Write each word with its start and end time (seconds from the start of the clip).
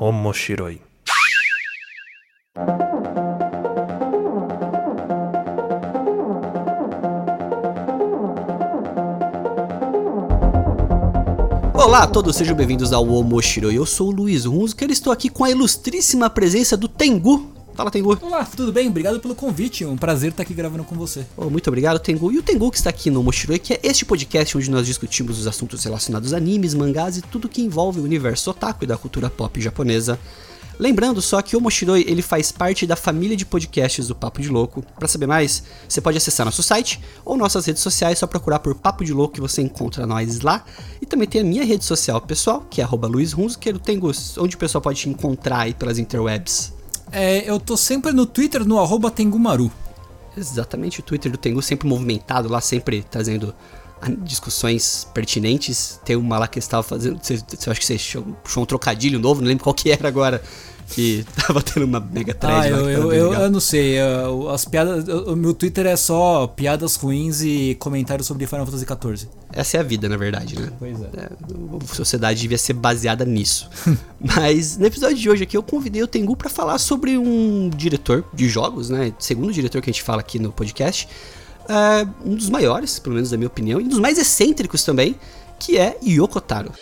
Omoshiroi. 0.00 0.80
Olá 11.74 12.04
a 12.04 12.06
todos, 12.06 12.36
sejam 12.36 12.54
bem-vindos 12.54 12.92
ao 12.92 13.08
Omoshiroi. 13.08 13.76
Eu 13.76 13.84
sou 13.84 14.10
o 14.10 14.12
Luiz 14.12 14.44
Runzo, 14.44 14.76
e 14.80 14.92
estou 14.92 15.12
aqui 15.12 15.28
com 15.28 15.42
a 15.42 15.50
ilustríssima 15.50 16.30
presença 16.30 16.76
do 16.76 16.86
Tengu. 16.86 17.57
Fala, 17.78 17.92
Tengu. 17.92 18.18
Olá, 18.20 18.44
tudo 18.44 18.72
bem? 18.72 18.88
Obrigado 18.88 19.20
pelo 19.20 19.36
convite. 19.36 19.84
Um 19.84 19.96
prazer 19.96 20.30
estar 20.32 20.42
aqui 20.42 20.52
gravando 20.52 20.82
com 20.82 20.96
você. 20.96 21.24
Oh, 21.36 21.48
muito 21.48 21.68
obrigado, 21.68 22.00
Tengu. 22.00 22.32
E 22.32 22.36
o 22.36 22.42
Tengu 22.42 22.72
que 22.72 22.76
está 22.76 22.90
aqui 22.90 23.08
no 23.08 23.20
Omoshiroi, 23.20 23.60
que 23.60 23.72
é 23.72 23.80
este 23.84 24.04
podcast 24.04 24.58
onde 24.58 24.68
nós 24.68 24.84
discutimos 24.84 25.38
os 25.38 25.46
assuntos 25.46 25.84
relacionados 25.84 26.34
a 26.34 26.38
animes, 26.38 26.74
mangás 26.74 27.18
e 27.18 27.22
tudo 27.22 27.48
que 27.48 27.62
envolve 27.62 28.00
o 28.00 28.02
universo 28.02 28.50
otaku 28.50 28.82
e 28.82 28.86
da 28.88 28.96
cultura 28.96 29.30
pop 29.30 29.60
japonesa. 29.60 30.18
Lembrando 30.76 31.22
só 31.22 31.40
que 31.40 31.56
o 31.56 31.60
Moshiroi 31.60 32.04
ele 32.08 32.20
faz 32.20 32.50
parte 32.50 32.84
da 32.84 32.96
família 32.96 33.36
de 33.36 33.46
podcasts 33.46 34.08
do 34.08 34.14
Papo 34.16 34.42
de 34.42 34.48
Louco. 34.48 34.84
Para 34.98 35.06
saber 35.06 35.28
mais, 35.28 35.62
você 35.88 36.00
pode 36.00 36.18
acessar 36.18 36.44
nosso 36.44 36.64
site 36.64 37.00
ou 37.24 37.36
nossas 37.36 37.64
redes 37.64 37.80
sociais, 37.80 38.18
só 38.18 38.26
procurar 38.26 38.58
por 38.58 38.74
Papo 38.74 39.04
de 39.04 39.12
Louco 39.12 39.34
que 39.34 39.40
você 39.40 39.62
encontra 39.62 40.04
nós 40.04 40.40
lá. 40.40 40.64
E 41.00 41.06
também 41.06 41.28
tem 41.28 41.42
a 41.42 41.44
minha 41.44 41.64
rede 41.64 41.84
social 41.84 42.20
pessoal, 42.20 42.66
que 42.68 42.82
é 42.82 42.84
luizhunzqueiro. 42.84 43.78
Tem 43.78 44.00
onde 44.36 44.56
o 44.56 44.58
pessoal 44.58 44.82
pode 44.82 44.98
te 44.98 45.08
encontrar 45.08 45.60
aí 45.60 45.74
pelas 45.74 45.96
interwebs? 45.96 46.76
É, 47.10 47.48
eu 47.48 47.58
tô 47.58 47.76
sempre 47.76 48.12
no 48.12 48.26
Twitter, 48.26 48.64
no 48.64 48.78
arroba 48.78 49.10
Tengumaru. 49.10 49.70
Exatamente, 50.36 51.00
o 51.00 51.02
Twitter 51.02 51.32
do 51.32 51.38
Tengu 51.38 51.60
sempre 51.62 51.88
movimentado 51.88 52.48
lá, 52.48 52.60
sempre 52.60 53.02
trazendo 53.02 53.54
discussões 54.22 55.08
pertinentes. 55.12 56.00
Tem 56.04 56.16
uma 56.16 56.38
lá 56.38 56.46
que 56.46 56.58
estava 56.58 56.82
fazendo. 56.82 57.18
Você 57.20 57.70
acho 57.70 57.80
que 57.80 57.86
você 57.86 58.20
puxou 58.42 58.62
um 58.62 58.66
trocadilho 58.66 59.18
novo, 59.18 59.40
não 59.40 59.48
lembro 59.48 59.64
qual 59.64 59.74
que 59.74 59.90
era 59.90 60.06
agora 60.06 60.42
que 60.90 61.24
tava 61.46 61.62
tendo 61.62 61.84
uma 61.84 62.00
mega 62.00 62.34
thread. 62.34 62.60
Ah, 62.60 62.68
eu, 62.68 62.90
eu, 62.90 63.12
eu, 63.12 63.34
eu, 63.34 63.50
não 63.50 63.60
sei. 63.60 63.96
As 64.52 64.64
piadas. 64.64 65.06
O 65.26 65.36
meu 65.36 65.54
Twitter 65.54 65.86
é 65.86 65.96
só 65.96 66.46
piadas 66.46 66.96
ruins 66.96 67.42
e 67.42 67.76
comentários 67.78 68.26
sobre 68.26 68.46
Final 68.46 68.66
Fantasy 68.66 68.86
XIV. 68.86 69.28
Essa 69.52 69.78
é 69.78 69.80
a 69.80 69.82
vida, 69.82 70.08
na 70.08 70.16
verdade, 70.16 70.58
né? 70.58 70.70
Pois 70.78 71.00
é. 71.00 71.10
é 71.16 71.28
a 71.90 71.94
sociedade 71.94 72.40
devia 72.40 72.58
ser 72.58 72.74
baseada 72.74 73.24
nisso. 73.24 73.68
Mas 74.20 74.76
no 74.76 74.86
episódio 74.86 75.16
de 75.16 75.28
hoje 75.30 75.42
aqui 75.42 75.56
eu 75.56 75.62
convidei 75.62 76.02
o 76.02 76.06
Tengu 76.06 76.36
para 76.36 76.50
falar 76.50 76.78
sobre 76.78 77.16
um 77.16 77.70
diretor 77.70 78.24
de 78.32 78.48
jogos, 78.48 78.90
né? 78.90 79.12
Segundo 79.18 79.52
diretor 79.52 79.80
que 79.82 79.90
a 79.90 79.92
gente 79.92 80.02
fala 80.02 80.20
aqui 80.20 80.38
no 80.38 80.52
podcast. 80.52 81.08
É 81.68 82.06
um 82.24 82.34
dos 82.34 82.48
maiores, 82.48 82.98
pelo 82.98 83.14
menos 83.14 83.30
na 83.30 83.36
minha 83.36 83.48
opinião, 83.48 83.78
e 83.78 83.84
um 83.84 83.88
dos 83.88 83.98
mais 83.98 84.16
excêntricos 84.16 84.84
também, 84.84 85.16
que 85.58 85.76
é 85.76 85.98
Yoko 86.02 86.40
Taro. 86.40 86.72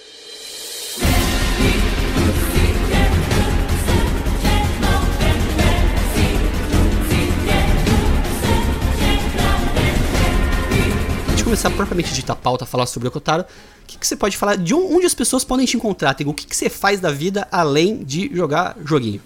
Começar 11.46 11.70
propriamente 11.70 12.12
dita 12.12 12.32
a 12.32 12.36
pauta, 12.36 12.66
falar 12.66 12.86
sobre 12.86 13.06
o 13.06 13.10
Kotaro, 13.10 13.44
o 13.44 13.86
que, 13.86 13.96
que, 13.96 14.04
você 14.04 14.16
pode 14.16 14.36
falar 14.36 14.56
de 14.56 14.74
onde 14.74 15.06
as 15.06 15.14
pessoas 15.14 15.44
podem 15.44 15.64
te 15.64 15.76
encontrar? 15.76 16.12
Tem, 16.12 16.26
o 16.26 16.34
que, 16.34 16.44
que 16.44 16.56
você 16.56 16.68
faz 16.68 16.98
da 16.98 17.12
vida 17.12 17.46
além 17.52 18.02
de 18.02 18.28
jogar 18.34 18.76
joguinho? 18.84 19.20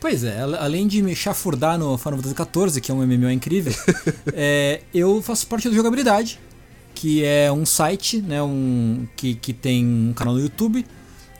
Pois 0.00 0.24
é, 0.24 0.40
além 0.40 0.88
de 0.88 1.00
me 1.00 1.14
chafurdar 1.14 1.78
no 1.78 1.96
Final 1.96 2.18
Fantasy 2.18 2.34
XIV, 2.34 2.80
que 2.80 2.90
é 2.90 2.94
um 2.94 3.06
MMO 3.06 3.30
incrível, 3.30 3.72
é, 4.34 4.80
eu 4.92 5.22
faço 5.22 5.46
parte 5.46 5.68
do 5.68 5.74
Jogabilidade, 5.76 6.40
que 6.92 7.24
é 7.24 7.52
um 7.52 7.64
site 7.64 8.20
né, 8.20 8.42
um, 8.42 9.06
que, 9.14 9.36
que 9.36 9.52
tem 9.52 9.86
um 9.86 10.12
canal 10.12 10.34
no 10.34 10.40
YouTube 10.40 10.84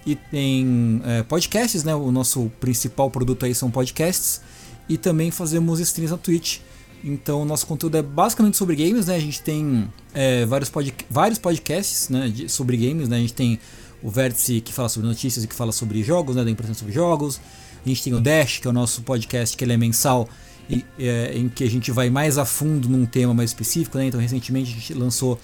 e 0.07 0.15
tem 0.15 1.03
é, 1.07 1.25
podcasts, 1.25 1.83
né, 1.83 1.93
o 1.93 2.13
nosso 2.13 2.53
principal 2.61 3.11
produto 3.11 3.47
aí 3.47 3.55
são 3.55 3.69
podcasts, 3.69 4.43
e 4.89 4.97
também 4.97 5.33
fazemos 5.33 5.81
streams 5.81 6.13
na 6.13 6.19
Twitch. 6.19 6.61
Então, 7.03 7.45
nosso 7.45 7.67
conteúdo 7.67 7.97
é 7.97 8.03
basicamente 8.03 8.57
sobre 8.57 8.77
games, 8.77 9.07
né? 9.07 9.17
A 9.17 9.21
gente 9.21 9.41
tem 9.41 9.89
é, 10.15 10.45
vários, 10.45 10.69
pod 10.69 10.95
vários 11.09 11.39
podcasts 11.39 12.09
né, 12.09 12.29
de, 12.29 12.49
sobre 12.49 12.77
games, 12.77 13.09
né? 13.09 13.17
A 13.17 13.21
gente 13.21 13.35
tem 13.35 13.59
o 14.03 14.11
Vértice 14.11 14.61
que 14.61 14.73
fala 14.73 14.89
sobre 14.89 15.09
notícias 15.09 15.45
e 15.45 15.49
que 15.49 15.55
fala 15.55 15.73
sobre 15.73 16.03
jogos, 16.03 16.37
né? 16.37 16.45
Da 16.45 16.51
impressão 16.51 16.75
sobre 16.75 16.93
jogos. 16.93 17.41
A 17.85 17.89
gente 17.89 18.03
tem 18.03 18.15
o 18.15 18.21
Dash, 18.21 18.59
que 18.59 18.67
é 18.67 18.71
o 18.71 18.73
nosso 18.73 19.03
podcast 19.03 19.57
que 19.57 19.65
ele 19.65 19.73
é 19.73 19.77
mensal 19.77 20.29
e, 20.69 20.85
é, 20.99 21.33
em 21.35 21.49
que 21.49 21.65
a 21.65 21.71
gente 21.71 21.91
vai 21.91 22.11
mais 22.11 22.37
a 22.37 22.45
fundo 22.45 22.89
num 22.89 23.07
tema 23.07 23.33
mais 23.33 23.51
específico, 23.51 23.97
né? 23.97 24.07
Então, 24.07 24.21
recentemente 24.21 24.71
a 24.71 24.75
gente 24.75 24.95
lançou 24.95 25.41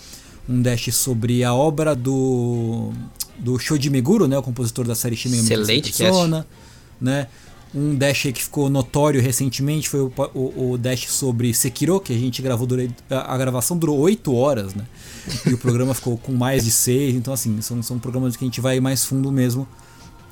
um 0.49 0.61
Dash 0.61 0.94
sobre 0.94 1.43
a 1.43 1.55
obra 1.55 1.94
do 1.94 2.93
do 3.38 3.59
Shoji 3.59 3.91
Meguro, 3.91 4.27
né? 4.27 4.38
O 4.38 4.43
compositor 4.43 4.87
da 4.87 4.94
série 4.94 5.17
Shin 5.17 5.31
Megami 5.31 5.53
Excelente 5.53 5.93
Persona, 5.93 6.47
né? 7.00 7.28
Um 7.75 7.94
dash 7.94 8.22
que 8.22 8.43
ficou 8.43 8.71
notório 8.71 9.21
recentemente 9.21 9.88
foi 9.88 10.00
o, 10.00 10.12
o, 10.34 10.71
o, 10.72 10.78
dash 10.78 11.09
sobre 11.09 11.53
Sekiro, 11.53 12.00
que 12.00 12.12
a 12.12 12.16
gente 12.16 12.41
gravou 12.41 12.66
durante. 12.66 12.94
A, 13.10 13.37
gravação 13.37 13.77
durou 13.77 13.99
8 13.99 14.34
horas, 14.34 14.75
né? 14.75 14.84
E 15.44 15.53
o 15.53 15.59
programa 15.59 15.93
ficou 15.93 16.16
com 16.16 16.32
mais 16.32 16.65
de 16.65 16.71
6. 16.71 17.16
Então, 17.16 17.34
assim, 17.34 17.60
são, 17.60 17.82
são 17.82 17.99
programas 17.99 18.37
que 18.37 18.44
a 18.44 18.47
gente 18.47 18.60
vai 18.60 18.81
mais 18.81 19.05
fundo 19.05 19.31
mesmo 19.31 19.66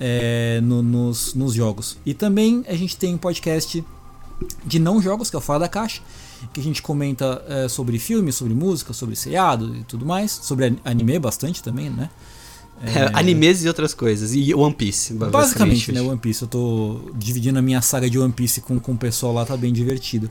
é, 0.00 0.60
no, 0.62 0.82
nos, 0.82 1.34
nos 1.34 1.54
jogos. 1.54 1.98
E 2.06 2.14
também 2.14 2.64
a 2.68 2.74
gente 2.74 2.96
tem 2.96 3.14
um 3.14 3.18
podcast 3.18 3.84
de 4.64 4.78
não 4.78 5.00
jogos, 5.02 5.30
que 5.30 5.36
é 5.36 5.38
o 5.38 5.42
Fala 5.42 5.60
da 5.60 5.68
Caixa, 5.68 6.02
que 6.52 6.60
a 6.60 6.62
gente 6.62 6.82
comenta 6.82 7.42
é, 7.48 7.68
sobre 7.68 7.98
filmes, 7.98 8.36
sobre 8.36 8.54
música, 8.54 8.92
sobre 8.92 9.16
seriado 9.16 9.74
e 9.76 9.84
tudo 9.84 10.06
mais. 10.06 10.30
Sobre 10.30 10.76
anime 10.84 11.18
bastante 11.18 11.62
também, 11.62 11.90
né? 11.90 12.10
É, 12.86 13.10
animes 13.18 13.64
e 13.64 13.68
outras 13.68 13.94
coisas. 13.94 14.34
E 14.34 14.54
One 14.54 14.74
Piece. 14.74 15.14
Basicamente, 15.14 15.32
basicamente 15.32 15.92
né? 15.92 16.00
One 16.00 16.18
Piece. 16.18 16.42
Eu 16.42 16.48
tô 16.48 17.00
dividindo 17.14 17.58
a 17.58 17.62
minha 17.62 17.80
saga 17.80 18.08
de 18.08 18.18
One 18.18 18.32
Piece 18.32 18.60
com, 18.60 18.78
com 18.78 18.92
o 18.92 18.96
pessoal 18.96 19.32
lá, 19.32 19.44
tá 19.44 19.56
bem 19.56 19.72
divertido. 19.72 20.30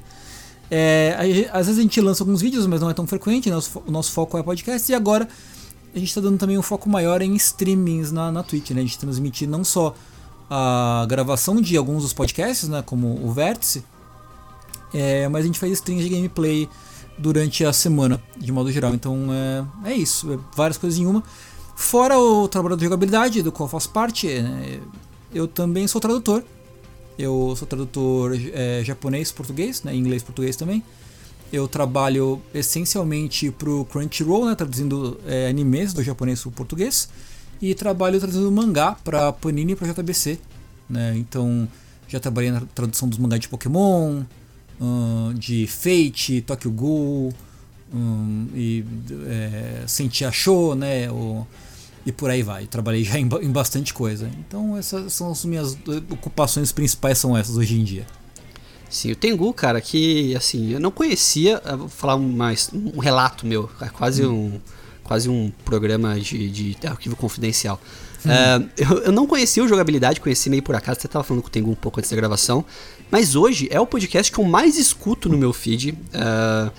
É, 0.69 1.49
às 1.51 1.67
vezes 1.67 1.79
a 1.79 1.81
gente 1.81 1.99
lança 2.01 2.23
alguns 2.23 2.41
vídeos, 2.41 2.65
mas 2.65 2.81
não 2.81 2.89
é 2.89 2.93
tão 2.93 3.07
frequente. 3.07 3.49
Né? 3.49 3.57
O 3.85 3.91
nosso 3.91 4.11
foco 4.11 4.37
é 4.37 4.43
podcast. 4.43 4.91
E 4.91 4.95
agora 4.95 5.27
a 5.93 5.99
gente 5.99 6.07
está 6.07 6.21
dando 6.21 6.37
também 6.37 6.57
um 6.57 6.61
foco 6.61 6.89
maior 6.89 7.21
em 7.21 7.35
streamings 7.35 8.11
na, 8.11 8.31
na 8.31 8.43
Twitch. 8.43 8.71
Né? 8.71 8.81
A 8.81 8.83
gente 8.83 8.97
transmite 8.97 9.45
não 9.45 9.63
só 9.63 9.95
a 10.49 11.05
gravação 11.07 11.61
de 11.61 11.77
alguns 11.77 12.03
dos 12.03 12.13
podcasts, 12.13 12.69
né? 12.69 12.83
como 12.85 13.25
o 13.25 13.31
Vértice, 13.31 13.83
é, 14.93 15.27
mas 15.27 15.43
a 15.43 15.47
gente 15.47 15.59
faz 15.59 15.71
streams 15.73 16.07
de 16.07 16.15
gameplay 16.15 16.69
durante 17.17 17.63
a 17.65 17.73
semana, 17.73 18.21
de 18.37 18.51
modo 18.51 18.71
geral. 18.71 18.93
Então 18.93 19.27
é, 19.31 19.91
é 19.91 19.93
isso. 19.93 20.31
É 20.31 20.39
várias 20.55 20.77
coisas 20.77 20.99
em 20.99 21.05
uma. 21.05 21.23
Fora 21.75 22.17
o 22.17 22.47
trabalho 22.47 22.77
de 22.77 22.83
jogabilidade, 22.83 23.41
do 23.41 23.51
qual 23.51 23.67
faço 23.67 23.89
parte, 23.89 24.27
né, 24.27 24.79
eu 25.33 25.47
também 25.47 25.87
sou 25.87 25.99
tradutor. 25.99 26.43
Eu 27.17 27.53
sou 27.55 27.67
tradutor 27.67 28.35
é, 28.53 28.83
japonês-português, 28.83 29.83
né, 29.83 29.95
inglês-português 29.95 30.55
também. 30.55 30.83
Eu 31.51 31.67
trabalho 31.67 32.41
essencialmente 32.53 33.51
para 33.51 33.69
o 33.69 33.85
Crunchyroll, 33.85 34.45
né, 34.45 34.55
traduzindo 34.55 35.19
é, 35.27 35.47
animes 35.47 35.93
do 35.93 36.03
japonês 36.03 36.41
para 36.41 36.49
o 36.49 36.51
português. 36.51 37.09
E 37.61 37.73
trabalho 37.75 38.19
traduzindo 38.19 38.51
mangá 38.51 38.97
para 39.03 39.31
Panini 39.31 39.73
e 39.73 39.75
para 39.75 39.91
JBC. 39.91 40.39
Né, 40.89 41.15
então, 41.17 41.67
já 42.07 42.19
trabalhei 42.19 42.51
na 42.51 42.61
tradução 42.61 43.07
dos 43.07 43.17
mangás 43.17 43.39
de 43.39 43.47
Pokémon, 43.47 44.23
de 45.35 45.67
Fate, 45.67 46.41
Tokyo 46.41 46.71
Ghoul, 46.71 47.33
um, 47.93 48.47
e 48.55 48.83
é, 49.27 49.83
Sentia 49.87 50.31
Show, 50.31 50.75
né? 50.75 51.09
O, 51.11 51.45
e 52.05 52.11
por 52.11 52.29
aí 52.29 52.43
vai. 52.43 52.65
Trabalhei 52.65 53.03
já 53.03 53.17
em, 53.17 53.29
em, 53.41 53.51
bastante 53.51 53.93
coisa. 53.93 54.29
Então 54.39 54.75
essas 54.77 55.13
são 55.13 55.31
as 55.31 55.45
minhas 55.45 55.77
ocupações 56.09 56.71
principais 56.71 57.17
são 57.17 57.37
essas 57.37 57.55
hoje 57.55 57.79
em 57.79 57.83
dia. 57.83 58.05
Sim, 58.89 59.11
o 59.11 59.15
Tengu, 59.15 59.51
cara, 59.53 59.81
que 59.81 60.35
assim, 60.35 60.71
eu 60.71 60.79
não 60.79 60.91
conhecia, 60.91 61.61
vou 61.77 61.89
falar 61.89 62.17
mais 62.17 62.69
um 62.73 62.99
relato 62.99 63.45
meu, 63.45 63.69
é 63.81 63.89
quase 63.89 64.23
hum. 64.23 64.53
um 64.55 64.61
quase 65.03 65.27
um 65.29 65.51
programa 65.65 66.17
de, 66.19 66.49
de 66.49 66.87
arquivo 66.87 67.15
confidencial. 67.15 67.79
Hum. 68.25 68.29
Uh, 68.29 68.69
eu, 68.77 68.97
eu, 69.05 69.11
não 69.11 69.27
conhecia 69.27 69.63
o 69.63 69.67
jogabilidade, 69.67 70.21
conheci 70.21 70.49
meio 70.49 70.63
por 70.63 70.75
acaso, 70.75 71.01
você 71.01 71.07
estava 71.07 71.23
falando 71.23 71.41
com 71.41 71.49
o 71.49 71.51
Tengu 71.51 71.71
um 71.71 71.75
pouco 71.75 71.99
antes 71.99 72.09
da 72.09 72.15
gravação, 72.15 72.63
mas 73.11 73.35
hoje 73.35 73.67
é 73.69 73.79
o 73.79 73.85
podcast 73.85 74.31
que 74.31 74.39
eu 74.39 74.45
mais 74.45 74.77
escuto 74.77 75.27
no 75.27 75.37
meu 75.37 75.51
feed. 75.51 75.91
Uh, 75.91 76.71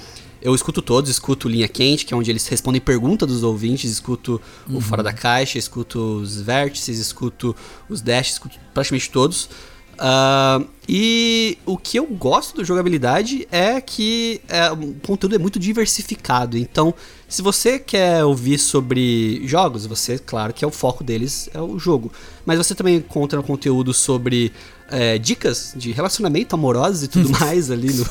eu 0.45 0.55
escuto 0.55 0.83
todos, 0.83 1.11
escuto 1.11 1.49
Linha 1.49 1.67
Quente, 1.67 2.05
que 2.05 2.13
é 2.13 2.17
onde 2.17 2.31
eles 2.31 2.47
respondem 2.47 2.79
perguntas 2.79 3.29
dos 3.31 3.43
ouvintes, 3.43 3.91
escuto 3.91 4.39
uhum. 4.69 4.77
o 4.77 4.81
Fora 4.81 5.03
da 5.03 5.13
Caixa, 5.13 5.59
escuto 5.59 6.19
os 6.19 6.39
Vértices, 6.39 6.99
escuto 6.99 7.57
os 7.89 8.03
Dash, 8.03 8.33
escuto 8.33 8.59
praticamente 8.75 9.11
todos. 9.11 9.49
Uh, 9.95 10.69
e 10.89 11.57
o 11.65 11.79
que 11.79 11.99
eu 11.99 12.05
gosto 12.07 12.57
do 12.57 12.65
jogabilidade 12.65 13.49
é 13.51 13.81
que 13.81 14.41
é, 14.49 14.71
o 14.71 14.95
conteúdo 15.07 15.35
é 15.35 15.39
muito 15.39 15.59
diversificado. 15.59 16.59
Então, 16.59 16.93
se 17.27 17.41
você 17.41 17.79
quer 17.79 18.23
ouvir 18.25 18.59
sobre 18.59 19.41
jogos, 19.47 19.87
você, 19.87 20.19
claro 20.19 20.53
que 20.53 20.65
é 20.65 20.69
o 20.69 20.71
foco 20.71 21.03
deles 21.03 21.49
é 21.55 21.61
o 21.61 21.79
jogo. 21.79 22.13
Mas 22.45 22.59
você 22.59 22.75
também 22.75 22.97
encontra 22.97 23.43
conteúdo 23.43 23.95
sobre 23.95 24.53
é, 24.91 25.19
dicas 25.19 25.73
de 25.77 25.93
relacionamento 25.93 26.55
amorosos 26.55 27.05
e 27.05 27.09
tudo 27.09 27.31
mais 27.41 27.71
ali 27.71 27.93
no, 27.93 28.07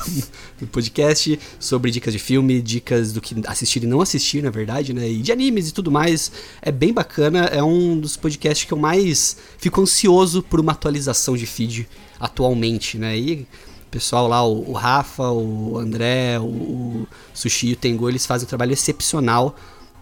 no, 0.60 0.66
podcast, 0.66 1.38
sobre 1.58 1.90
dicas 1.90 2.12
de 2.12 2.18
filme, 2.18 2.60
dicas 2.60 3.12
do 3.12 3.20
que 3.20 3.34
assistir 3.46 3.82
e 3.84 3.86
não 3.86 4.00
assistir, 4.00 4.42
na 4.42 4.50
verdade, 4.50 4.92
né? 4.92 5.08
E 5.08 5.18
de 5.18 5.32
animes 5.32 5.68
e 5.68 5.72
tudo 5.72 5.90
mais. 5.90 6.32
É 6.60 6.72
bem 6.72 6.92
bacana, 6.92 7.44
é 7.46 7.62
um 7.62 7.98
dos 7.98 8.16
podcasts 8.16 8.66
que 8.66 8.72
eu 8.72 8.78
mais 8.78 9.36
fico 9.58 9.80
ansioso 9.80 10.42
por 10.42 10.60
uma 10.60 10.72
atualização 10.72 11.36
de 11.36 11.46
feed 11.46 11.88
atualmente, 12.18 12.98
né? 12.98 13.16
E 13.16 13.46
o 13.86 13.90
pessoal 13.90 14.26
lá, 14.26 14.44
o, 14.44 14.70
o 14.70 14.72
Rafa, 14.72 15.30
o 15.30 15.78
André, 15.78 16.38
o, 16.40 16.44
o 16.44 17.08
Sushi 17.32 17.68
e 17.68 17.72
o 17.74 17.76
Tengu, 17.76 18.08
eles 18.08 18.26
fazem 18.26 18.46
um 18.46 18.48
trabalho 18.48 18.72
excepcional, 18.72 19.54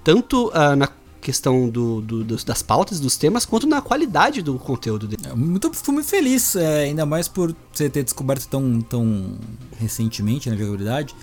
tanto 0.02 0.48
uh, 0.48 0.74
na 0.76 0.88
questão 1.22 1.68
do, 1.68 2.00
do, 2.02 2.24
das 2.24 2.62
pautas, 2.62 3.00
dos 3.00 3.16
temas, 3.16 3.46
quanto 3.46 3.66
na 3.66 3.80
qualidade 3.80 4.42
do 4.42 4.58
conteúdo 4.58 5.06
dele. 5.06 5.22
É, 5.24 5.34
muito, 5.34 5.72
fui 5.72 5.94
muito 5.94 6.08
feliz, 6.08 6.56
é, 6.56 6.84
ainda 6.84 7.06
mais 7.06 7.28
por 7.28 7.54
você 7.72 7.88
ter 7.88 8.02
descoberto 8.02 8.46
tão, 8.48 8.80
tão 8.82 9.38
recentemente 9.78 10.50
na 10.50 10.56
jogabilidade. 10.56 11.14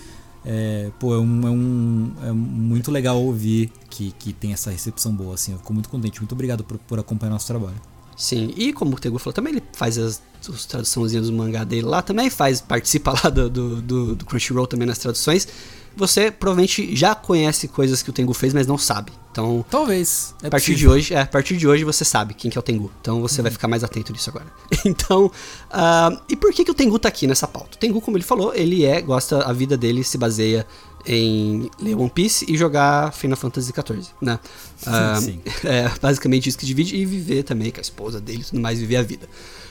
É, 0.45 0.89
pô, 0.97 1.13
é, 1.13 1.19
um, 1.19 1.47
é, 1.47 1.51
um, 1.51 2.11
é 2.23 2.31
muito 2.31 2.89
legal 2.89 3.21
ouvir 3.21 3.71
que, 3.89 4.11
que 4.17 4.31
tem 4.31 4.53
essa 4.53 4.71
recepção 4.71 5.11
boa, 5.13 5.35
assim. 5.35 5.51
Eu 5.51 5.57
fico 5.59 5.73
muito 5.73 5.89
contente. 5.89 6.19
Muito 6.19 6.31
obrigado 6.31 6.63
por, 6.63 6.77
por 6.79 6.97
acompanhar 6.97 7.31
nosso 7.31 7.47
trabalho. 7.47 7.79
Sim, 8.15 8.53
e 8.57 8.73
como 8.73 8.95
o 8.95 8.99
Tego 8.99 9.17
falou, 9.17 9.33
também 9.33 9.53
ele 9.53 9.63
faz 9.73 9.97
as, 9.97 10.21
as 10.49 10.65
traduções 10.65 11.13
do 11.13 11.31
mangá 11.31 11.63
dele 11.63 11.87
lá, 11.87 12.01
também 12.01 12.29
faz, 12.29 12.59
participa 12.59 13.13
lá 13.23 13.29
do, 13.29 13.49
do, 13.49 13.81
do, 13.81 14.15
do 14.15 14.25
Crunchyroll 14.25 14.67
também 14.67 14.85
nas 14.85 14.97
traduções 14.97 15.47
você 15.95 16.31
provavelmente 16.31 16.95
já 16.95 17.13
conhece 17.15 17.67
coisas 17.67 18.01
que 18.01 18.09
o 18.09 18.13
Tengu 18.13 18.33
fez, 18.33 18.53
mas 18.53 18.67
não 18.67 18.77
sabe. 18.77 19.11
Então, 19.31 19.63
talvez. 19.69 20.33
É 20.41 20.47
a 20.47 20.49
partir 20.49 20.71
possível. 20.71 20.91
de 20.91 20.97
hoje, 20.97 21.13
é, 21.13 21.21
a 21.21 21.25
partir 21.25 21.57
de 21.57 21.67
hoje 21.67 21.83
você 21.83 22.03
sabe 22.03 22.33
quem 22.33 22.49
que 22.49 22.57
é 22.57 22.59
o 22.59 22.63
Tengu. 22.63 22.91
Então 23.01 23.21
você 23.21 23.39
uhum. 23.39 23.43
vai 23.43 23.51
ficar 23.51 23.67
mais 23.67 23.83
atento 23.83 24.11
nisso 24.11 24.29
agora. 24.29 24.47
então, 24.85 25.27
uh, 25.27 26.21
e 26.27 26.35
por 26.35 26.51
que 26.51 26.65
que 26.65 26.71
o 26.71 26.73
Tengu 26.73 26.97
tá 26.97 27.07
aqui 27.07 27.27
nessa 27.27 27.47
pauta? 27.47 27.75
O 27.75 27.79
Tengu, 27.79 28.01
como 28.01 28.17
ele 28.17 28.23
falou, 28.23 28.53
ele 28.53 28.85
é 28.85 29.01
gosta 29.01 29.43
a 29.43 29.53
vida 29.53 29.77
dele 29.77 30.03
se 30.03 30.17
baseia 30.17 30.65
em 31.05 31.69
ler 31.79 31.95
One 31.95 32.09
Piece 32.09 32.45
e 32.51 32.57
jogar 32.57 33.13
Final 33.13 33.37
Fantasy 33.37 33.71
XIV, 33.71 34.07
né? 34.21 34.39
Uh, 34.85 35.21
Sim. 35.21 35.39
É 35.63 35.89
basicamente 36.01 36.49
isso 36.49 36.57
que 36.57 36.65
divide 36.65 36.95
e 36.95 37.05
viver 37.05 37.43
também 37.43 37.71
com 37.71 37.79
a 37.79 37.81
esposa 37.81 38.19
dele 38.19 38.41
e 38.41 38.43
tudo 38.43 38.59
mais, 38.59 38.79
viver 38.79 38.97
a 38.97 39.03
vida. 39.03 39.27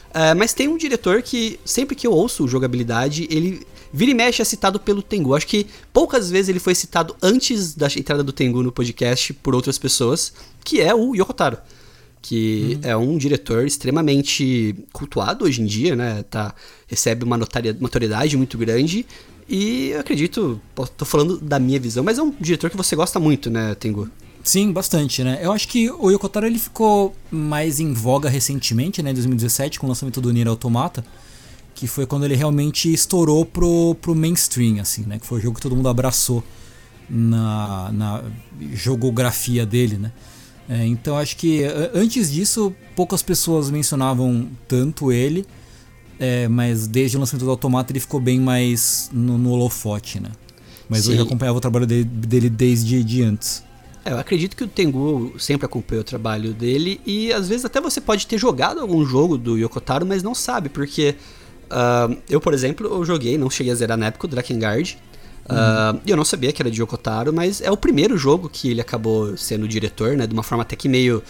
Uh, 0.09 0.37
mas 0.37 0.55
tem 0.55 0.69
um 0.69 0.79
diretor 0.79 1.21
que, 1.23 1.61
sempre 1.65 1.95
que 1.95 2.07
eu 2.07 2.13
ouço 2.13 2.49
jogabilidade, 2.49 3.27
ele 3.31 3.67
Vira 3.93 4.11
e 4.11 4.15
mexe 4.15 4.43
é 4.43 4.45
citado 4.45 4.79
pelo 4.79 5.03
Tengu. 5.03 5.35
Acho 5.35 5.47
que 5.47 5.67
poucas 5.93 6.31
vezes 6.31 6.49
ele 6.49 6.59
foi 6.59 6.75
citado 6.75 7.17
antes 7.23 7.75
da 7.75 7.87
entrada 7.87 8.23
do 8.23 8.33
Tengu 8.33 8.63
no 8.63 8.73
podcast 8.73 9.33
por 9.35 9.55
outras 9.55 9.79
pessoas, 9.79 10.33
que 10.65 10.81
é 10.81 10.95
o 10.95 11.15
Yokotaro. 11.15 11.59
Que 12.21 12.79
uhum. 12.83 12.91
é 12.91 12.97
um 12.97 13.17
diretor 13.17 13.67
extremamente 13.67 14.75
cultuado 14.93 15.45
hoje 15.45 15.63
em 15.63 15.67
dia, 15.67 15.97
né? 15.97 16.25
Tá, 16.25 16.55
recebe 16.87 17.25
uma 17.25 17.39
notoriedade 17.39 18.37
muito 18.37 18.59
grande. 18.59 19.07
E 19.49 19.91
eu 19.91 20.01
acredito, 20.01 20.61
tô 20.97 21.05
falando 21.07 21.39
da 21.39 21.59
minha 21.59 21.81
visão, 21.81 22.05
mas 22.05 22.19
é 22.19 22.23
um 22.23 22.31
diretor 22.39 22.69
que 22.69 22.77
você 22.77 22.95
gosta 22.95 23.19
muito, 23.19 23.49
né, 23.49 23.75
Tengu? 23.75 24.11
Sim, 24.45 24.73
bastante, 24.73 25.25
né? 25.25 25.39
Eu 25.43 25.53
acho 25.53 25.67
que 25.69 25.91
o 25.91 26.11
Yokotaro 26.11 26.47
ele 26.47 26.59
ficou 26.59 27.15
mais 27.31 27.81
em 27.81 27.95
voga 27.95 28.29
recentemente, 28.29 29.03
né, 29.03 29.11
em 29.11 29.15
2017, 29.15 29.79
com 29.79 29.87
o 29.87 29.89
lançamento 29.89 30.21
do 30.21 30.31
Nier 30.33 30.49
Automata 30.49 31.03
que 31.79 31.87
foi 31.87 32.07
quando 32.07 32.25
ele 32.25 32.35
realmente 32.35 32.93
estourou 32.93 33.45
pro, 33.45 33.95
pro 34.01 34.15
mainstream, 34.15 34.81
assim, 34.81 35.03
né? 35.03 35.19
Que 35.19 35.27
foi 35.27 35.39
o 35.39 35.41
jogo 35.41 35.55
que 35.55 35.63
todo 35.63 35.77
mundo 35.77 35.89
abraçou 35.89 36.43
na, 37.09 37.91
na 37.93 38.25
jogografia 38.73 39.65
dele, 39.65 39.97
né? 39.97 40.13
É, 40.69 40.85
então 40.85 41.17
acho 41.17 41.37
que 41.37 41.63
antes 41.95 42.31
disso 42.31 42.75
poucas 42.95 43.23
pessoas 43.23 43.71
mencionavam 43.71 44.49
tanto 44.67 45.13
ele, 45.13 45.47
é, 46.19 46.49
mas 46.49 46.89
desde 46.89 47.17
o 47.17 47.21
lançamento 47.21 47.45
do 47.45 47.51
Automata 47.51 47.93
ele 47.93 48.01
ficou 48.01 48.21
bem 48.21 48.41
mais 48.41 49.09
no, 49.13 49.39
no 49.39 49.51
holofote, 49.53 50.21
né? 50.21 50.31
Mas 50.89 51.05
Sim. 51.05 51.13
eu 51.13 51.19
já 51.19 51.23
acompanhava 51.23 51.59
o 51.59 51.61
trabalho 51.61 51.87
dele, 51.87 52.05
dele 52.05 52.51
desde 52.51 53.05
de 53.05 53.23
antes. 53.23 53.63
É, 54.05 54.13
eu 54.13 54.19
acredito 54.19 54.57
que 54.57 54.65
o 54.65 54.69
Tengu 54.69 55.35
sempre 55.39 55.65
acompanhou 55.65 56.03
o 56.03 56.05
trabalho 56.05 56.53
dele 56.53 57.01
e 57.07 57.33
às 57.33 57.49
vezes 57.49 57.65
até 57.65 57.81
você 57.81 58.01
pode 58.01 58.27
ter 58.27 58.37
jogado 58.37 58.81
algum 58.81 59.05
jogo 59.07 59.39
do 59.39 59.57
Yokotaro, 59.57 60.05
mas 60.05 60.25
não 60.25 60.35
sabe, 60.35 60.69
porque 60.69 61.15
Uh, 61.71 62.17
eu, 62.29 62.41
por 62.41 62.55
exemplo, 62.55 62.87
eu 62.87 63.05
joguei, 63.05 63.37
não 63.37 63.51
cheguei 63.51 63.73
a 63.73 63.77
zerar 63.77 63.97
na 63.97 64.07
época 64.07 64.27
o 64.27 64.31
Drakengard. 64.31 64.99
Uh, 65.45 66.01
E 66.05 66.11
eu 66.11 66.17
não 66.17 66.25
sabia 66.25 66.53
que 66.53 66.61
era 66.61 66.71
de 66.71 66.81
Yokotaro, 66.81 67.33
mas 67.33 67.61
é 67.61 67.71
o 67.71 67.77
primeiro 67.77 68.19
jogo 68.19 68.49
que 68.49 68.71
ele 68.71 68.81
acabou 68.81 69.37
sendo 69.37 69.67
diretor, 69.67 70.17
né? 70.17 70.27
De 70.27 70.35
uma 70.35 70.43
forma 70.43 70.63
até 70.63 70.77
que 70.77 70.89
meio. 70.89 71.23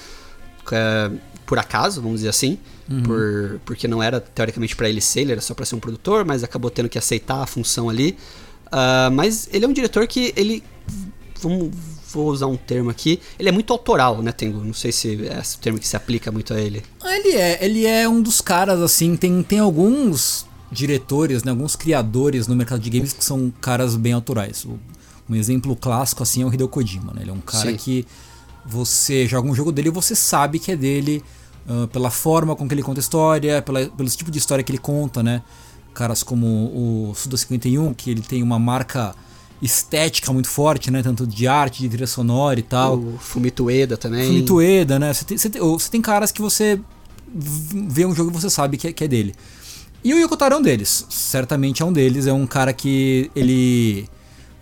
Uh, 0.66 1.18
por 1.46 1.58
acaso, 1.58 2.02
vamos 2.02 2.18
dizer 2.18 2.28
assim. 2.28 2.58
Uhum. 2.90 3.02
Por, 3.02 3.60
porque 3.64 3.86
não 3.86 4.02
era 4.02 4.20
teoricamente 4.20 4.74
para 4.74 4.88
ele 4.88 5.00
ser, 5.00 5.20
ele 5.20 5.32
era 5.32 5.40
só 5.40 5.54
para 5.54 5.64
ser 5.64 5.74
um 5.76 5.80
produtor, 5.80 6.24
mas 6.24 6.42
acabou 6.42 6.70
tendo 6.70 6.88
que 6.88 6.98
aceitar 6.98 7.42
a 7.42 7.46
função 7.46 7.88
ali. 7.88 8.16
Uh, 8.66 9.10
mas 9.12 9.48
ele 9.52 9.64
é 9.64 9.68
um 9.68 9.72
diretor 9.72 10.06
que 10.06 10.32
ele. 10.36 10.62
Vamos, 11.40 11.70
vou 12.12 12.28
usar 12.28 12.46
um 12.46 12.56
termo 12.56 12.90
aqui. 12.90 13.20
Ele 13.38 13.48
é 13.48 13.52
muito 13.52 13.72
autoral, 13.72 14.22
né, 14.22 14.32
Tengu? 14.32 14.64
Não 14.64 14.74
sei 14.74 14.92
se 14.92 15.26
é 15.26 15.38
esse 15.40 15.58
termo 15.58 15.78
que 15.78 15.86
se 15.86 15.96
aplica 15.96 16.32
muito 16.32 16.54
a 16.54 16.60
ele. 16.60 16.82
Ele 17.04 17.36
é, 17.36 17.64
ele 17.64 17.86
é 17.86 18.08
um 18.08 18.20
dos 18.20 18.40
caras, 18.40 18.80
assim, 18.80 19.16
tem, 19.16 19.42
tem 19.42 19.58
alguns 19.58 20.46
diretores, 20.70 21.44
né, 21.44 21.50
alguns 21.50 21.76
criadores 21.76 22.46
no 22.46 22.54
mercado 22.54 22.80
de 22.80 22.90
games 22.90 23.12
que 23.12 23.24
são 23.24 23.52
caras 23.60 23.96
bem 23.96 24.12
autorais. 24.12 24.66
Um 25.28 25.34
exemplo 25.34 25.76
clássico, 25.76 26.22
assim, 26.22 26.42
é 26.42 26.46
o 26.46 26.52
Hideo 26.52 26.68
Kojima, 26.68 27.12
né? 27.12 27.22
Ele 27.22 27.30
é 27.30 27.34
um 27.34 27.40
cara 27.40 27.70
Sim. 27.70 27.76
que 27.76 28.06
você 28.64 29.26
joga 29.26 29.48
um 29.48 29.54
jogo 29.54 29.72
dele 29.72 29.88
e 29.88 29.92
você 29.92 30.14
sabe 30.14 30.58
que 30.58 30.72
é 30.72 30.76
dele 30.76 31.22
uh, 31.68 31.86
pela 31.88 32.10
forma 32.10 32.56
com 32.56 32.66
que 32.66 32.74
ele 32.74 32.82
conta 32.82 33.00
a 33.00 33.02
história, 33.02 33.62
pela, 33.62 33.86
pelo 33.86 34.08
tipo 34.08 34.30
de 34.30 34.38
história 34.38 34.64
que 34.64 34.70
ele 34.72 34.78
conta, 34.78 35.22
né? 35.22 35.42
Caras 35.94 36.22
como 36.22 36.46
o 36.46 37.14
Suda 37.14 37.36
51, 37.36 37.92
que 37.92 38.10
ele 38.10 38.22
tem 38.22 38.42
uma 38.42 38.58
marca 38.58 39.14
estética 39.60 40.32
muito 40.32 40.48
forte, 40.48 40.90
né? 40.90 41.02
Tanto 41.02 41.26
de 41.26 41.46
arte, 41.46 41.82
de 41.82 41.88
trilha 41.88 42.06
sonora 42.06 42.58
e 42.58 42.62
tal. 42.62 42.98
O 42.98 43.18
Fumito 43.18 43.64
Ueda 43.64 43.96
também. 43.96 44.26
Fumito 44.26 44.54
Ueda, 44.56 44.98
né? 44.98 45.12
Você 45.12 45.24
tem, 45.24 45.38
você, 45.38 45.50
tem, 45.50 45.60
você 45.60 45.90
tem 45.90 46.00
caras 46.00 46.30
que 46.30 46.40
você 46.40 46.80
vê 47.34 48.06
um 48.06 48.14
jogo 48.14 48.30
e 48.30 48.34
você 48.34 48.48
sabe 48.48 48.76
que 48.76 48.88
é, 48.88 48.92
que 48.92 49.04
é 49.04 49.08
dele. 49.08 49.34
E 50.02 50.14
o 50.14 50.18
Yokotaro 50.18 50.54
é 50.54 50.58
um 50.58 50.62
deles. 50.62 51.06
Certamente 51.08 51.82
é 51.82 51.84
um 51.84 51.92
deles. 51.92 52.26
É 52.26 52.32
um 52.32 52.46
cara 52.46 52.72
que 52.72 53.30
ele... 53.34 54.08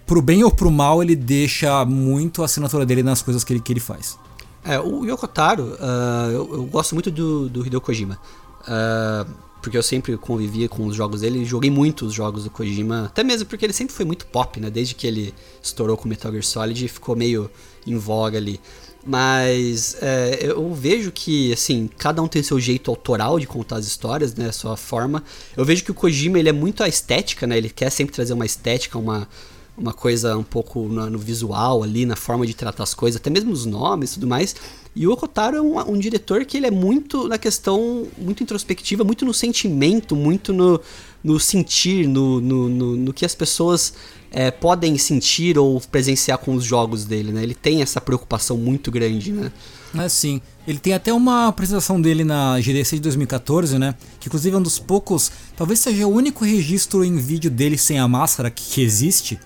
Pro 0.06 0.22
bem 0.22 0.44
ou 0.44 0.52
pro 0.52 0.70
mal, 0.70 1.02
ele 1.02 1.16
deixa 1.16 1.84
muito 1.84 2.42
a 2.42 2.44
assinatura 2.44 2.86
dele 2.86 3.02
nas 3.02 3.22
coisas 3.22 3.42
que 3.42 3.52
ele, 3.52 3.60
que 3.60 3.72
ele 3.72 3.80
faz. 3.80 4.16
É, 4.64 4.78
o 4.78 5.04
Yokotaro, 5.04 5.64
uh, 5.64 6.30
eu, 6.30 6.54
eu, 6.54 6.64
gosto 6.64 6.94
muito 6.94 7.10
do, 7.10 7.48
do 7.48 7.66
Hideo 7.66 7.80
Kojima. 7.80 8.18
Uh, 8.62 9.28
porque 9.66 9.76
eu 9.76 9.82
sempre 9.82 10.16
convivia 10.16 10.68
com 10.68 10.86
os 10.86 10.94
jogos 10.94 11.22
dele, 11.22 11.44
joguei 11.44 11.72
muito 11.72 12.06
os 12.06 12.12
jogos 12.12 12.44
do 12.44 12.50
Kojima, 12.50 13.06
até 13.06 13.24
mesmo 13.24 13.48
porque 13.48 13.66
ele 13.66 13.72
sempre 13.72 13.92
foi 13.92 14.04
muito 14.04 14.24
pop, 14.26 14.60
né? 14.60 14.70
Desde 14.70 14.94
que 14.94 15.08
ele 15.08 15.34
estourou 15.60 15.96
com 15.96 16.08
Metal 16.08 16.30
Gear 16.30 16.44
Solid, 16.44 16.86
ficou 16.86 17.16
meio 17.16 17.50
em 17.84 17.96
voga 17.96 18.38
ali. 18.38 18.60
Mas 19.04 19.96
é, 20.00 20.38
eu 20.40 20.72
vejo 20.72 21.10
que, 21.10 21.52
assim, 21.52 21.90
cada 21.98 22.22
um 22.22 22.28
tem 22.28 22.44
seu 22.44 22.60
jeito 22.60 22.92
autoral 22.92 23.40
de 23.40 23.46
contar 23.48 23.78
as 23.78 23.88
histórias, 23.88 24.36
né? 24.36 24.52
Sua 24.52 24.76
forma. 24.76 25.24
Eu 25.56 25.64
vejo 25.64 25.82
que 25.82 25.90
o 25.90 25.94
Kojima, 25.94 26.38
ele 26.38 26.48
é 26.48 26.52
muito 26.52 26.84
a 26.84 26.88
estética, 26.88 27.44
né? 27.44 27.58
Ele 27.58 27.68
quer 27.68 27.90
sempre 27.90 28.14
trazer 28.14 28.34
uma 28.34 28.46
estética, 28.46 28.96
uma, 28.96 29.28
uma 29.76 29.92
coisa 29.92 30.36
um 30.36 30.44
pouco 30.44 30.84
no, 30.86 31.10
no 31.10 31.18
visual 31.18 31.82
ali, 31.82 32.06
na 32.06 32.14
forma 32.14 32.46
de 32.46 32.54
tratar 32.54 32.84
as 32.84 32.94
coisas, 32.94 33.20
até 33.20 33.30
mesmo 33.30 33.50
os 33.50 33.66
nomes 33.66 34.12
e 34.12 34.14
tudo 34.14 34.28
mais. 34.28 34.54
E 34.96 35.06
o 35.06 35.12
Okotaro 35.12 35.58
é 35.58 35.60
um, 35.60 35.78
um, 35.92 35.98
diretor 35.98 36.42
que 36.46 36.56
ele 36.56 36.66
é 36.66 36.70
muito 36.70 37.28
na 37.28 37.36
questão, 37.36 38.06
muito 38.16 38.42
introspectiva, 38.42 39.04
muito 39.04 39.26
no 39.26 39.34
sentimento, 39.34 40.16
muito 40.16 40.54
no, 40.54 40.80
no 41.22 41.38
sentir, 41.38 42.08
no, 42.08 42.40
no, 42.40 42.66
no, 42.70 42.96
no 42.96 43.12
que 43.12 43.26
as 43.26 43.34
pessoas 43.34 43.92
é, 44.30 44.50
podem 44.50 44.96
sentir 44.96 45.58
ou 45.58 45.78
presenciar 45.82 46.38
com 46.38 46.54
os 46.54 46.64
jogos 46.64 47.04
dele, 47.04 47.30
né? 47.30 47.42
Ele 47.42 47.54
tem 47.54 47.82
essa 47.82 48.00
preocupação 48.00 48.56
muito 48.56 48.90
grande, 48.90 49.32
né? 49.32 49.52
É 49.98 50.08
sim. 50.08 50.40
Ele 50.66 50.78
tem 50.78 50.94
até 50.94 51.12
uma 51.12 51.46
apresentação 51.46 52.00
dele 52.00 52.24
na 52.24 52.58
GDC 52.58 52.96
de 52.96 53.02
2014, 53.02 53.78
né? 53.78 53.94
Que 54.18 54.28
inclusive 54.28 54.56
é 54.56 54.58
um 54.58 54.62
dos 54.62 54.78
poucos, 54.78 55.30
talvez 55.54 55.78
seja 55.78 56.06
o 56.06 56.10
único 56.10 56.42
registro 56.42 57.04
em 57.04 57.18
vídeo 57.18 57.50
dele 57.50 57.76
sem 57.76 57.98
a 57.98 58.08
máscara 58.08 58.50
que, 58.50 58.64
que 58.64 58.80
existe 58.80 59.38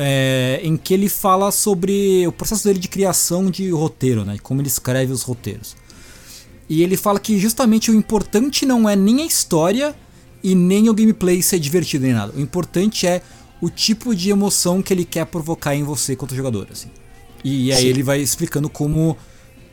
é, 0.00 0.60
em 0.62 0.76
que 0.76 0.94
ele 0.94 1.08
fala 1.08 1.50
sobre 1.50 2.24
o 2.24 2.30
processo 2.30 2.62
dele 2.62 2.78
de 2.78 2.86
criação 2.86 3.50
de 3.50 3.68
roteiro, 3.70 4.24
né? 4.24 4.38
Como 4.40 4.60
ele 4.60 4.68
escreve 4.68 5.12
os 5.12 5.22
roteiros. 5.22 5.76
E 6.68 6.84
ele 6.84 6.96
fala 6.96 7.18
que 7.18 7.36
justamente 7.36 7.90
o 7.90 7.94
importante 7.94 8.64
não 8.64 8.88
é 8.88 8.94
nem 8.94 9.22
a 9.22 9.26
história 9.26 9.96
e 10.40 10.54
nem 10.54 10.88
o 10.88 10.94
gameplay 10.94 11.42
ser 11.42 11.58
divertido 11.58 12.04
nem 12.04 12.14
nada. 12.14 12.32
O 12.36 12.40
importante 12.40 13.08
é 13.08 13.22
o 13.60 13.68
tipo 13.68 14.14
de 14.14 14.30
emoção 14.30 14.80
que 14.80 14.94
ele 14.94 15.04
quer 15.04 15.26
provocar 15.26 15.74
em 15.74 15.82
você 15.82 16.14
quanto 16.14 16.32
jogador, 16.32 16.68
assim. 16.70 16.90
E 17.42 17.72
aí 17.72 17.82
Sim. 17.82 17.88
ele 17.88 18.02
vai 18.04 18.20
explicando 18.20 18.68
como 18.68 19.16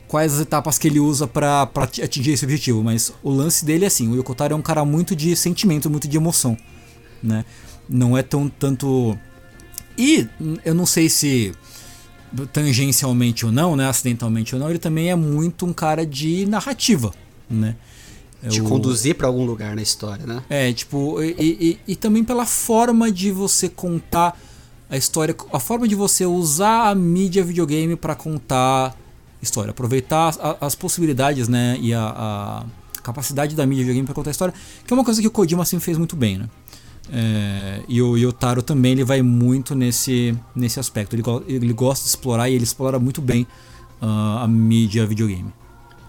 quais 0.08 0.34
as 0.34 0.40
etapas 0.40 0.80
que 0.80 0.88
ele 0.88 1.00
usa 1.00 1.28
para 1.28 1.70
atingir 2.04 2.32
esse 2.32 2.46
objetivo, 2.46 2.84
mas 2.84 3.14
o 3.22 3.30
lance 3.30 3.64
dele 3.64 3.84
é 3.84 3.88
assim, 3.88 4.10
o 4.10 4.16
Yokotaro 4.16 4.54
é 4.54 4.58
um 4.58 4.62
cara 4.62 4.84
muito 4.84 5.16
de 5.16 5.36
sentimento, 5.36 5.88
muito 5.88 6.08
de 6.08 6.18
emoção, 6.18 6.58
né? 7.22 7.46
Não 7.88 8.18
é 8.18 8.24
tão 8.24 8.50
tanto 8.50 9.16
e 9.98 10.28
eu 10.64 10.74
não 10.74 10.86
sei 10.86 11.10
se 11.10 11.54
tangencialmente 12.52 13.46
ou 13.46 13.52
não, 13.52 13.76
né, 13.76 13.88
acidentalmente 13.88 14.54
ou 14.56 14.60
não, 14.62 14.70
ele 14.70 14.80
também 14.80 15.10
é 15.10 15.16
muito 15.16 15.66
um 15.66 15.74
cara 15.74 16.06
de 16.06 16.46
narrativa, 16.46 17.14
né? 17.50 17.76
É 18.44 18.50
Te 18.50 18.62
o- 18.62 18.66
conduzir 18.66 19.16
pra 19.16 19.28
algum 19.28 19.46
lugar 19.46 19.76
na 19.76 19.82
história, 19.82 20.26
né? 20.26 20.44
É, 20.50 20.72
tipo, 20.74 21.22
e, 21.24 21.36
e- 21.40 21.80
e 21.88 21.96
também 21.96 22.24
pela 22.24 22.46
forma 22.46 23.12
de 23.12 23.32
você 23.32 23.70
contar 23.70 24.38
a 24.90 24.98
história, 24.98 25.36
a 25.52 25.60
forma 25.60 25.88
de 25.88 25.96
você 25.96 26.26
usar 26.26 26.90
a 26.90 26.96
mídia 26.96 27.44
videogame 27.44 27.96
pra 27.96 28.14
contar 28.16 28.96
história, 29.42 29.72
aproveitar 29.72 30.36
a- 30.40 30.58
as 30.66 30.76
possibilidades, 30.76 31.48
né, 31.48 31.78
e 31.82 31.94
a, 31.94 32.02
a 32.96 33.02
capacidade 33.02 33.56
da 33.56 33.66
mídia 33.66 33.84
videogame 33.84 34.06
pra 34.06 34.16
contar 34.16 34.32
história, 34.32 34.54
que 34.86 34.94
é 34.94 34.96
uma 34.96 35.04
coisa 35.06 35.22
que 35.22 35.28
o 35.28 35.32
Kojima 35.32 35.64
sempre 35.66 35.86
fez 35.86 35.98
muito 35.98 36.16
bem, 36.16 36.38
né? 36.38 36.50
É, 37.12 37.82
e 37.88 38.02
o 38.02 38.18
Yotaro 38.18 38.62
também 38.62 38.94
ele 38.94 39.04
vai 39.04 39.22
muito 39.22 39.76
nesse, 39.76 40.38
nesse 40.56 40.80
aspecto. 40.80 41.16
Ele, 41.16 41.24
ele 41.48 41.74
gosta 41.74 42.04
de 42.04 42.10
explorar 42.10 42.50
e 42.50 42.54
ele 42.54 42.64
explora 42.64 43.00
muito 43.00 43.22
bem 43.22 43.46
ah, 44.02 44.44
a 44.44 44.48
mídia 44.48 45.06
videogame. 45.06 45.54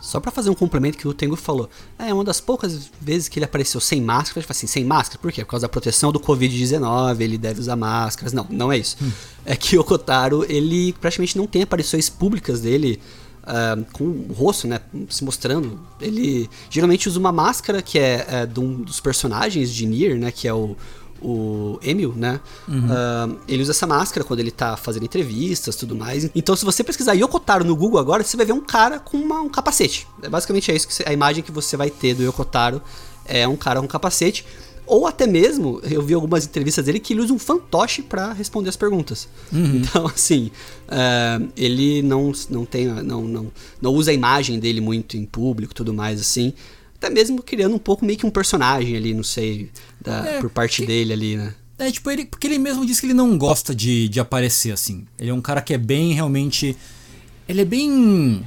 Só 0.00 0.20
pra 0.20 0.30
fazer 0.30 0.50
um 0.50 0.54
complemento 0.54 0.96
que 0.96 1.08
o 1.08 1.12
Tengu 1.12 1.34
falou. 1.34 1.68
É 1.98 2.14
uma 2.14 2.22
das 2.22 2.40
poucas 2.40 2.90
vezes 3.00 3.28
que 3.28 3.38
ele 3.40 3.44
apareceu 3.44 3.80
sem 3.80 4.00
máscara. 4.00 4.40
Tipo 4.40 4.52
assim, 4.52 4.66
sem 4.66 4.84
máscara, 4.84 5.18
por 5.20 5.32
quê? 5.32 5.44
Por 5.44 5.50
causa 5.50 5.66
da 5.66 5.68
proteção 5.68 6.12
do 6.12 6.20
Covid-19, 6.20 7.20
ele 7.20 7.36
deve 7.36 7.60
usar 7.60 7.74
máscaras. 7.74 8.32
Não, 8.32 8.46
não 8.48 8.70
é 8.70 8.78
isso. 8.78 8.96
É 9.44 9.56
que 9.56 9.76
o 9.76 9.82
Kotaro, 9.82 10.44
ele 10.48 10.92
praticamente 11.00 11.36
não 11.36 11.46
tem 11.46 11.62
aparições 11.62 12.08
públicas 12.08 12.60
dele 12.60 13.00
ah, 13.46 13.76
com 13.92 14.04
o 14.04 14.32
rosto, 14.32 14.66
né? 14.66 14.80
Se 15.08 15.24
mostrando. 15.24 15.78
Ele 16.00 16.48
geralmente 16.68 17.08
usa 17.08 17.18
uma 17.18 17.32
máscara 17.32 17.80
que 17.80 17.98
é, 17.98 18.26
é 18.28 18.46
de 18.46 18.58
um 18.60 18.82
dos 18.82 19.00
personagens 19.00 19.70
de 19.72 19.86
Nier, 19.86 20.18
né? 20.18 20.30
Que 20.32 20.48
é 20.48 20.52
o. 20.54 20.76
O 21.22 21.78
Emil, 21.82 22.12
né? 22.14 22.38
Ah, 22.90 23.26
ele 23.48 23.62
usa 23.62 23.72
essa 23.72 23.86
máscara 23.86 24.22
quando 24.22 24.40
ele 24.40 24.50
tá 24.50 24.76
fazendo 24.76 25.04
entrevistas 25.06 25.74
tudo 25.74 25.96
mais. 25.96 26.30
Então, 26.34 26.54
se 26.54 26.62
você 26.62 26.84
pesquisar 26.84 27.14
Yokotaro 27.14 27.64
no 27.64 27.74
Google 27.74 27.98
agora, 27.98 28.22
você 28.22 28.36
vai 28.36 28.44
ver 28.44 28.52
um 28.52 28.60
cara 28.60 28.98
com 29.00 29.16
uma- 29.16 29.40
um 29.40 29.48
capacete. 29.48 30.06
É 30.22 30.28
basicamente 30.28 30.70
é 30.70 30.76
isso 30.76 30.86
que 30.86 30.92
você- 30.92 31.04
a 31.06 31.12
imagem 31.14 31.42
que 31.42 31.50
você 31.50 31.74
vai 31.74 31.88
ter 31.88 32.14
do 32.14 32.22
Yokotaro 32.22 32.82
é 33.24 33.48
um 33.48 33.56
cara 33.56 33.80
com 33.80 33.88
capacete. 33.88 34.44
Ou 34.86 35.06
até 35.06 35.26
mesmo, 35.26 35.80
eu 35.82 36.00
vi 36.02 36.14
algumas 36.14 36.44
entrevistas 36.46 36.84
dele 36.84 37.00
que 37.00 37.12
ele 37.12 37.20
usa 37.20 37.32
um 37.34 37.38
fantoche 37.38 38.02
pra 38.02 38.32
responder 38.32 38.68
as 38.68 38.76
perguntas. 38.76 39.28
Então, 39.52 40.06
assim, 40.14 40.50
ah, 40.88 41.40
ele 41.56 42.02
não, 42.02 42.30
não 42.48 42.64
tem. 42.64 42.86
Não, 42.86 43.22
não, 43.22 43.52
não 43.82 43.92
usa 43.92 44.10
a 44.12 44.14
imagem 44.14 44.58
dele 44.60 44.80
muito 44.80 45.16
em 45.16 45.24
público 45.24 45.74
tudo 45.74 45.92
mais, 45.92 46.20
assim. 46.20 46.52
Até 46.96 47.10
mesmo 47.10 47.42
criando 47.42 47.74
um 47.74 47.78
pouco 47.78 48.04
meio 48.04 48.18
que 48.18 48.24
um 48.24 48.30
personagem 48.30 48.96
ali, 48.96 49.12
não 49.12 49.24
sei, 49.24 49.70
da- 50.00 50.24
É, 50.26 50.40
por 50.40 50.48
parte 50.50 50.82
que- 50.82 50.86
dele 50.86 51.12
ali, 51.12 51.36
né? 51.36 51.54
É, 51.78 51.90
tipo, 51.92 52.10
ele, 52.10 52.24
porque 52.24 52.46
ele 52.46 52.56
mesmo 52.58 52.86
disse 52.86 53.00
que 53.02 53.06
ele 53.06 53.12
não 53.12 53.36
gosta 53.36 53.74
de, 53.74 54.08
de 54.08 54.18
aparecer 54.18 54.72
assim. 54.72 55.04
Ele 55.18 55.28
é 55.28 55.34
um 55.34 55.42
cara 55.42 55.60
que 55.60 55.74
é 55.74 55.78
bem 55.78 56.14
realmente. 56.14 56.74
Ele 57.46 57.60
é 57.60 57.64
bem 57.66 58.42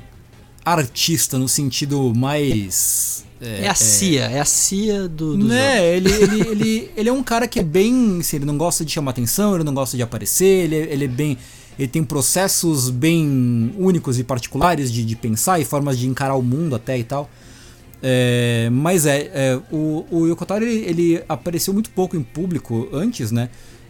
artista 0.66 1.38
no 1.38 1.48
sentido 1.48 2.12
mais. 2.16 3.24
É, 3.42 3.68
a 3.70 3.76
CIA, 3.76 4.26
é 4.26 4.40
a 4.40 4.46
CIA 4.46 5.08
do, 5.08 5.38
do 5.38 5.46
né, 5.46 5.96
ele, 5.96 6.12
ele, 6.12 6.42
ele, 6.50 6.92
ele 6.96 7.10
é 7.10 7.14
um 7.14 7.24
cara 7.24 7.48
que 7.48 7.60
é 7.60 7.64
bem. 7.64 8.18
Assim, 8.20 8.38
ele 8.38 8.46
não 8.46 8.58
gosta 8.58 8.84
de 8.84 8.92
chamar 8.92 9.12
atenção, 9.12 9.56
ele 9.56 9.64
não 9.64 9.74
gosta 9.74 9.96
de 9.96 10.04
aparecer, 10.04 10.66
ele, 10.66 10.76
é- 10.76 10.94
ele 10.94 11.06
é 11.06 11.08
bem. 11.08 11.38
Ele 11.78 11.88
tem 11.88 12.04
processos 12.04 12.90
bem 12.90 13.74
únicos 13.78 14.20
e 14.20 14.24
particulares 14.24 14.92
de, 14.92 15.06
de 15.06 15.16
pensar 15.16 15.60
e 15.62 15.66
formas 15.66 15.98
de 15.98 16.08
encarar 16.08 16.36
o 16.36 16.42
mundo 16.42 16.76
até 16.76 16.98
e 16.98 17.04
tal. 17.06 17.30
É, 18.02 18.70
mas 18.72 19.06
é, 19.06 19.30
é, 19.34 19.60
o, 19.72 20.06
o 20.10 20.28
Yokotaro 20.28 20.66
ele, 20.66 20.86
ele 20.86 21.24
apareceu 21.28 21.74
muito 21.74 21.90
pouco 21.90 22.16
em 22.18 22.24
público 22.24 22.88
antes, 22.92 23.32
né? 23.32 23.50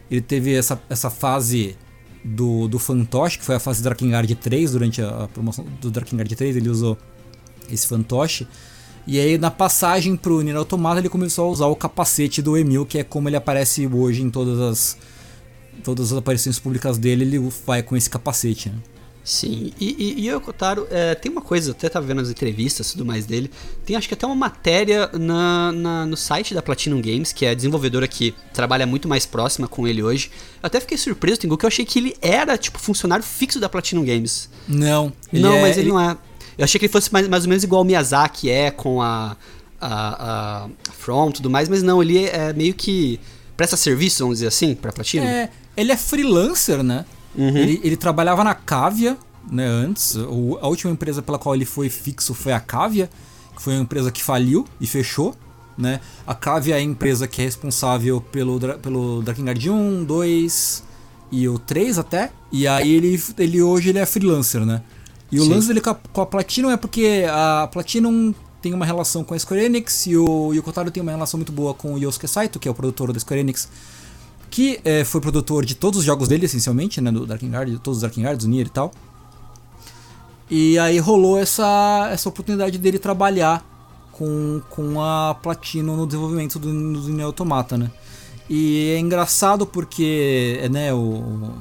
Ele 0.10 0.22
teve 0.22 0.53
essa, 0.53 0.79
essa 0.89 1.10
fase 1.10 1.75
do, 2.24 2.68
do 2.68 2.79
fantoche, 2.79 3.38
que 3.39 3.46
foi 3.46 3.56
a 3.56 3.60
fase 3.60 3.82
Drakengard 3.82 4.34
3, 4.36 4.72
durante 4.72 5.01
a, 5.01 5.24
a 5.24 5.27
promoção 5.27 5.65
do 5.82 5.89
Drakengard 5.91 6.36
3, 6.36 6.58
ele 6.58 6.70
usou 6.70 6.98
esse 7.72 7.88
fantoche. 7.88 8.48
E 9.08 9.20
aí 9.20 9.38
na 9.38 9.50
passagem 9.51 10.15
pro 10.15 10.41
Nier 10.41 10.56
Automata 10.56 11.00
ele 11.00 11.10
começou 11.10 11.46
a 11.46 11.50
usar 11.50 11.65
o 11.68 11.75
capacete 11.75 12.41
do 12.41 12.56
Emil, 12.58 12.86
que 12.86 13.00
é 13.00 13.03
como 13.03 13.27
ele 13.27 13.36
aparece 13.36 13.88
hoje 13.88 14.22
em 14.22 14.29
todas 14.29 14.60
as 14.60 14.98
todas 15.84 16.12
as 16.12 16.18
aparições 16.18 16.60
públicas 16.60 16.98
dele, 16.98 17.24
ele 17.24 17.39
vai 17.65 17.82
com 17.82 17.96
esse 17.96 18.10
capacete, 18.10 18.70
né? 18.70 18.75
Sim, 19.24 19.72
e, 19.79 20.15
e, 20.20 20.25
e 20.25 20.29
o 20.32 20.36
Yokotaro, 20.38 20.88
é, 20.89 21.13
tem 21.13 21.32
uma 21.32 21.41
coisa, 21.41 21.72
até 21.72 21.88
tava 21.88 22.06
vendo 22.06 22.20
as 22.22 22.29
entrevistas 22.29 22.88
e 22.89 22.91
tudo 22.94 23.06
mais 23.06 23.25
dele, 23.27 23.50
tem 23.86 23.96
acho 23.96 24.08
que 24.08 24.13
até 24.13 24.25
uma 24.25 24.36
matéria 24.36 25.08
na, 25.13 25.72
na- 25.72 26.06
no 26.06 26.18
site 26.18 26.53
da 26.56 26.62
Platinum 26.63 27.00
Games, 27.01 27.32
que 27.32 27.46
é 27.46 27.51
a 27.51 27.53
desenvolvedora 27.53 28.08
que 28.08 28.34
trabalha 28.53 28.88
muito 28.88 29.08
mais 29.08 29.25
próxima 29.27 29.68
com 29.68 29.88
ele 29.88 30.01
hoje. 30.01 30.32
Eu 30.62 30.68
até 30.68 30.79
fiquei 30.79 30.98
surpreso, 30.98 31.39
Tengu, 31.39 31.58
que 31.58 31.65
eu 31.65 31.68
achei 31.68 31.86
que 31.86 32.00
ele 32.00 32.15
era, 32.22 32.58
tipo, 32.58 32.79
funcionário 32.79 33.24
fixo 33.24 33.60
da 33.60 33.70
Platinum 33.70 34.03
Games. 34.03 34.50
Não, 34.68 35.13
não, 35.32 35.53
é- 35.53 35.62
mas 35.62 35.77
ele, 35.77 35.89
não 35.89 36.00
é. 36.00 36.18
Eu 36.60 36.66
achei 36.66 36.78
que 36.78 36.86
ele 36.86 36.92
fosse 36.94 37.12
mais, 37.12 37.28
mais 37.28 37.44
ou 37.46 37.50
menos 37.50 37.63
igual 37.63 37.82
o 37.82 37.86
Miyazaki 37.86 38.50
é 38.50 38.70
com 38.70 39.01
a, 39.01 39.36
a, 39.80 40.66
a 40.66 40.70
From 40.98 41.30
e 41.30 41.34
tudo 41.34 41.50
mais, 41.50 41.70
mas 41.70 41.82
não, 41.82 42.01
ele 42.04 42.25
é 42.25 42.51
meio 42.54 42.74
que 42.74 43.20
presta 43.56 43.75
serviço, 43.78 44.24
vamos 44.24 44.38
dizer 44.39 44.48
assim, 44.48 44.75
pra 44.75 44.92
Platinum. 44.92 45.24
É, 45.25 45.50
ele 45.75 45.92
é 45.92 45.98
freelancer, 45.98 46.84
né? 46.84 47.06
Uhum. 47.36 47.56
Ele, 47.58 47.80
ele 47.84 47.96
trabalhava 47.98 48.44
na 48.44 48.54
Cavia, 48.54 49.18
né, 49.51 49.66
antes. 49.66 50.16
O- 50.16 50.58
a 50.62 50.68
última 50.68 50.92
empresa 50.92 51.22
pela 51.22 51.39
qual 51.39 51.56
ele 51.56 51.66
foi 51.66 51.89
fixo 51.89 52.34
foi 52.34 52.51
a 52.51 52.60
Cavia, 52.60 53.10
que 53.56 53.62
foi 53.62 53.74
uma 53.74 53.84
empresa 53.84 54.12
que 54.12 54.22
faliu 54.24 54.66
e 54.82 54.88
fechou, 54.88 55.34
né? 55.78 56.01
A 56.28 56.36
Cavia 56.36 56.75
é 56.75 56.80
a 56.80 56.82
empresa 56.82 57.28
que 57.28 57.42
é 57.42 57.46
responsável 57.46 58.20
pelo, 58.20 58.60
pelo 58.82 59.22
Drakengard 59.22 59.70
1, 59.70 60.04
2 60.04 60.84
e 61.32 61.48
o 61.48 61.58
3 61.58 61.98
até. 61.98 62.32
E 62.51 62.68
aí 62.68 62.89
ele, 62.96 63.24
ele 63.38 63.62
hoje 63.62 63.89
ele 63.89 64.00
é 64.00 64.06
freelancer, 64.06 64.66
né? 64.66 64.82
E 65.31 65.39
o 65.39 65.43
Sim. 65.43 65.50
lance 65.50 65.67
dele 65.67 65.81
com 65.81 65.91
a, 65.91 65.95
com 65.95 66.21
a 66.21 66.25
Platinum 66.25 66.71
é 66.71 66.77
porque 66.77 67.25
a 67.29 67.69
Platinum 67.71 68.33
tem 68.62 68.74
uma 68.74 68.86
relação 68.86 69.24
com 69.24 69.33
a 69.33 69.39
Square 69.39 69.63
Enix 69.63 70.07
e 70.07 70.17
o 70.17 70.53
Yokotaro 70.53 70.91
tem 70.91 71.01
uma 71.01 71.12
relação 71.12 71.38
muito 71.38 71.51
boa 71.51 71.74
com 71.74 71.93
o 71.93 71.98
Yosuke 71.98 72.27
Saito, 72.27 72.59
que 72.59 72.67
é 72.67 72.71
o 72.71 72.74
produtor 72.74 73.13
da 73.13 73.19
Square 73.19 73.39
Enix, 73.39 73.69
que 74.50 74.79
eh, 74.83 75.03
foi 75.03 75.21
produtor 75.21 75.63
de 75.63 75.75
todos 75.75 76.00
os 76.00 76.05
jogos 76.05 76.27
dele, 76.27 76.45
essencialmente, 76.45 77.00
né? 77.00 77.12
Do 77.12 77.25
Drakengard, 77.25 77.71
de 77.71 77.77
todos 77.77 77.98
os 77.98 78.01
Drakengard, 78.01 78.43
do 78.43 78.50
Nier 78.50 78.67
e 78.67 78.69
tal. 78.69 78.91
E 80.50 80.79
aí 80.79 80.98
rolou 80.98 81.38
essa, 81.38 82.09
essa 82.12 82.27
oportunidade 82.27 82.77
dele 82.77 82.98
trabalhar 82.98 83.63
com, 84.12 84.62
com 84.69 85.01
a 85.01 85.36
Platinum 85.36 85.95
no 85.95 86.07
desenvolvimento 86.07 86.57
do, 86.57 86.67
do 86.67 87.09
Nier 87.09 87.25
Automata, 87.25 87.77
né? 87.77 87.91
E 88.50 88.95
é 88.95 89.00
engraçado 89.00 89.65
porque, 89.67 90.67
né, 90.71 90.91
o, 90.91 91.51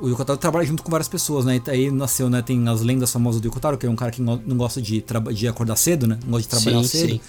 o 0.00 0.08
Yokotaro 0.08 0.38
trabalha 0.38 0.64
junto 0.66 0.82
com 0.82 0.90
várias 0.90 1.08
pessoas, 1.08 1.44
né? 1.44 1.60
E 1.66 1.70
aí 1.70 1.90
nasceu, 1.90 2.30
né, 2.30 2.42
tem 2.42 2.66
as 2.68 2.80
lendas 2.82 3.10
famosas 3.12 3.40
do 3.40 3.46
Yokotaro, 3.48 3.76
que 3.76 3.86
é 3.86 3.90
um 3.90 3.96
cara 3.96 4.10
que 4.10 4.22
não 4.22 4.38
gosta 4.56 4.80
de, 4.80 5.04
de 5.34 5.48
acordar 5.48 5.76
cedo, 5.76 6.06
né? 6.06 6.18
Não 6.24 6.32
gosta 6.32 6.42
de 6.42 6.48
trabalhar 6.48 6.82
Sim, 6.84 6.98
cedo. 6.98 7.10
sim. 7.10 7.20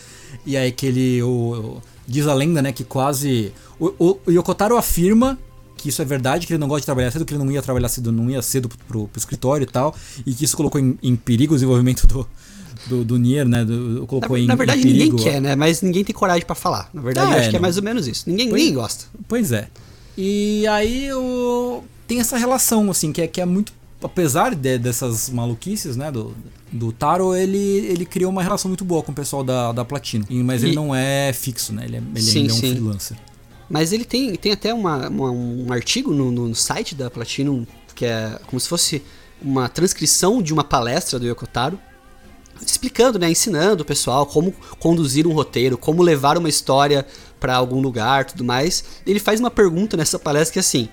E 0.45 0.55
aí 0.55 0.71
que 0.71 0.85
ele, 0.85 1.21
o, 1.23 1.81
diz 2.07 2.27
a 2.27 2.33
lenda, 2.33 2.61
né, 2.61 2.71
que 2.71 2.83
quase... 2.83 3.51
O, 3.79 3.87
o, 3.97 4.19
o 4.27 4.31
Yokotaro 4.31 4.77
afirma 4.77 5.37
que 5.77 5.89
isso 5.89 6.01
é 6.01 6.05
verdade, 6.05 6.45
que 6.45 6.53
ele 6.53 6.59
não 6.59 6.67
gosta 6.67 6.81
de 6.81 6.85
trabalhar 6.85 7.09
cedo, 7.09 7.23
que 7.25 7.33
ele 7.33 7.43
não 7.43 7.49
ia 7.51 7.61
trabalhar 7.61 7.87
cedo, 7.87 8.11
não 8.11 8.29
ia 8.29 8.41
cedo 8.41 8.67
pro, 8.67 8.77
pro, 8.79 9.07
pro 9.07 9.19
escritório 9.19 9.63
e 9.63 9.71
tal, 9.71 9.95
e 10.25 10.33
que 10.33 10.43
isso 10.43 10.57
colocou 10.57 10.79
em, 10.79 10.99
em 11.01 11.15
perigo 11.15 11.53
o 11.53 11.55
desenvolvimento 11.55 12.05
do, 12.05 12.27
do, 12.87 13.05
do 13.05 13.17
Nier, 13.17 13.47
né? 13.47 13.63
Do, 13.63 14.05
colocou 14.05 14.35
Na, 14.37 14.43
em, 14.43 14.45
na 14.45 14.55
verdade, 14.55 14.81
em 14.81 14.91
ninguém 14.91 15.15
quer, 15.15 15.41
né? 15.41 15.55
Mas 15.55 15.81
ninguém 15.81 16.03
tem 16.03 16.13
coragem 16.13 16.45
pra 16.45 16.53
falar. 16.55 16.89
Na 16.93 17.01
verdade, 17.01 17.31
eu 17.31 17.37
é, 17.37 17.39
acho 17.39 17.49
que 17.49 17.55
é 17.55 17.59
mais 17.59 17.77
ou 17.77 17.83
menos 17.83 18.07
isso. 18.07 18.29
Ninguém, 18.29 18.49
Pois- 18.49 18.61
ninguém 18.61 18.75
gosta. 18.75 19.05
Pois 19.27 19.53
é. 19.53 19.69
E 20.17 20.67
aí 20.67 21.13
o... 21.13 21.81
tem 22.09 22.19
essa 22.19 22.35
relação, 22.37 22.91
assim, 22.91 23.13
que 23.13 23.21
é, 23.21 23.27
que 23.27 23.39
é 23.39 23.45
muito. 23.45 23.71
Apesar 24.01 24.55
de- 24.55 24.77
dessas 24.77 25.29
maluquices, 25.29 25.95
né, 25.97 26.09
do, 26.11 26.33
do 26.71 26.91
Taro, 26.91 27.35
ele, 27.35 27.57
ele 27.57 28.05
criou 28.05 28.31
uma 28.31 28.41
relação 28.41 28.67
muito 28.69 28.83
boa 28.83 29.03
com 29.03 29.11
o 29.11 29.15
pessoal 29.15 29.43
da, 29.43 29.71
da 29.71 29.85
Platinum. 29.85 30.25
E- 30.29 30.41
Mas 30.43 30.63
ele 30.63 30.71
E- 30.73 30.75
não 30.75 30.95
é 30.95 31.31
fixo, 31.33 31.71
né? 31.73 31.83
Ele, 31.85 31.97
é, 31.97 32.01
ele 32.15 32.21
Sim, 32.21 32.47
é 32.47 32.51
um 32.51 32.55
sim. 32.55 32.71
freelancer. 32.71 33.17
Mas 33.69 33.93
ele 33.93 34.03
tem, 34.05 34.35
tem 34.35 34.51
até 34.53 34.73
uma, 34.73 35.07
uma- 35.09 35.31
um 35.31 35.67
artigo 35.71 36.13
no, 36.13 36.31
no 36.31 36.55
site 36.55 36.95
da 36.95 37.09
Platinum, 37.09 37.65
que 37.93 38.05
é 38.05 38.39
como 38.47 38.59
se 38.59 38.67
fosse 38.67 39.01
uma 39.41 39.69
transcrição 39.69 40.41
de 40.41 40.51
uma 40.53 40.63
palestra 40.63 41.19
do 41.19 41.25
Yokotaro, 41.27 41.77
explicando, 42.65 43.19
né, 43.19 43.29
ensinando 43.29 43.83
o 43.83 43.85
pessoal 43.85 44.25
como 44.25 44.53
conduzir 44.79 45.25
um 45.27 45.31
roteiro, 45.33 45.77
como 45.77 46.01
levar 46.01 46.37
uma 46.37 46.49
história 46.49 47.05
pra 47.39 47.55
algum 47.55 47.79
lugar, 47.81 48.25
tudo 48.25 48.43
mais. 48.43 48.83
Ele 49.05 49.19
faz 49.19 49.39
uma 49.39 49.51
pergunta 49.51 49.95
nessa 49.95 50.17
palestra 50.19 50.53
que 50.53 50.59
é 50.59 50.61
assim: 50.61 50.89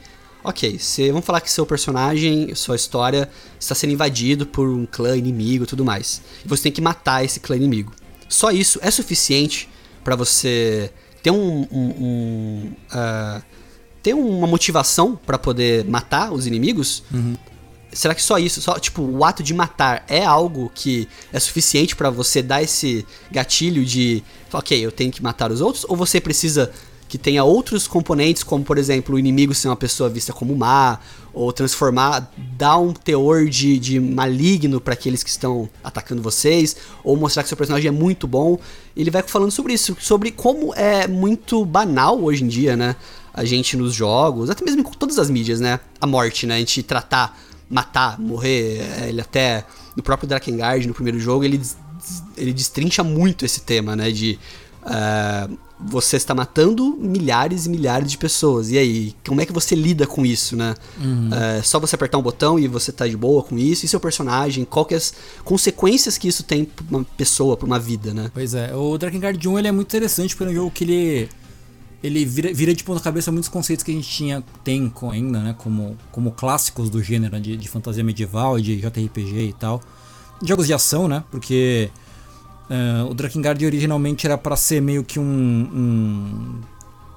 Ok, 0.48 0.78
vamos 1.08 1.24
falar 1.24 1.40
que 1.40 1.50
seu 1.50 1.66
personagem, 1.66 2.54
sua 2.54 2.76
história 2.76 3.28
está 3.58 3.74
sendo 3.74 3.92
invadido 3.92 4.46
por 4.46 4.68
um 4.68 4.86
clã 4.86 5.16
inimigo 5.16 5.64
e 5.64 5.66
tudo 5.66 5.84
mais. 5.84 6.22
E 6.44 6.48
você 6.48 6.62
tem 6.62 6.72
que 6.72 6.80
matar 6.80 7.24
esse 7.24 7.40
clã 7.40 7.56
inimigo. 7.56 7.92
Só 8.28 8.52
isso 8.52 8.78
é 8.80 8.88
suficiente 8.90 9.68
pra 10.04 10.14
você 10.14 10.92
ter 11.20 11.32
um, 11.32 11.66
um- 11.70 11.94
um, 11.98 12.72
ah, 12.92 13.42
ter 14.04 14.14
uma 14.14 14.46
motivação 14.46 15.16
pra 15.26 15.36
poder 15.36 15.84
matar 15.84 16.32
os 16.32 16.46
inimigos? 16.46 17.02
Será 17.92 18.14
que 18.14 18.22
só 18.22 18.38
isso, 18.38 18.60
só 18.62 18.78
tipo 18.78 19.02
o 19.02 19.24
ato 19.24 19.42
de 19.42 19.52
matar 19.54 20.04
é 20.06 20.24
algo 20.24 20.70
que 20.74 21.08
é 21.32 21.40
suficiente 21.40 21.96
pra 21.96 22.10
você 22.10 22.42
dar 22.42 22.62
esse 22.62 23.04
gatilho 23.32 23.84
de, 23.84 24.22
ok, 24.52 24.78
eu 24.84 24.92
tenho 24.92 25.10
que 25.10 25.22
matar 25.22 25.50
os 25.50 25.60
outros? 25.60 25.84
Ou 25.88 25.96
você 25.96 26.20
precisa 26.20 26.70
que 27.08 27.18
tenha 27.18 27.44
outros 27.44 27.86
componentes, 27.86 28.42
como 28.42 28.64
por 28.64 28.78
exemplo 28.78 29.14
o 29.14 29.18
inimigo 29.18 29.54
ser 29.54 29.68
uma 29.68 29.76
pessoa 29.76 30.08
vista 30.08 30.32
como 30.32 30.56
má, 30.56 30.98
ou 31.32 31.52
transformar, 31.52 32.32
dar 32.56 32.78
um 32.78 32.92
teor 32.92 33.46
de, 33.46 33.78
de 33.78 34.00
maligno 34.00 34.80
para 34.80 34.94
aqueles 34.94 35.22
que 35.22 35.30
estão 35.30 35.68
atacando 35.84 36.22
vocês, 36.22 36.76
ou 37.04 37.16
mostrar 37.16 37.42
que 37.42 37.48
seu 37.48 37.56
personagem 37.56 37.88
é 37.88 37.92
muito 37.92 38.26
bom. 38.26 38.58
Ele 38.96 39.10
vai 39.10 39.22
falando 39.22 39.50
sobre 39.50 39.74
isso, 39.74 39.96
sobre 40.00 40.30
como 40.30 40.74
é 40.74 41.06
muito 41.06 41.64
banal 41.64 42.22
hoje 42.22 42.42
em 42.42 42.48
dia, 42.48 42.76
né? 42.76 42.96
A 43.32 43.44
gente 43.44 43.76
nos 43.76 43.92
jogos, 43.92 44.48
até 44.48 44.64
mesmo 44.64 44.82
com 44.82 44.92
todas 44.92 45.18
as 45.18 45.28
mídias, 45.28 45.60
né? 45.60 45.78
A 46.00 46.06
morte, 46.06 46.46
né? 46.46 46.56
A 46.56 46.58
gente 46.58 46.82
tratar, 46.82 47.38
matar, 47.68 48.18
morrer. 48.18 48.80
É, 48.80 49.08
ele 49.10 49.20
até. 49.20 49.64
No 49.94 50.02
próprio 50.02 50.28
Drakengard, 50.28 50.86
no 50.86 50.94
primeiro 50.94 51.20
jogo, 51.20 51.44
ele, 51.44 51.60
ele 52.36 52.52
destrincha 52.52 53.04
muito 53.04 53.44
esse 53.44 53.60
tema, 53.60 53.94
né? 53.94 54.10
De. 54.10 54.38
Uh, 54.82 55.65
você 55.78 56.16
está 56.16 56.34
matando 56.34 56.96
milhares 56.98 57.66
e 57.66 57.68
milhares 57.68 58.10
de 58.10 58.16
pessoas. 58.16 58.70
E 58.70 58.78
aí, 58.78 59.14
como 59.26 59.40
é 59.40 59.46
que 59.46 59.52
você 59.52 59.74
lida 59.74 60.06
com 60.06 60.24
isso, 60.24 60.56
né? 60.56 60.74
Uhum. 60.98 61.30
É 61.34 61.62
só 61.62 61.78
você 61.78 61.94
apertar 61.94 62.18
um 62.18 62.22
botão 62.22 62.58
e 62.58 62.66
você 62.66 62.90
tá 62.90 63.06
de 63.06 63.16
boa 63.16 63.42
com 63.42 63.58
isso? 63.58 63.84
E 63.84 63.88
seu 63.88 64.00
personagem? 64.00 64.64
Qual 64.64 64.84
que 64.84 64.94
é 64.94 64.96
as 64.96 65.12
consequências 65.44 66.16
que 66.16 66.28
isso 66.28 66.42
tem 66.42 66.64
pra 66.64 66.84
uma 66.90 67.04
pessoa, 67.16 67.56
pra 67.56 67.66
uma 67.66 67.78
vida, 67.78 68.14
né? 68.14 68.30
Pois 68.32 68.54
é, 68.54 68.74
o 68.74 68.96
Drakengard 68.96 69.46
1 69.46 69.58
ele 69.58 69.68
é 69.68 69.72
muito 69.72 69.88
interessante 69.88 70.34
porque 70.34 70.50
é 70.50 70.52
um 70.52 70.56
jogo 70.56 70.70
que 70.70 70.84
ele 70.84 71.28
ele 72.02 72.24
vira, 72.24 72.52
vira 72.52 72.74
de 72.74 72.84
ponta 72.84 73.00
cabeça 73.00 73.32
muitos 73.32 73.48
conceitos 73.48 73.82
que 73.82 73.90
a 73.90 73.94
gente 73.94 74.08
tinha 74.08 74.44
tem 74.62 74.92
ainda, 75.10 75.40
né, 75.40 75.54
como, 75.58 75.96
como 76.12 76.30
clássicos 76.30 76.88
do 76.88 77.02
gênero 77.02 77.40
de, 77.40 77.56
de 77.56 77.68
fantasia 77.68 78.04
medieval, 78.04 78.60
de 78.60 78.76
JRPG 78.76 79.48
e 79.48 79.52
tal. 79.52 79.80
Jogos 80.44 80.66
de 80.66 80.74
ação, 80.74 81.08
né? 81.08 81.24
Porque 81.30 81.90
Uh, 82.68 83.08
o 83.08 83.14
Drakengard 83.14 83.64
originalmente 83.64 84.26
era 84.26 84.36
para 84.36 84.56
ser 84.56 84.82
meio 84.82 85.04
que 85.04 85.20
um, 85.20 85.22
um, 85.22 86.60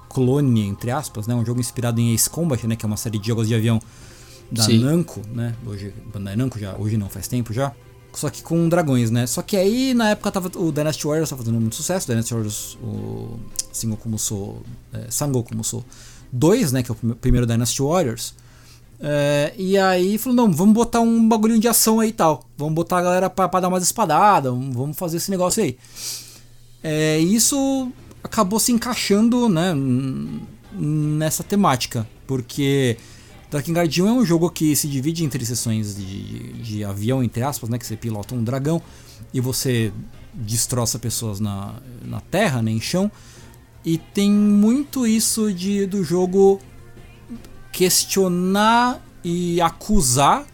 clone, 0.08 0.68
entre 0.68 0.91
aspas, 0.91 1.27
né? 1.27 1.34
Um 1.34 1.46
jogo 1.46 1.60
inspirado 1.60 2.00
em 2.00 2.13
Ace 2.13 2.29
Combat, 2.29 2.65
né? 2.68 2.75
Que 2.75 2.86
é 2.86 2.88
uma 2.88 2.98
série 2.98 3.18
de 3.18 3.27
jogos 3.27 3.48
de 3.48 3.56
avião 3.56 3.82
da 4.51 4.63
Sim. 4.63 4.79
Namco, 4.79 5.22
né? 5.34 5.56
Hoje, 5.65 5.94
Bandai 6.13 6.36
Namco 6.36 6.60
já, 6.60 6.75
hoje 6.77 6.98
não, 6.98 7.10
faz 7.10 7.27
tempo 7.27 7.51
já. 7.53 7.74
Só 8.13 8.29
que 8.29 8.41
com 8.41 8.68
dragões, 8.68 9.12
né? 9.12 9.27
Só 9.27 9.41
que 9.41 9.56
aí, 9.56 9.94
na 9.94 10.10
época, 10.10 10.32
tava, 10.32 10.51
o 10.56 10.72
Dynasty 10.72 11.06
Warriors 11.06 11.29
tava 11.29 11.44
fazendo 11.44 11.60
muito 11.60 11.75
sucesso. 11.75 12.06
O 12.06 12.10
Dynasty 12.10 12.34
Warriors, 12.34 12.77
o 12.82 13.39
Sangoku 13.72 14.10
Musou, 14.10 14.63
é, 14.91 15.12
Sangoku 15.12 15.56
Musou 15.56 15.86
2, 16.32 16.72
né? 16.72 16.84
Que 16.84 16.91
é 16.91 16.96
o 16.96 17.15
primeiro 17.15 17.46
Dynasty 17.46 17.82
Warriors. 17.82 18.34
É, 19.01 19.53
e 19.58 19.77
aí 19.77 20.18
falou, 20.18 20.36
não, 20.36 20.51
vamos 20.51 20.74
botar 20.74 21.00
um 21.00 21.27
bagulhinho 21.27 21.60
de 21.60 21.68
ação 21.68 22.00
aí 22.00 22.10
e 22.10 22.13
tal. 22.13 22.44
Vamos 22.58 22.74
botar 22.74 22.98
a 22.98 23.01
galera 23.01 23.29
pra, 23.29 23.48
pra 23.48 23.60
dar 23.60 23.70
umas 23.70 23.84
espadadas, 23.84 24.51
vamos 24.51 24.98
fazer 24.98 25.18
esse 25.18 25.32
negócio 25.32 25.63
aí. 25.63 25.77
É, 26.84 27.18
isso 27.20 27.91
acabou 28.24 28.60
se 28.60 28.72
encaixando 28.72 29.48
né, 29.48 29.74
nessa 30.74 31.44
temática, 31.44 32.08
porque 32.27 32.98
Drakengard 33.50 34.01
1 34.01 34.08
é 34.08 34.12
um 34.12 34.25
jogo 34.25 34.50
que 34.50 34.75
se 34.75 34.88
divide 34.88 35.24
entre 35.24 35.46
sessões 35.46 35.96
de, 35.96 36.53
de 36.62 36.84
avião, 36.84 37.24
entre 37.24 37.41
aspas, 37.41 37.70
né, 37.70 37.77
que 37.77 37.86
você 37.86 37.96
pilota 37.96 38.36
um 38.36 38.44
dragão 38.44 38.82
e 39.34 39.39
você 39.39 39.91
destroça 40.34 41.00
pessoas 41.00 41.39
na, 41.39 41.75
na 42.03 42.20
terra, 42.22 42.62
né, 42.62 42.72
em 42.72 42.82
chão. 42.82 43.12
E 43.84 43.98
tem 43.98 44.29
muito 44.29 45.08
isso 45.08 45.53
de, 45.53 45.86
do 45.86 46.03
jogo 46.03 46.60
questionar 47.71 49.01
e 49.23 49.59
acusar, 49.61 50.45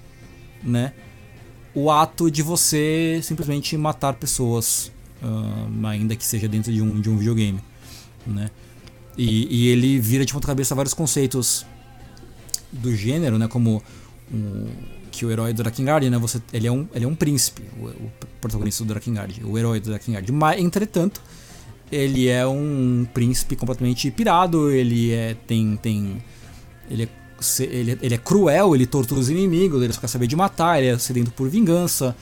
né, 0.63 0.93
o 1.73 1.91
ato 1.91 2.31
de 2.31 2.41
você 2.41 3.19
simplesmente 3.21 3.77
matar 3.77 4.13
pessoas, 4.13 4.91
uh, 5.21 5.87
ainda 5.87 6.15
que 6.15 6.25
seja 6.25 6.47
dentro 6.47 6.71
de 6.71 6.81
um, 6.81 6.99
de 6.99 7.09
um 7.09 7.17
videogame, 7.17 7.59
né. 8.25 8.49
E, 9.17 9.47
e 9.49 9.67
ele 9.69 9.99
vira 9.99 10.25
de 10.25 10.33
ponta 10.33 10.47
cabeça 10.47 10.75
vários 10.75 10.93
conceitos 10.93 11.65
do 12.71 12.93
gênero, 12.95 13.37
né, 13.37 13.47
como 13.47 13.81
um, 14.33 14.67
que 15.11 15.25
o 15.25 15.31
herói 15.31 15.53
do 15.53 15.63
Drakengard, 15.63 16.09
né, 16.09 16.17
você, 16.17 16.41
ele, 16.51 16.67
é 16.67 16.71
um, 16.71 16.87
ele 16.93 17.05
é 17.05 17.07
um 17.07 17.15
príncipe, 17.15 17.63
o, 17.79 17.85
o 17.85 18.11
protagonista 18.41 18.83
do 18.83 18.87
Drakengard, 18.87 19.41
o 19.43 19.57
herói 19.57 19.79
do 19.79 19.89
Drakengard. 19.89 20.29
Mas, 20.31 20.59
entretanto, 20.59 21.21
ele 21.91 22.27
é 22.27 22.45
um 22.45 23.07
príncipe 23.13 23.55
completamente 23.55 24.09
pirado, 24.11 24.69
ele 24.71 25.11
é, 25.11 25.35
tem, 25.47 25.77
tem 25.77 26.21
ele 26.89 27.03
é, 27.03 27.09
ele, 27.63 27.97
ele 28.01 28.15
é 28.15 28.17
cruel, 28.17 28.75
ele 28.75 28.85
tortura 28.85 29.19
os 29.19 29.29
inimigos, 29.29 29.81
ele 29.81 29.93
só 29.93 30.01
quer 30.01 30.07
saber 30.07 30.27
de 30.27 30.35
matar, 30.35 30.79
ele 30.79 30.87
é 30.87 30.97
sedento 30.97 31.31
por 31.31 31.49
vingança, 31.49 32.15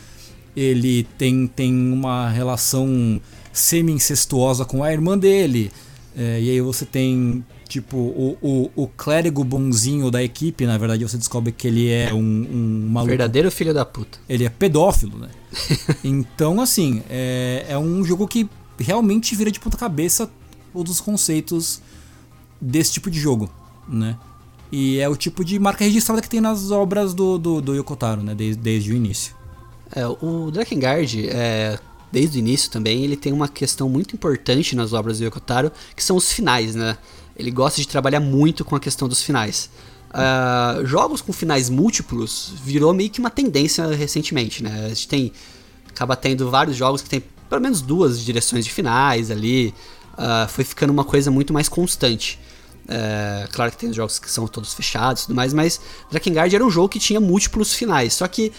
ele 0.56 1.04
tem, 1.18 1.48
tem 1.48 1.74
uma 1.92 2.30
relação 2.30 3.22
semi-incestuosa 3.52 4.66
com 4.66 4.84
a 4.84 4.92
irmã 4.92 5.18
dele. 5.18 5.72
É, 6.16 6.40
e 6.42 6.50
aí 6.50 6.62
você 6.62 6.86
tem, 6.86 7.44
tipo, 7.68 7.98
o, 7.98 8.38
o, 8.42 8.72
o 8.76 8.88
clérigo 8.88 9.44
bonzinho 9.44 10.12
da 10.12 10.22
equipe, 10.22 10.66
na 10.66 10.78
verdade 10.78 11.04
você 11.04 11.18
descobre 11.18 11.52
que 11.52 11.68
ele 11.68 11.90
é 11.90 12.14
um, 12.14 12.20
um 12.20 12.88
maluco. 12.90 13.10
Verdadeiro 13.10 13.52
filho 13.52 13.74
da 13.74 13.86
puta. 13.86 14.20
Ele 14.30 14.46
é 14.46 14.50
pedófilo, 14.50 15.18
né? 15.18 15.30
então, 16.04 16.62
assim, 16.62 17.02
é, 17.10 17.66
é 17.70 17.78
um 17.78 18.04
jogo 18.04 18.28
que 18.28 18.48
realmente 18.80 19.36
vira 19.36 19.52
de 19.52 19.60
ponta 19.60 19.78
cabeça 19.78 20.30
todos 20.72 20.92
os 20.92 21.02
conceitos 21.02 21.82
desse 22.60 22.94
tipo 22.94 23.10
de 23.10 23.20
jogo, 23.20 23.50
né? 23.88 24.18
E 24.76 25.00
é 25.00 25.08
o 25.08 25.16
tipo 25.16 25.46
de 25.46 25.60
marca 25.60 25.84
registrada 25.84 26.20
que 26.20 26.28
tem 26.28 26.42
nas 26.42 26.72
obras 26.72 27.14
do, 27.14 27.38
do, 27.38 27.62
do 27.62 27.76
Yokotaro, 27.76 28.24
né? 28.24 28.34
Desde, 28.34 28.60
desde 28.60 28.92
o 28.92 28.96
início. 28.96 29.36
É, 29.96 30.08
o 30.08 30.50
Drakengard, 30.50 31.30
é, 31.30 31.78
desde 32.12 32.40
o 32.40 32.40
início 32.40 32.72
também, 32.72 33.04
ele 33.04 33.16
tem 33.16 33.32
uma 33.32 33.48
questão 33.48 33.88
muito 33.88 34.16
importante 34.16 34.76
nas 34.76 34.92
obras 34.92 35.20
do 35.20 35.26
Yokotaro, 35.26 35.72
que 35.96 36.04
são 36.04 36.16
os 36.16 36.32
finais, 36.32 36.74
né? 36.74 36.98
Ele 37.38 37.52
gosta 37.52 37.80
de 37.80 37.88
trabalhar 37.88 38.20
muito 38.20 38.66
com 38.66 38.76
a 38.76 38.80
questão 38.80 39.08
dos 39.08 39.22
finais. 39.22 39.70
Uh, 40.10 40.84
jogos 40.88 41.22
com 41.22 41.32
finais 41.32 41.70
múltiplos 41.70 42.56
virou 42.64 42.96
meio 42.96 43.12
que 43.12 43.20
uma 43.20 43.30
tendência 43.30 43.86
recentemente, 43.94 44.64
né? 44.64 44.86
A 44.88 44.90
gente 44.90 45.08
tem 45.08 45.32
acaba 45.88 46.16
tendo 46.16 46.50
vários 46.50 46.76
jogos 46.76 47.04
que 47.04 47.10
tem 47.12 47.24
pelo 47.48 47.62
menos 47.62 47.80
duas 47.80 48.20
direções 48.20 48.66
de 48.66 48.72
finais 48.72 49.30
ali. 49.30 49.72
Uh, 50.14 50.50
foi 50.50 50.64
ficando 50.64 50.90
uma 50.90 51.04
coisa 51.04 51.30
muito 51.30 51.54
mais 51.54 51.70
constante. 51.70 52.40
É, 52.88 53.48
claro 53.52 53.72
que 53.72 53.78
tem 53.78 53.94
jogos 53.94 54.20
que 54.20 54.30
são 54.30 54.48
todos 54.48 54.74
fechados 54.74 55.24
e 55.24 55.26
tudo 55.28 55.36
mais, 55.36 55.54
mas 55.54 55.80
Drakengard 56.12 56.54
era 56.54 56.66
um 56.66 56.70
jogo 56.70 56.90
que 56.90 57.00
tinha 57.00 57.20
múltiplos 57.20 57.74
finais. 57.74 58.14
Só 58.14 58.28
que 58.28 58.52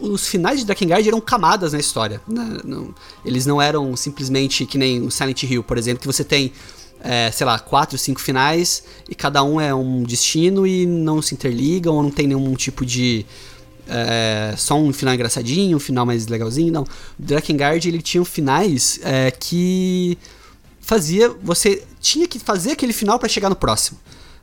os 0.00 0.26
finais 0.26 0.60
de 0.60 0.66
Drakengard 0.66 1.06
eram 1.06 1.20
camadas 1.20 1.72
na 1.72 1.78
história. 1.78 2.20
Né? 2.26 2.58
Não, 2.64 2.94
eles 3.24 3.46
não 3.46 3.60
eram 3.60 3.94
simplesmente 3.96 4.66
que 4.66 4.78
nem 4.78 5.02
o 5.02 5.10
Silent 5.10 5.42
Hill, 5.42 5.62
por 5.62 5.78
exemplo, 5.78 6.00
que 6.00 6.06
você 6.06 6.24
tem, 6.24 6.52
é, 7.00 7.30
sei 7.30 7.46
lá, 7.46 7.58
quatro, 7.58 7.98
cinco 7.98 8.20
finais 8.20 8.84
e 9.08 9.14
cada 9.14 9.42
um 9.42 9.60
é 9.60 9.74
um 9.74 10.02
destino 10.02 10.66
e 10.66 10.86
não 10.86 11.20
se 11.20 11.34
interligam 11.34 11.94
ou 11.94 12.02
não 12.02 12.10
tem 12.10 12.26
nenhum 12.26 12.54
tipo 12.54 12.84
de. 12.84 13.26
É, 13.88 14.54
só 14.56 14.78
um 14.78 14.92
final 14.92 15.12
engraçadinho, 15.12 15.76
um 15.76 15.80
final 15.80 16.06
mais 16.06 16.26
legalzinho. 16.28 16.72
Não. 16.72 16.86
Drakengard 17.18 17.86
ele 17.86 18.00
tinha 18.00 18.24
finais 18.24 19.00
é, 19.02 19.30
que 19.30 20.16
fazia. 20.80 21.28
Você 21.42 21.84
tinha 22.02 22.26
que 22.26 22.38
fazer 22.38 22.72
aquele 22.72 22.92
final 22.92 23.18
para 23.18 23.28
chegar 23.28 23.48
no 23.48 23.56
próximo. 23.56 23.98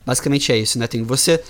Basicamente 0.06 0.52
é 0.52 0.58
isso, 0.58 0.80
né? 0.80 0.88
Tem 0.88 1.04
você, 1.04 1.44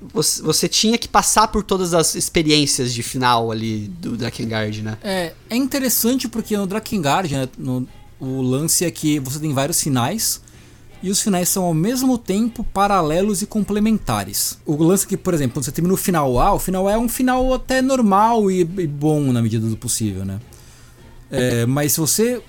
você, 0.00 0.42
você 0.42 0.68
tinha 0.68 0.98
que 0.98 1.08
passar 1.08 1.48
por 1.48 1.64
todas 1.64 1.94
as 1.94 2.14
experiências 2.14 2.92
de 2.92 3.02
final 3.02 3.50
ali 3.50 3.88
do 3.88 4.16
Drakengard, 4.16 4.82
né? 4.82 4.98
É, 5.02 5.32
é 5.48 5.56
interessante 5.56 6.28
porque 6.28 6.56
no 6.56 6.66
Drakengard, 6.66 7.34
né, 7.34 7.48
no, 7.58 7.88
o 8.20 8.42
lance 8.42 8.84
é 8.84 8.90
que 8.90 9.18
você 9.18 9.40
tem 9.40 9.52
vários 9.52 9.82
finais 9.82 10.40
e 11.02 11.10
os 11.10 11.20
finais 11.20 11.48
são 11.48 11.64
ao 11.64 11.74
mesmo 11.74 12.18
tempo 12.18 12.62
paralelos 12.62 13.40
e 13.40 13.46
complementares. 13.46 14.58
O 14.64 14.82
lance 14.82 15.06
é 15.06 15.08
que, 15.08 15.16
por 15.16 15.34
exemplo, 15.34 15.54
quando 15.54 15.64
você 15.64 15.72
termina 15.72 15.94
o 15.94 15.96
final 15.96 16.38
A, 16.38 16.52
o 16.52 16.58
final 16.58 16.86
A 16.86 16.92
é 16.92 16.98
um 16.98 17.08
final 17.08 17.52
até 17.54 17.80
normal 17.80 18.50
e, 18.50 18.60
e 18.60 18.86
bom 18.86 19.32
na 19.32 19.40
medida 19.40 19.66
do 19.66 19.76
possível, 19.76 20.24
né? 20.24 20.38
É, 21.30 21.66
mas 21.66 21.92
se 21.92 22.00
você. 22.00 22.42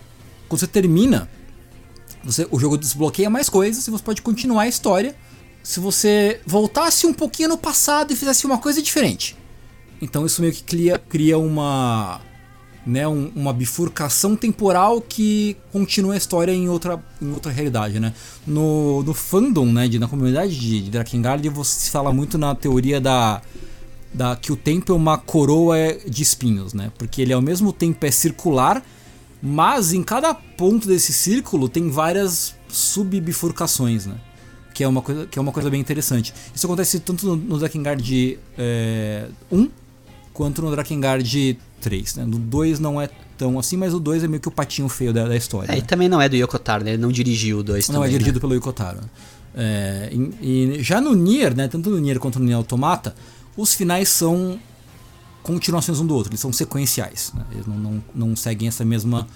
Quando 0.48 0.60
você 0.60 0.67
termina, 0.67 1.30
você, 2.27 2.47
o 2.51 2.59
jogo 2.59 2.77
desbloqueia 2.77 3.29
mais 3.29 3.49
coisas 3.49 3.87
e 3.87 3.91
você 3.91 4.03
pode 4.03 4.21
continuar 4.21 4.63
a 4.63 4.67
história 4.67 5.15
se 5.63 5.79
você 5.79 6.41
voltasse 6.45 7.07
um 7.07 7.13
pouquinho 7.13 7.49
no 7.49 7.57
passado 7.57 8.11
e 8.11 8.15
fizesse 8.15 8.45
uma 8.45 8.57
coisa 8.57 8.81
diferente. 8.81 9.35
Então 10.01 10.25
isso 10.25 10.41
meio 10.41 10.53
que 10.53 10.63
cria, 10.63 10.99
cria 10.99 11.37
uma, 11.37 12.21
né, 12.85 13.07
um, 13.07 13.31
uma 13.35 13.51
bifurcação 13.51 14.35
temporal 14.35 15.01
que 15.01 15.57
continua 15.71 16.13
a 16.13 16.17
história 16.17 16.51
em 16.51 16.69
outra, 16.69 17.03
em 17.21 17.31
outra 17.31 17.51
realidade, 17.51 17.99
né? 17.99 18.13
No, 18.45 19.03
no 19.03 19.13
fandom, 19.13 19.65
né, 19.65 19.87
de, 19.87 19.97
na 19.97 20.07
comunidade 20.07 20.57
de, 20.57 20.81
de 20.81 20.91
Drakengard, 20.91 21.47
você 21.49 21.89
fala 21.89 22.13
muito 22.13 22.37
na 22.37 22.53
teoria 22.53 23.01
da, 23.01 23.41
da 24.13 24.35
que 24.35 24.51
o 24.51 24.55
tempo 24.55 24.91
é 24.91 24.95
uma 24.95 25.17
coroa 25.17 25.77
de 26.07 26.23
espinhos, 26.23 26.73
né? 26.73 26.91
Porque 26.97 27.21
ele 27.21 27.33
ao 27.33 27.41
mesmo 27.41 27.73
tempo 27.73 28.05
é 28.05 28.11
circular, 28.11 28.83
mas 29.47 29.93
em 29.93 30.03
cada 30.03 30.33
ponto 30.33 30.88
desse 30.88 31.13
círculo 31.13 31.69
tem 31.69 31.89
várias 31.89 32.53
subbifurcações, 32.67 34.05
né? 34.05 34.15
Que 34.73 34.83
é 34.83 34.88
uma 34.88 35.01
coisa, 35.01 35.25
que 35.25 35.39
é 35.39 35.41
uma 35.41 35.51
coisa 35.51 35.69
bem 35.69 35.79
interessante. 35.79 36.33
Isso 36.53 36.65
acontece 36.65 36.99
tanto 36.99 37.25
no, 37.25 37.36
no 37.36 37.57
Drakengard 37.57 38.38
é, 38.57 39.27
1 39.51 39.69
quanto 40.33 40.62
no 40.62 40.69
Drakengard 40.69 41.57
3. 41.81 42.15
Né? 42.15 42.25
No 42.25 42.38
2 42.38 42.79
não 42.79 43.01
é 43.01 43.10
tão 43.38 43.57
assim, 43.57 43.77
mas 43.77 43.93
o 43.93 43.99
2 43.99 44.25
é 44.25 44.27
meio 44.27 44.41
que 44.41 44.47
o 44.47 44.51
patinho 44.51 44.89
feio 44.89 45.13
da, 45.13 45.27
da 45.27 45.36
história. 45.36 45.71
É, 45.71 45.75
né? 45.75 45.77
e 45.79 45.81
também 45.81 46.10
não 46.10 46.21
é 46.21 46.27
do 46.27 46.36
Yoko 46.36 46.60
Taro, 46.60 46.83
né? 46.83 46.91
Ele 46.91 47.01
não 47.01 47.12
dirigiu 47.12 47.60
o 47.60 47.63
2 47.63 47.88
Não, 47.88 47.95
também, 47.95 48.10
é 48.10 48.12
dirigido 48.12 48.36
né? 48.36 48.41
pelo 48.41 48.53
Yoko 48.53 48.73
Taro. 48.73 48.99
É, 49.55 50.10
e, 50.12 50.77
e 50.77 50.83
já 50.83 51.01
no 51.01 51.15
Nier, 51.15 51.55
né, 51.55 51.67
tanto 51.67 51.89
no 51.89 51.97
Nier 51.97 52.19
quanto 52.19 52.38
no 52.38 52.45
Nier 52.45 52.57
Automata, 52.57 53.15
os 53.55 53.73
finais 53.73 54.10
são 54.10 54.60
continuações 55.47 55.99
um 55.99 56.05
do 56.05 56.13
outro, 56.13 56.31
eles 56.31 56.39
são 56.41 56.51
sequenciais. 56.51 57.31
né? 57.33 57.45
Eles 57.51 57.65
não, 57.65 57.75
não, 57.77 58.03
não 58.13 58.36
seguem 58.36 58.67
essa 58.67 58.83
mesma, 58.83 59.27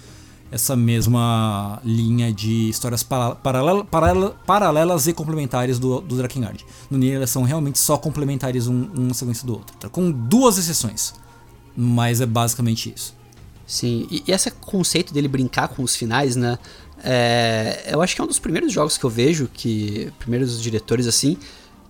essa 0.52 0.76
mesma 0.76 1.80
linha 1.84 2.32
de 2.34 2.70
histórias 2.70 3.02
para- 3.02 3.36
paralela- 3.36 3.86
paralela- 3.86 4.36
paralelas 4.46 5.08
e 5.08 5.14
complementares 5.14 5.80
do, 5.80 6.02
do 6.02 6.18
Drakengard. 6.18 6.66
No 6.90 6.98
Nier 6.98 7.16
elas 7.16 7.30
são 7.30 7.44
realmente 7.44 7.80
só 7.80 7.98
complementares 7.98 8.68
um, 8.68 8.84
uma 8.94 9.14
sequência 9.14 9.48
do 9.48 9.54
outro, 9.54 9.76
tá? 9.78 9.90
com 9.90 10.12
duas 10.12 10.58
exceções. 10.58 11.14
Mas 11.76 12.20
é 12.20 12.26
basicamente 12.26 12.94
isso. 12.94 13.16
Sim, 13.66 14.06
e, 14.12 14.22
e 14.28 14.32
esse 14.34 14.52
conceito 14.52 15.14
dele 15.14 15.30
brincar 15.30 15.70
com 15.70 15.82
os 15.82 15.96
finais, 15.96 16.36
né? 16.36 16.60
é, 17.04 17.88
eu 17.90 18.02
acho 18.02 18.16
que 18.16 18.22
é 18.22 18.24
um 18.24 18.28
dos 18.28 18.40
primeiros 18.40 18.72
jogos 18.72 18.98
que 18.98 19.04
eu 19.04 19.10
vejo, 19.10 19.50
que 19.54 20.12
primeiros 20.20 20.62
diretores 20.62 21.08
assim, 21.08 21.38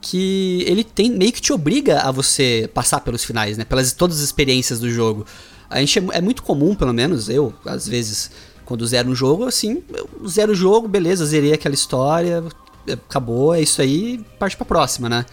que 0.02 0.64
ele 0.68 0.84
tem 0.84 1.12
meio 1.12 1.32
que 1.32 1.42
te 1.42 1.54
obriga 1.54 2.02
a 2.02 2.12
você 2.12 2.70
passar 2.74 3.02
pelos 3.02 3.24
finais, 3.24 3.58
né? 3.58 3.64
Pelas 3.64 3.94
todas 3.94 4.18
as 4.18 4.24
experiências 4.24 4.80
do 4.80 4.90
jogo. 4.90 5.26
A 5.70 5.80
gente 5.80 6.00
é, 6.00 6.04
é 6.14 6.22
muito 6.22 6.44
comum, 6.44 6.76
pelo 6.76 6.94
menos 6.94 7.30
eu, 7.30 7.54
às 7.66 7.88
vezes, 7.88 8.32
quando 8.66 8.86
zero 8.86 9.10
um 9.10 9.16
jogo, 9.16 9.46
assim, 9.46 9.84
eu 9.94 10.28
zero 10.28 10.52
o 10.52 10.56
jogo, 10.56 10.88
beleza, 10.88 11.26
zerei 11.26 11.54
aquela 11.54 11.76
história, 11.76 12.44
acabou, 12.92 13.54
é 13.54 13.62
isso 13.62 13.82
aí, 13.82 14.24
parte 14.40 14.56
pra 14.56 14.66
próxima, 14.66 15.10
né? 15.10 15.26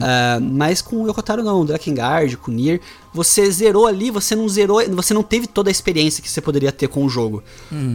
Ah, 0.00 0.38
mas 0.40 0.80
com 0.82 1.02
o 1.02 1.08
Yokotaro 1.08 1.42
não, 1.42 1.60
o 1.60 1.64
Drakengard, 1.64 2.36
com 2.36 2.50
o 2.50 2.54
Nier, 2.54 2.80
você 3.12 3.50
zerou 3.50 3.86
ali, 3.86 4.10
você 4.10 4.34
não 4.34 4.48
zerou, 4.48 4.82
você 4.90 5.12
não 5.12 5.22
teve 5.22 5.46
toda 5.46 5.68
a 5.68 5.72
experiência 5.72 6.22
que 6.22 6.30
você 6.30 6.40
poderia 6.40 6.72
ter 6.72 6.88
com 6.88 7.04
o 7.04 7.08
jogo. 7.08 7.42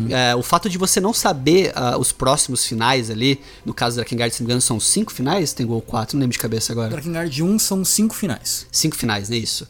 É, 0.09 0.35
o 0.35 0.43
fato 0.43 0.69
de 0.69 0.77
você 0.77 0.99
não 0.99 1.13
saber 1.13 1.71
ah, 1.75 1.97
os 1.97 2.11
próximos 2.11 2.65
finais 2.65 3.09
ali, 3.09 3.39
no 3.65 3.73
caso 3.73 3.95
do 3.95 3.99
Drakengard, 3.99 4.33
se 4.33 4.41
não 4.41 4.45
me 4.45 4.51
engano, 4.51 4.61
são 4.61 4.79
cinco 4.79 5.11
finais, 5.11 5.53
tem 5.53 5.65
gol 5.65 5.81
quatro, 5.81 6.15
não 6.15 6.21
lembro 6.21 6.33
de 6.33 6.39
cabeça 6.39 6.71
agora. 6.71 6.89
Drakengard 6.89 7.43
1 7.43 7.59
são 7.59 7.83
cinco 7.85 8.15
finais. 8.15 8.67
Cinco 8.71 8.95
finais, 8.95 9.29
né? 9.29 9.37
Isso. 9.37 9.67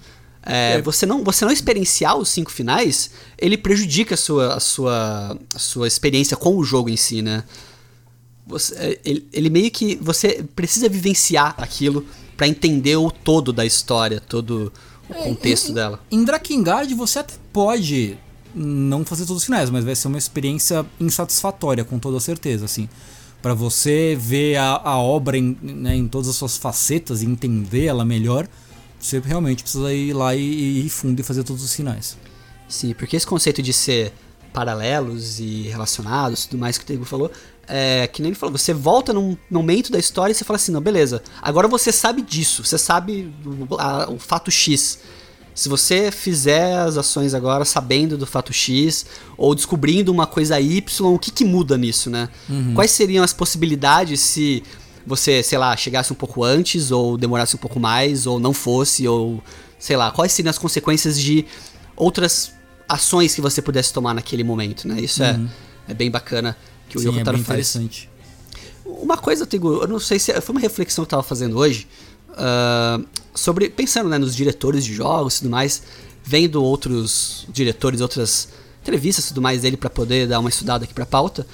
É, 0.49 0.81
Você, 0.81 1.05
não, 1.05 1.23
você 1.23 1.43
não 1.43 1.51
experienciar 1.51 2.17
os 2.17 2.29
cinco 2.29 2.49
finais, 2.51 3.11
ele 3.37 3.57
prejudica 3.57 4.15
a 4.15 4.17
sua, 4.17 4.53
a 4.55 4.59
sua, 4.59 5.37
a 5.53 5.59
sua 5.59 5.87
experiência 5.87 6.37
com 6.37 6.55
o 6.55 6.63
jogo 6.63 6.89
em 6.89 6.95
si, 6.95 7.21
né? 7.21 7.43
Você, 8.47 8.75
é, 8.75 8.99
ele, 9.03 9.27
ele 9.33 9.49
meio 9.49 9.69
que. 9.71 9.95
Você 10.01 10.43
precisa 10.55 10.87
vivenciar 10.87 11.55
aquilo 11.57 12.05
pra 12.35 12.47
entender 12.47 12.95
o 12.95 13.09
todo 13.11 13.51
da 13.51 13.65
história, 13.65 14.21
todo 14.21 14.71
o 15.09 15.13
contexto 15.13 15.71
em, 15.71 15.73
dela. 15.73 15.99
Em 16.11 16.23
Drakengard 16.23 16.93
você 16.93 17.19
até 17.19 17.33
pode 17.51 18.17
não 18.53 19.05
fazer 19.05 19.25
todos 19.25 19.41
os 19.41 19.45
finais, 19.45 19.69
mas 19.69 19.83
vai 19.83 19.95
ser 19.95 20.07
uma 20.07 20.17
experiência 20.17 20.85
insatisfatória, 20.99 21.83
com 21.83 21.99
toda 21.99 22.19
certeza, 22.19 22.65
assim. 22.65 22.87
Pra 23.41 23.53
você 23.53 24.17
ver 24.19 24.57
a, 24.57 24.81
a 24.83 24.97
obra 24.97 25.37
em, 25.37 25.57
né, 25.61 25.95
em 25.95 26.07
todas 26.07 26.27
as 26.27 26.35
suas 26.35 26.57
facetas 26.57 27.21
e 27.21 27.25
entender 27.25 27.85
ela 27.85 28.03
melhor, 28.03 28.47
você 28.99 29.19
realmente 29.19 29.63
precisa 29.63 29.93
ir 29.93 30.13
lá 30.13 30.35
e, 30.35 30.41
e 30.41 30.85
ir 30.85 30.89
fundo 30.89 31.19
e 31.19 31.23
fazer 31.23 31.43
todos 31.43 31.63
os 31.63 31.73
finais. 31.73 32.17
Sim, 32.67 32.93
porque 32.93 33.15
esse 33.15 33.27
conceito 33.27 33.61
de 33.61 33.71
ser 33.71 34.11
paralelos 34.51 35.39
e 35.39 35.63
relacionados, 35.63 36.45
tudo 36.45 36.59
mais 36.59 36.77
que 36.77 36.83
o 36.83 36.87
Tego 36.87 37.05
falou, 37.05 37.31
é 37.67 38.07
que 38.07 38.21
nem 38.21 38.29
ele 38.29 38.35
falou, 38.39 38.57
você 38.57 38.73
volta 38.73 39.11
num 39.13 39.35
momento 39.51 39.91
da 39.91 39.99
história 39.99 40.31
e 40.31 40.35
você 40.35 40.43
fala 40.45 40.55
assim, 40.57 40.71
não, 40.71 40.81
beleza, 40.81 41.21
agora 41.41 41.67
você 41.67 41.91
sabe 41.91 42.21
disso, 42.21 42.63
você 42.63 42.77
sabe 42.77 43.33
o, 43.69 43.75
a- 43.79 44.09
o 44.09 44.17
fato 44.19 44.49
X. 44.49 44.99
Se 45.53 45.67
você 45.69 46.11
fizer 46.11 46.77
as 46.77 46.97
ações 46.97 47.33
agora 47.33 47.65
sabendo 47.65 48.15
do 48.15 48.27
fato 48.27 48.53
X 48.53 49.05
ou 49.35 49.55
descobrindo 49.55 50.11
uma 50.11 50.27
coisa 50.27 50.59
Y, 50.61 50.81
o 51.13 51.17
que, 51.17 51.31
que 51.31 51.43
muda 51.43 51.75
nisso, 51.77 52.09
né? 52.11 52.29
Quais 52.75 52.91
seriam 52.91 53.23
as 53.23 53.33
possibilidades 53.33 54.19
se 54.19 54.61
você, 55.05 55.41
sei 55.41 55.57
lá, 55.57 55.75
chegasse 55.75 56.13
um 56.13 56.15
pouco 56.15 56.43
antes 56.43 56.91
ou 56.91 57.17
demorasse 57.17 57.55
um 57.55 57.59
pouco 57.59 57.79
mais 57.79 58.27
ou 58.27 58.39
não 58.39 58.53
fosse 58.53 59.07
ou 59.07 59.43
sei 59.79 59.95
lá, 59.97 60.11
quais 60.11 60.31
seriam 60.31 60.49
as 60.51 60.57
consequências 60.59 61.19
de 61.19 61.43
outras 61.95 62.51
ações 62.87 63.33
que 63.33 63.41
você 63.41 63.61
pudesse 63.61 63.91
tomar 63.91 64.13
naquele 64.13 64.43
momento, 64.43 64.87
né? 64.87 65.01
Isso 65.01 65.23
é, 65.23 65.39
é 65.87 65.93
bem 65.93 66.09
bacana 66.11 66.55
que 66.89 66.97
o 66.97 66.99
Sim, 67.01 67.07
é 67.07 67.09
Yokotaro 67.09 67.37
bem 67.37 67.43
faz. 67.43 67.57
interessante. 67.57 68.09
Uma 68.85 69.17
coisa, 69.17 69.45
Tigo, 69.45 69.81
eu 69.81 69.87
não 69.87 69.99
sei 69.99 70.17
se 70.17 70.33
foi 70.41 70.55
uma 70.55 70.61
reflexão 70.61 71.03
que 71.03 71.07
eu 71.07 71.17
tava 71.17 71.23
fazendo 71.23 71.57
hoje 71.57 71.87
ah, 72.37 72.99
sobre 73.33 73.69
pensando 73.69 74.09
né, 74.09 74.17
nos 74.17 74.35
diretores 74.35 74.85
de 74.85 74.93
jogos 74.93 75.35
e 75.35 75.39
tudo 75.39 75.49
mais, 75.49 75.81
vendo 76.23 76.63
outros 76.63 77.45
diretores, 77.49 77.99
outras 77.99 78.49
entrevistas 78.81 79.25
e 79.25 79.27
tudo 79.29 79.41
mais 79.41 79.61
dele 79.61 79.75
para 79.75 79.89
poder 79.89 80.27
dar 80.27 80.39
uma 80.39 80.49
estudada 80.49 80.83
aqui 80.83 80.93
pra 80.93 81.05
pauta. 81.05 81.45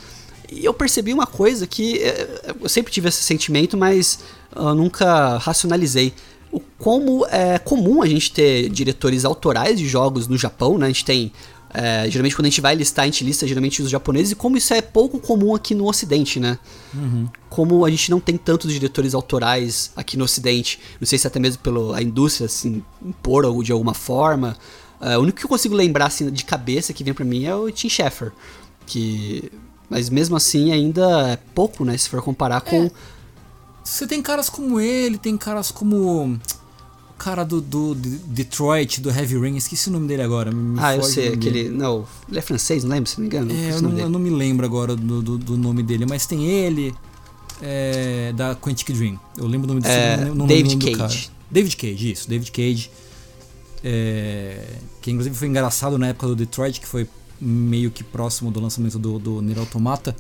E 0.52 0.64
eu 0.64 0.74
percebi 0.74 1.14
uma 1.14 1.26
coisa 1.26 1.66
que 1.66 1.98
eh, 1.98 2.54
eu 2.62 2.70
sempre 2.70 2.92
tive 2.92 3.10
esse 3.10 3.24
sentimento, 3.24 3.78
mas 3.78 4.20
eu 4.56 4.76
nunca 4.76 5.38
racionalizei. 5.38 6.14
O 6.52 6.60
como 6.78 7.26
é 7.28 7.58
comum 7.58 8.04
a 8.04 8.08
gente 8.08 8.32
ter 8.32 8.70
diretores 8.70 9.26
autorais 9.26 9.80
de 9.80 9.88
jogos 9.88 10.28
no 10.28 10.38
Japão, 10.38 10.78
né? 10.78 10.86
A 10.86 10.90
gente 10.90 11.06
tem 11.06 11.32
é, 11.74 12.08
geralmente 12.08 12.36
quando 12.36 12.46
a 12.46 12.50
gente 12.50 12.62
vai 12.62 12.76
listar, 12.76 13.04
a 13.04 13.06
gente 13.08 13.24
lista 13.24 13.48
geralmente 13.48 13.82
os 13.82 13.90
japoneses 13.90 14.32
e 14.32 14.36
como 14.36 14.56
isso 14.56 14.74
é 14.74 14.82
pouco 14.82 15.20
comum 15.20 15.56
aqui 15.56 15.74
no 15.74 15.88
ocidente, 15.88 16.40
né? 16.40 16.60
Como 17.50 17.84
a 17.84 17.90
gente 17.90 18.12
não 18.12 18.20
tem 18.20 18.38
tantos 18.38 18.72
diretores 18.72 19.16
autorais 19.16 19.92
aqui 19.96 20.16
no 20.16 20.24
ocidente, 20.24 20.80
não 21.02 21.08
sei 21.08 21.18
se 21.18 21.26
até 21.26 21.40
mesmo 21.40 21.64
pela 21.64 22.02
indústria 22.02 22.46
assim, 22.46 22.84
impor 23.02 23.44
algo 23.44 23.64
de 23.64 23.72
alguma 23.72 23.96
forma. 23.96 24.56
É, 25.02 25.18
o 25.18 25.22
único 25.22 25.40
que 25.40 25.46
eu 25.46 25.50
consigo 25.50 25.74
lembrar 25.76 26.06
assim, 26.06 26.30
de 26.30 26.46
cabeça 26.46 26.94
que 26.94 27.04
vem 27.04 27.14
pra 27.14 27.26
mim 27.26 27.46
é 27.46 27.56
o 27.56 27.72
Tim 27.72 27.90
Schafer, 27.90 28.32
que 28.86 29.52
mas 29.90 30.10
mesmo 30.10 30.36
assim 30.36 30.72
ainda 30.72 31.30
é 31.30 31.38
pouco, 31.56 31.84
né, 31.84 31.98
se 31.98 32.08
for 32.08 32.22
comparar 32.22 32.62
com 32.62 32.90
Você 33.84 34.08
tem 34.08 34.22
caras 34.22 34.50
como 34.50 34.80
ele, 34.80 35.18
tem 35.18 35.38
caras 35.38 35.72
como 35.72 36.40
cara 37.24 37.46
do, 37.46 37.62
do, 37.62 37.96
de- 37.96 38.18
Detroit, 38.18 39.00
do 39.00 39.10
Heavy 39.10 39.38
Rain, 39.38 39.56
esqueci 39.56 39.88
o 39.88 39.92
nome 39.94 40.08
dele 40.08 40.22
agora. 40.22 40.52
Ah, 40.78 40.96
eu 40.96 41.04
sei, 41.04 41.30
nome 41.30 41.38
dele. 41.38 41.60
aquele. 41.62 41.78
Não, 41.78 42.06
ele 42.28 42.40
é 42.40 42.42
francês, 42.42 42.84
não 42.84 42.92
lembro 42.92 43.10
se 43.10 43.18
não 43.18 43.22
me 43.22 43.28
engano. 43.28 43.52
É, 43.52 43.72
eu 43.72 43.82
nome 43.82 43.96
não, 43.96 44.02
eu 44.02 44.10
não 44.10 44.20
me 44.20 44.30
lembro 44.30 44.66
agora 44.66 44.96
do, 44.96 45.22
do, 45.22 45.38
do 45.38 45.58
nome 45.58 45.82
dele, 45.82 46.06
mas 46.06 46.26
tem 46.26 46.46
ele, 46.46 46.94
é, 47.62 48.34
da 48.34 48.56
Quantic 48.56 48.92
Dream. 48.92 49.18
Eu 49.38 49.48
lembro 49.48 49.66
o 49.66 49.68
nome 49.70 49.82
desse 49.82 49.94
É, 49.94 50.18
não 50.18 50.24
lembro 50.26 50.44
o 50.44 50.48
David 50.48 50.76
nome 50.86 50.98
Cage. 50.98 51.32
David 51.50 51.78
Cage, 51.78 52.12
isso, 52.12 52.30
David 52.30 52.52
Cage. 52.52 52.92
É, 53.84 54.66
que 55.02 55.12
inclusive 55.12 55.36
foi 55.36 55.48
engraçado 55.48 55.98
na 55.98 56.08
época 56.08 56.28
do 56.28 56.36
Detroit, 56.36 56.80
que 56.80 56.88
foi 56.88 57.08
meio 57.40 57.92
que 57.92 58.04
próximo 58.04 58.52
do 58.52 58.60
lançamento 58.60 58.98
do, 59.00 59.20
do 59.20 59.42
Nier 59.42 59.60
Automata. 59.60 60.16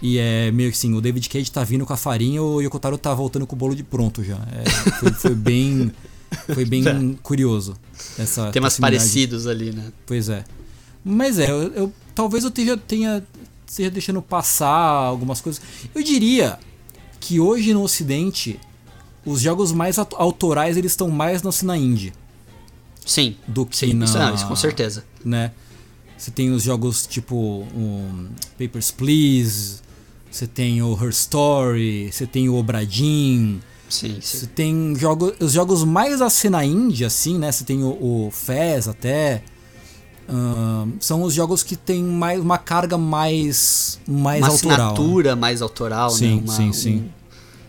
E 0.00 0.18
é 0.18 0.50
meio 0.52 0.70
que 0.70 0.76
assim, 0.76 0.94
o 0.94 1.00
David 1.00 1.28
Cage 1.28 1.50
tá 1.50 1.64
vindo 1.64 1.84
com 1.84 1.92
a 1.92 1.96
farinha, 1.96 2.40
o 2.40 2.60
Yokotaro 2.60 2.96
tá 2.96 3.12
voltando 3.12 3.46
com 3.46 3.56
o 3.56 3.58
bolo 3.58 3.74
de 3.74 3.82
pronto 3.82 4.22
já. 4.22 4.36
É, 4.52 4.70
foi, 4.92 5.12
foi 5.12 5.34
bem. 5.34 5.90
Foi 6.54 6.64
bem 6.64 7.18
curioso. 7.22 7.74
Essa 8.18 8.50
Temas 8.50 8.74
proximidade. 8.74 8.96
parecidos 8.98 9.46
ali, 9.46 9.72
né? 9.72 9.92
Pois 10.06 10.28
é. 10.28 10.44
Mas 11.04 11.38
é, 11.38 11.50
eu, 11.50 11.62
eu- 11.74 11.92
talvez 12.14 12.44
eu 12.44 12.50
tenha, 12.50 12.76
tenha 12.76 13.24
esteja 13.66 13.90
deixando 13.90 14.20
passar 14.22 14.68
algumas 14.68 15.40
coisas. 15.40 15.60
Eu 15.94 16.02
diria 16.02 16.58
que 17.20 17.38
hoje 17.40 17.72
no 17.74 17.82
Ocidente 17.82 18.58
os 19.24 19.40
jogos 19.40 19.72
mais 19.72 19.98
aut- 19.98 20.14
autorais 20.16 20.76
eles 20.76 20.92
estão 20.92 21.08
mais 21.10 21.42
na 21.42 21.52
cena 21.52 21.76
indie 21.76 22.12
Sim. 23.04 23.36
do 23.46 23.66
que 23.66 23.76
Sim, 23.76 23.92
na 23.94 24.04
isso, 24.04 24.18
não, 24.18 24.34
isso 24.34 24.46
com 24.46 24.56
certeza. 24.56 25.04
né? 25.24 25.52
Você 26.16 26.30
tem 26.30 26.50
os 26.50 26.62
jogos 26.62 27.06
tipo 27.06 27.36
um, 27.74 28.28
Papers 28.58 28.90
Please, 28.90 29.80
você 30.30 30.46
tem 30.46 30.82
o 30.82 30.92
Her 31.00 31.10
Story, 31.10 32.10
você 32.12 32.26
tem 32.26 32.48
o 32.48 32.54
Obradin, 32.56 33.60
Sim, 33.88 34.18
você 34.20 34.38
sim. 34.38 34.46
tem 34.54 34.94
jogo, 34.96 35.32
os 35.40 35.52
jogos 35.52 35.82
mais 35.84 36.18
da 36.20 36.28
cena 36.28 36.64
indie, 36.64 37.04
assim, 37.04 37.38
né? 37.38 37.50
Você 37.50 37.64
tem 37.64 37.82
o, 37.82 37.88
o 38.26 38.30
Fez 38.30 38.86
até. 38.88 39.42
Ahn, 40.28 40.92
são 41.00 41.22
os 41.22 41.32
jogos 41.32 41.62
que 41.62 41.74
tem 41.74 42.02
mais, 42.04 42.38
uma 42.38 42.58
carga 42.58 42.98
mais, 42.98 43.98
mais 44.06 44.42
Uma 44.42 44.48
autoral. 44.50 44.76
né? 44.78 44.84
assinatura 44.92 45.36
mais 45.36 45.62
autoral, 45.62 46.10
Sim, 46.10 46.36
né? 46.36 46.42
Uma- 46.44 46.52
sim, 46.52 46.72
sim. 46.72 46.96
um- 46.96 47.08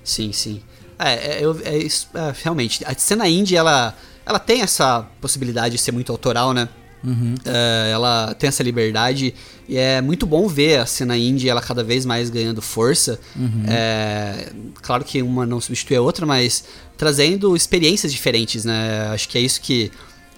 sim, 0.04 0.34
sim. 0.34 0.62
É, 0.98 1.42
é, 1.42 1.44
é 1.64 1.78
isso, 1.78 2.10
é, 2.14 2.34
realmente. 2.44 2.84
A 2.86 2.94
cena 2.98 3.30
indie, 3.30 3.56
ela, 3.56 3.96
ela 4.26 4.40
tem 4.40 4.62
essa 4.62 5.08
possibilidade 5.22 5.76
de 5.76 5.82
ser 5.82 5.94
muito 5.94 6.12
autoral, 6.12 6.52
né? 6.54 6.68
Uhum. 7.04 7.36
É, 7.46 7.92
ela 7.94 8.34
tem 8.34 8.48
essa 8.48 8.62
liberdade 8.64 9.34
e 9.68 9.78
é 9.78 10.02
muito 10.02 10.26
bom 10.26 10.48
ver 10.48 10.80
a 10.80 10.86
cena 10.86 11.18
indie 11.18 11.48
ela 11.50 11.62
cada 11.62 11.84
vez 11.84 12.06
mais 12.06 12.30
ganhando 12.30 12.62
força. 12.62 13.20
Uhum. 13.36 13.64
É, 13.68 14.52
claro 14.82 15.04
que 15.06 15.22
uma 15.22 15.46
não 15.46 15.62
substitui 15.62 15.96
a 15.98 16.02
outra, 16.02 16.26
mas 16.26 16.64
trazendo 16.98 17.56
experiências 17.56 18.12
diferentes, 18.12 18.66
né? 18.66 19.08
Acho 19.14 19.30
que 19.30 19.38
é 19.38 19.42
isso 19.42 19.62
que 19.62 19.92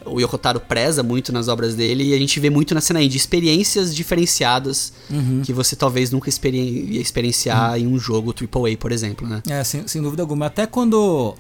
o 0.06 0.20
Yokotaro 0.20 0.60
preza 0.60 1.04
muito 1.04 1.32
nas 1.32 1.48
obras 1.48 1.76
dele 1.76 2.04
e 2.04 2.14
a 2.14 2.18
gente 2.18 2.40
vê 2.40 2.50
muito 2.50 2.74
na 2.74 2.82
cena 2.82 3.02
indie 3.04 3.18
experiências 3.18 3.94
diferenciadas 3.96 4.92
Uhum. 5.10 5.42
que 5.46 5.54
você 5.54 5.76
talvez 5.76 6.10
nunca 6.12 6.28
experi- 6.30 6.88
ia 6.92 7.02
experienciar 7.02 7.78
em 7.78 7.86
um 7.88 8.00
jogo 8.00 8.34
AAA, 8.34 8.78
por 8.78 8.92
exemplo, 8.92 9.28
né? 9.28 9.42
É, 9.48 9.64
sem, 9.64 9.88
sem 9.88 10.02
dúvida 10.02 10.24
alguma. 10.24 10.48
Até 10.48 10.66
quando. 10.66 11.36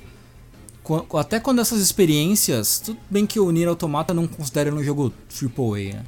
Até 1.17 1.39
quando 1.39 1.59
essas 1.59 1.81
experiências. 1.81 2.79
Tudo 2.79 2.99
bem 3.09 3.25
que 3.25 3.39
o 3.39 3.51
Nier 3.51 3.69
Automata 3.69 4.13
não 4.13 4.27
considera 4.27 4.73
um 4.73 4.83
jogo 4.83 5.13
AAA, 5.41 5.93
né? 5.93 6.03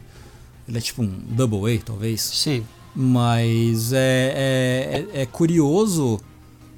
Ele 0.68 0.78
é 0.78 0.82
tipo 0.82 1.02
um 1.02 1.08
double 1.08 1.76
A, 1.76 1.82
talvez. 1.82 2.22
Sim. 2.22 2.64
Mas 2.96 3.92
é, 3.94 5.08
é, 5.14 5.22
é 5.22 5.26
curioso 5.26 6.20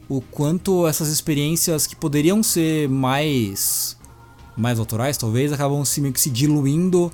o 0.08 0.22
quanto 0.22 0.88
essas 0.88 1.10
experiências 1.10 1.88
que 1.88 1.96
poderiam 1.96 2.42
ser 2.42 2.88
mais 2.90 3.98
mais 4.58 4.80
autorais, 4.80 5.18
talvez, 5.18 5.52
acabam 5.52 5.84
se 5.84 6.00
meio 6.00 6.14
que 6.14 6.22
se 6.22 6.30
diluindo 6.30 7.12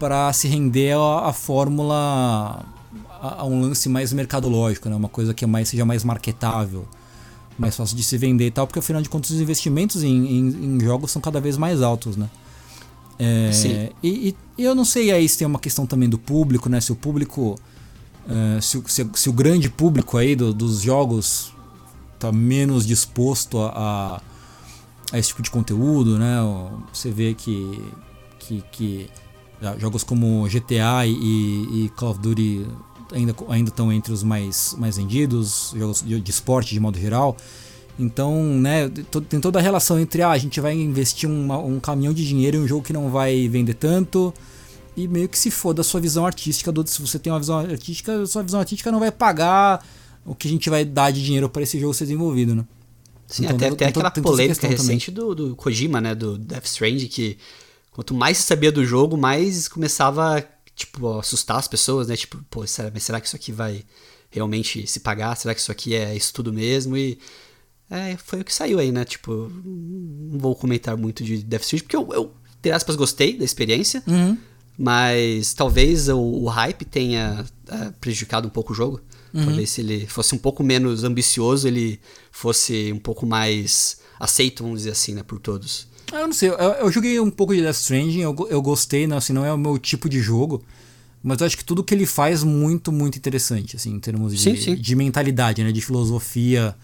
para 0.00 0.32
se 0.32 0.48
render 0.48 0.96
a, 0.96 1.28
a 1.28 1.32
fórmula 1.32 2.64
a, 3.20 3.42
a, 3.42 3.44
um 3.44 3.60
lance 3.60 3.88
mais 3.88 4.12
mercadológico, 4.12 4.88
né? 4.88 4.96
Uma 4.96 5.08
coisa 5.08 5.32
que 5.32 5.44
é 5.44 5.46
mais, 5.46 5.68
seja 5.68 5.84
mais 5.84 6.02
marketável, 6.02 6.86
mais 7.58 7.76
fácil 7.76 7.96
de 7.96 8.04
se 8.04 8.18
vender 8.18 8.46
e 8.46 8.50
tal, 8.50 8.66
porque 8.66 8.78
afinal 8.78 9.00
de 9.00 9.08
contas 9.08 9.30
os 9.30 9.40
investimentos 9.40 10.02
em, 10.02 10.10
em, 10.10 10.48
em 10.48 10.80
jogos 10.80 11.10
são 11.10 11.22
cada 11.22 11.40
vez 11.40 11.56
mais 11.56 11.82
altos, 11.82 12.16
né? 12.16 12.28
É, 13.18 13.50
Sim. 13.52 13.88
E, 14.02 14.36
e, 14.58 14.62
eu 14.62 14.74
não 14.74 14.84
sei 14.84 15.10
aí 15.10 15.28
se 15.28 15.38
tem 15.38 15.46
uma 15.46 15.58
questão 15.58 15.86
também 15.86 16.08
do 16.08 16.18
público, 16.18 16.68
né? 16.68 16.80
Se 16.80 16.92
o 16.92 16.96
público. 16.96 17.58
Uh, 18.26 18.60
se, 18.60 18.82
se, 18.86 19.08
se, 19.14 19.28
o 19.28 19.32
grande 19.32 19.70
público 19.70 20.18
aí 20.18 20.34
do, 20.34 20.52
dos 20.52 20.82
jogos 20.82 21.52
tá 22.18 22.32
menos 22.32 22.84
disposto 22.84 23.60
a, 23.60 23.68
a, 23.68 24.20
a, 25.12 25.18
esse 25.18 25.28
tipo 25.28 25.42
de 25.42 25.50
conteúdo, 25.50 26.18
né? 26.18 26.38
Você 26.92 27.10
vê 27.10 27.34
que, 27.34 27.80
que, 28.38 28.64
que 28.72 29.10
jogos 29.78 30.02
como 30.02 30.46
GTA 30.48 31.06
e, 31.06 31.12
e, 31.12 31.92
Call 31.96 32.10
of 32.10 32.20
Duty 32.20 32.66
ainda 33.12 33.34
ainda 33.48 33.70
estão 33.70 33.92
entre 33.92 34.12
os 34.12 34.22
mais, 34.22 34.74
mais 34.78 34.96
vendidos, 34.96 35.72
jogos 35.76 36.02
de, 36.02 36.20
de 36.20 36.30
esporte 36.30 36.74
de 36.74 36.80
modo 36.80 36.98
geral. 36.98 37.36
Então, 37.98 38.42
né, 38.42 38.90
tem 39.28 39.40
toda 39.40 39.58
a 39.58 39.62
relação 39.62 39.98
entre 39.98 40.22
ah, 40.22 40.30
a 40.30 40.38
gente 40.38 40.60
vai 40.60 40.74
investir 40.74 41.28
uma, 41.28 41.58
um 41.58 41.80
caminhão 41.80 42.12
de 42.12 42.26
dinheiro 42.26 42.58
em 42.58 42.60
um 42.60 42.68
jogo 42.68 42.82
que 42.82 42.92
não 42.92 43.10
vai 43.10 43.48
vender 43.48 43.74
tanto 43.74 44.34
e 44.96 45.08
meio 45.08 45.28
que 45.28 45.38
se 45.38 45.50
foda 45.50 45.80
a 45.80 45.84
sua 45.84 46.00
visão 46.00 46.26
artística. 46.26 46.70
Do, 46.70 46.86
se 46.86 47.00
você 47.00 47.18
tem 47.18 47.32
uma 47.32 47.38
visão 47.38 47.58
artística, 47.58 48.22
a 48.22 48.26
sua 48.26 48.42
visão 48.42 48.60
artística 48.60 48.92
não 48.92 49.00
vai 49.00 49.10
pagar 49.10 49.84
o 50.24 50.34
que 50.34 50.48
a 50.48 50.50
gente 50.50 50.68
vai 50.68 50.84
dar 50.84 51.10
de 51.10 51.24
dinheiro 51.24 51.48
para 51.48 51.62
esse 51.62 51.78
jogo 51.78 51.94
ser 51.94 52.04
desenvolvido, 52.04 52.54
né? 52.54 52.64
Sim, 53.26 53.44
então, 53.44 53.56
até, 53.56 53.68
até 53.68 53.86
aquela 53.86 54.10
polêmica 54.10 54.66
recente 54.68 55.10
do, 55.10 55.34
do 55.34 55.56
Kojima, 55.56 56.00
né, 56.00 56.14
do 56.14 56.38
Death 56.38 56.66
Stranding, 56.66 57.08
que 57.08 57.36
quanto 57.90 58.14
mais 58.14 58.38
se 58.38 58.44
sabia 58.44 58.70
do 58.70 58.84
jogo, 58.84 59.16
mais 59.16 59.66
começava, 59.66 60.44
tipo, 60.76 61.18
assustar 61.18 61.56
as 61.56 61.66
pessoas, 61.66 62.08
né? 62.08 62.16
Tipo, 62.16 62.38
pô, 62.50 62.64
será, 62.66 62.90
mas 62.92 63.02
será 63.02 63.20
que 63.20 63.26
isso 63.26 63.34
aqui 63.34 63.50
vai 63.50 63.82
realmente 64.30 64.86
se 64.86 65.00
pagar? 65.00 65.34
Será 65.34 65.54
que 65.54 65.60
isso 65.60 65.72
aqui 65.72 65.94
é 65.94 66.14
isso 66.14 66.32
tudo 66.32 66.52
mesmo? 66.52 66.96
E 66.96 67.18
é, 67.90 68.16
foi 68.16 68.40
o 68.40 68.44
que 68.44 68.52
saiu 68.52 68.78
aí, 68.78 68.92
né? 68.92 69.04
Tipo, 69.04 69.50
não 69.64 70.38
vou 70.38 70.54
comentar 70.54 70.96
muito 70.96 71.24
de 71.24 71.38
Death 71.38 71.62
Stranding, 71.62 71.84
porque 71.84 71.96
eu, 71.96 72.08
eu 72.12 72.34
ter 72.60 72.72
aspas, 72.72 72.94
gostei 72.94 73.38
da 73.38 73.44
experiência, 73.44 74.02
uhum. 74.06 74.36
mas 74.76 75.54
talvez 75.54 76.08
o, 76.08 76.18
o 76.18 76.46
hype 76.46 76.84
tenha 76.84 77.44
é, 77.68 77.90
prejudicado 78.00 78.46
um 78.46 78.50
pouco 78.50 78.72
o 78.72 78.76
jogo. 78.76 79.00
Uhum. 79.32 79.46
Talvez 79.46 79.70
se 79.70 79.80
ele 79.80 80.06
fosse 80.06 80.34
um 80.34 80.38
pouco 80.38 80.62
menos 80.62 81.04
ambicioso, 81.04 81.66
ele 81.66 82.00
fosse 82.30 82.92
um 82.92 82.98
pouco 82.98 83.24
mais 83.24 83.98
aceito, 84.20 84.62
vamos 84.62 84.80
dizer 84.80 84.90
assim, 84.90 85.14
né, 85.14 85.22
por 85.22 85.38
todos. 85.38 85.86
Ah, 86.12 86.20
eu 86.20 86.26
não 86.26 86.32
sei, 86.32 86.50
eu, 86.50 86.54
eu 86.54 86.92
joguei 86.92 87.18
um 87.18 87.30
pouco 87.30 87.54
de 87.54 87.60
Death 87.62 87.76
Stranding, 87.76 88.20
eu, 88.20 88.34
eu 88.48 88.62
gostei, 88.62 89.06
né, 89.06 89.16
assim, 89.16 89.32
não 89.32 89.44
é 89.44 89.52
o 89.52 89.58
meu 89.58 89.78
tipo 89.78 90.08
de 90.08 90.20
jogo, 90.20 90.62
mas 91.22 91.40
eu 91.40 91.46
acho 91.46 91.56
que 91.56 91.64
tudo 91.64 91.82
que 91.82 91.94
ele 91.94 92.06
faz 92.06 92.42
é 92.42 92.46
muito, 92.46 92.92
muito 92.92 93.18
interessante, 93.18 93.76
assim, 93.76 93.92
em 93.92 94.00
termos 94.00 94.32
de, 94.32 94.40
sim, 94.40 94.56
sim. 94.56 94.76
de 94.76 94.96
mentalidade, 94.96 95.64
né, 95.64 95.72
de 95.72 95.80
filosofia 95.80 96.74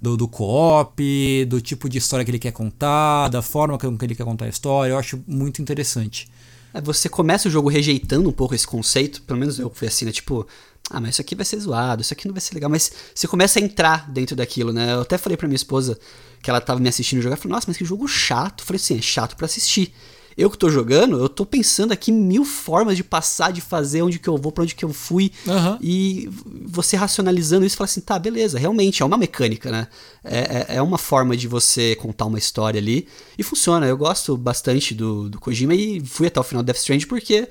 do, 0.00 0.16
do 0.16 0.28
co-op, 0.28 1.44
do 1.46 1.60
tipo 1.60 1.88
de 1.88 1.98
história 1.98 2.24
que 2.24 2.30
ele 2.30 2.38
quer 2.38 2.52
contar, 2.52 3.28
da 3.28 3.42
forma 3.42 3.78
que 3.78 3.86
ele 3.86 4.14
quer 4.14 4.24
contar 4.24 4.46
a 4.46 4.48
história, 4.48 4.92
eu 4.92 4.98
acho 4.98 5.22
muito 5.26 5.60
interessante. 5.62 6.28
É, 6.72 6.80
você 6.80 7.08
começa 7.08 7.48
o 7.48 7.50
jogo 7.50 7.68
rejeitando 7.68 8.28
um 8.28 8.32
pouco 8.32 8.54
esse 8.54 8.66
conceito, 8.66 9.22
pelo 9.22 9.38
menos 9.38 9.58
eu 9.58 9.70
fui 9.70 9.88
assim, 9.88 10.04
né, 10.04 10.12
tipo, 10.12 10.46
ah, 10.90 11.00
mas 11.00 11.10
isso 11.10 11.20
aqui 11.20 11.34
vai 11.34 11.44
ser 11.44 11.58
zoado, 11.58 12.02
isso 12.02 12.12
aqui 12.12 12.26
não 12.26 12.34
vai 12.34 12.40
ser 12.40 12.54
legal, 12.54 12.68
mas 12.70 12.90
você 13.14 13.28
começa 13.28 13.58
a 13.58 13.62
entrar 13.62 14.10
dentro 14.10 14.34
daquilo, 14.34 14.72
né? 14.72 14.92
Eu 14.94 15.02
até 15.02 15.16
falei 15.16 15.36
pra 15.36 15.46
minha 15.46 15.56
esposa 15.56 15.98
que 16.42 16.50
ela 16.50 16.60
tava 16.60 16.80
me 16.80 16.88
assistindo 16.88 17.22
jogar, 17.22 17.36
falei, 17.36 17.52
nossa, 17.52 17.66
mas 17.68 17.76
que 17.76 17.84
jogo 17.84 18.08
chato. 18.08 18.62
Eu 18.62 18.66
falei 18.66 18.80
assim, 18.80 18.98
é 18.98 19.02
chato 19.02 19.36
para 19.36 19.46
assistir. 19.46 19.92
Eu 20.40 20.48
que 20.48 20.56
tô 20.56 20.70
jogando, 20.70 21.18
eu 21.18 21.28
tô 21.28 21.44
pensando 21.44 21.92
aqui 21.92 22.10
mil 22.10 22.46
formas 22.46 22.96
de 22.96 23.04
passar, 23.04 23.52
de 23.52 23.60
fazer, 23.60 24.00
onde 24.00 24.18
que 24.18 24.26
eu 24.26 24.38
vou, 24.38 24.50
pra 24.50 24.64
onde 24.64 24.74
que 24.74 24.84
eu 24.84 24.90
fui. 24.90 25.30
Uhum. 25.46 25.78
E 25.82 26.30
você 26.64 26.96
racionalizando 26.96 27.66
isso, 27.66 27.76
fala 27.76 27.84
assim, 27.84 28.00
tá, 28.00 28.18
beleza, 28.18 28.58
realmente, 28.58 29.02
é 29.02 29.04
uma 29.04 29.18
mecânica, 29.18 29.70
né? 29.70 29.86
É, 30.24 30.38
é, 30.38 30.66
é, 30.76 30.82
uma 30.82 30.96
forma 30.96 31.36
de 31.36 31.46
você 31.46 31.94
contar 31.96 32.24
uma 32.24 32.38
história 32.38 32.80
ali. 32.80 33.06
E 33.36 33.42
funciona, 33.42 33.86
eu 33.86 33.98
gosto 33.98 34.34
bastante 34.34 34.94
do, 34.94 35.28
do 35.28 35.38
Kojima 35.38 35.74
e 35.74 36.00
fui 36.00 36.26
até 36.26 36.40
o 36.40 36.42
final 36.42 36.62
do 36.62 36.66
Death 36.66 36.78
Strand 36.78 37.04
porque 37.06 37.46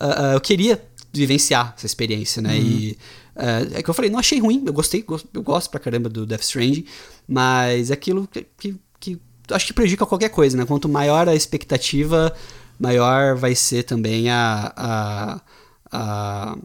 uh, 0.00 0.32
eu 0.32 0.40
queria 0.40 0.82
vivenciar 1.12 1.74
essa 1.76 1.84
experiência, 1.84 2.40
né? 2.40 2.54
Uhum. 2.54 2.62
E 2.62 2.98
uh, 3.36 3.76
é 3.76 3.82
que 3.82 3.90
eu 3.90 3.94
falei, 3.94 4.10
não 4.10 4.18
achei 4.18 4.40
ruim, 4.40 4.62
eu 4.64 4.72
gostei, 4.72 5.04
eu 5.34 5.42
gosto 5.42 5.68
pra 5.70 5.78
caramba 5.78 6.08
do 6.08 6.24
Death 6.24 6.42
Stranding, 6.42 6.86
mas 7.28 7.90
é 7.90 7.92
aquilo 7.92 8.26
que, 8.26 8.46
que, 8.56 8.80
que 8.98 9.20
acho 9.50 9.66
que 9.66 9.72
prejudica 9.72 10.06
qualquer 10.06 10.28
coisa, 10.30 10.56
né? 10.56 10.64
Quanto 10.64 10.88
maior 10.88 11.28
a 11.28 11.34
expectativa, 11.34 12.34
maior 12.78 13.36
vai 13.36 13.54
ser 13.54 13.82
também 13.82 14.30
a, 14.30 14.72
a, 14.76 15.40
a, 15.92 16.56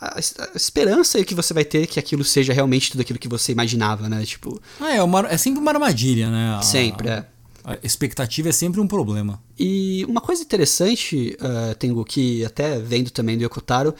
a, 0.00 0.20
esperança 0.54 1.22
que 1.24 1.34
você 1.34 1.52
vai 1.52 1.64
ter 1.64 1.86
que 1.86 1.98
aquilo 1.98 2.24
seja 2.24 2.52
realmente 2.52 2.90
tudo 2.92 3.00
aquilo 3.00 3.18
que 3.18 3.28
você 3.28 3.52
imaginava, 3.52 4.08
né? 4.08 4.24
Tipo. 4.24 4.60
Ah, 4.80 4.94
é, 4.94 5.02
uma, 5.02 5.20
é 5.28 5.36
sempre 5.36 5.60
uma 5.60 5.72
armadilha, 5.72 6.30
né? 6.30 6.56
A, 6.58 6.62
sempre, 6.62 7.08
é. 7.08 7.26
A 7.64 7.78
expectativa 7.82 8.48
é 8.48 8.52
sempre 8.52 8.80
um 8.80 8.88
problema. 8.88 9.40
E 9.58 10.04
uma 10.08 10.20
coisa 10.20 10.42
interessante, 10.42 11.36
uh, 11.40 11.74
Tengu, 11.76 12.04
que 12.04 12.44
até 12.44 12.78
vendo 12.78 13.10
também 13.10 13.36
do 13.38 13.44
Yokotaro, 13.44 13.90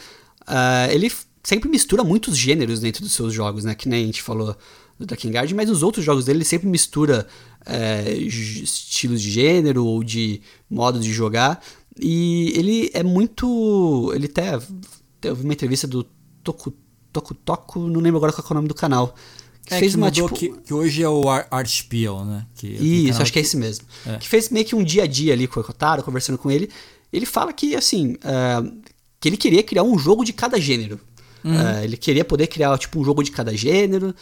uh, 0.42 0.90
ele 0.90 1.12
sempre 1.44 1.68
mistura 1.68 2.04
muitos 2.04 2.36
gêneros 2.36 2.80
dentro 2.80 3.02
dos 3.02 3.12
seus 3.12 3.32
jogos, 3.32 3.64
né? 3.64 3.74
Que 3.74 3.88
nem 3.88 4.02
a 4.02 4.06
gente 4.06 4.22
falou 4.22 4.56
do 4.98 5.06
Drakengard, 5.06 5.52
mas 5.54 5.68
nos 5.68 5.82
outros 5.82 6.04
jogos 6.04 6.24
dele 6.24 6.38
ele 6.38 6.44
sempre 6.44 6.68
mistura 6.68 7.26
é, 7.66 8.12
estilos 8.12 9.20
de 9.20 9.30
gênero 9.30 9.84
ou 9.84 10.02
de 10.02 10.40
modo 10.68 10.98
de 11.00 11.12
jogar. 11.12 11.62
E 12.00 12.52
ele 12.56 12.90
é 12.94 13.02
muito. 13.02 14.12
Ele 14.14 14.26
até. 14.26 14.58
Teve 15.20 15.42
uma 15.44 15.52
entrevista 15.52 15.86
do 15.86 16.04
Toku 16.42 16.72
Toku 17.12 17.34
Toku, 17.34 17.80
não 17.80 18.00
lembro 18.00 18.16
agora 18.16 18.32
qual 18.32 18.44
é 18.48 18.50
o 18.50 18.54
nome 18.54 18.68
do 18.68 18.74
canal. 18.74 19.14
Que 19.66 19.74
é, 19.74 19.78
fez 19.78 19.92
que 19.92 19.98
uma 19.98 20.10
tipo. 20.10 20.34
Que, 20.34 20.48
que, 20.48 20.74
hoje 20.74 21.02
é 21.02 21.08
o 21.08 21.28
Artspiel, 21.28 22.24
né? 22.24 22.46
Que, 22.54 22.66
Isso, 22.66 23.22
acho 23.22 23.32
que 23.32 23.38
é 23.38 23.42
esse 23.42 23.56
mesmo. 23.56 23.86
É. 24.06 24.16
Que 24.16 24.28
fez 24.28 24.48
meio 24.48 24.64
que 24.64 24.74
um 24.74 24.82
dia 24.82 25.04
a 25.04 25.06
dia 25.06 25.32
ali 25.32 25.46
com 25.46 25.60
o 25.60 25.64
Kotaro, 25.64 26.02
conversando 26.02 26.38
com 26.38 26.50
ele. 26.50 26.70
Ele 27.12 27.26
fala 27.26 27.52
que, 27.52 27.76
assim. 27.76 28.14
Uh, 28.14 28.82
que 29.20 29.28
ele 29.28 29.36
queria 29.36 29.62
criar 29.62 29.84
um 29.84 29.96
jogo 29.96 30.24
de 30.24 30.32
cada 30.32 30.60
gênero. 30.60 30.98
Uhum. 31.44 31.54
Uh, 31.54 31.84
ele 31.84 31.96
queria 31.96 32.24
poder 32.24 32.48
criar 32.48 32.76
tipo 32.76 32.98
um 32.98 33.04
jogo 33.04 33.22
de 33.22 33.30
cada 33.30 33.56
gênero. 33.56 34.12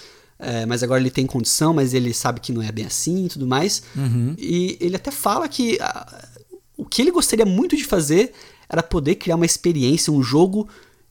É, 0.40 0.64
mas 0.64 0.82
agora 0.82 1.00
ele 1.00 1.10
tem 1.10 1.26
condição, 1.26 1.74
mas 1.74 1.92
ele 1.92 2.14
sabe 2.14 2.40
que 2.40 2.50
não 2.50 2.62
é 2.62 2.72
bem 2.72 2.86
assim 2.86 3.26
e 3.26 3.28
tudo 3.28 3.46
mais. 3.46 3.82
Uhum. 3.94 4.34
E 4.38 4.78
ele 4.80 4.96
até 4.96 5.10
fala 5.10 5.46
que 5.46 5.78
a, 5.80 6.28
o 6.76 6.84
que 6.84 7.02
ele 7.02 7.10
gostaria 7.10 7.44
muito 7.44 7.76
de 7.76 7.84
fazer 7.84 8.32
era 8.68 8.82
poder 8.82 9.16
criar 9.16 9.36
uma 9.36 9.44
experiência, 9.44 10.12
um 10.12 10.22
jogo 10.22 10.66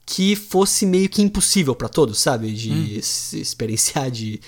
que 0.06 0.36
fosse 0.36 0.88
meio 0.88 1.08
que 1.08 1.22
impossível 1.22 1.76
para 1.76 1.88
todos, 1.88 2.18
sabe? 2.20 2.52
De 2.52 2.72
uhum. 2.72 3.00
se 3.02 3.39
experienciar, 3.39 4.10
de. 4.10 4.42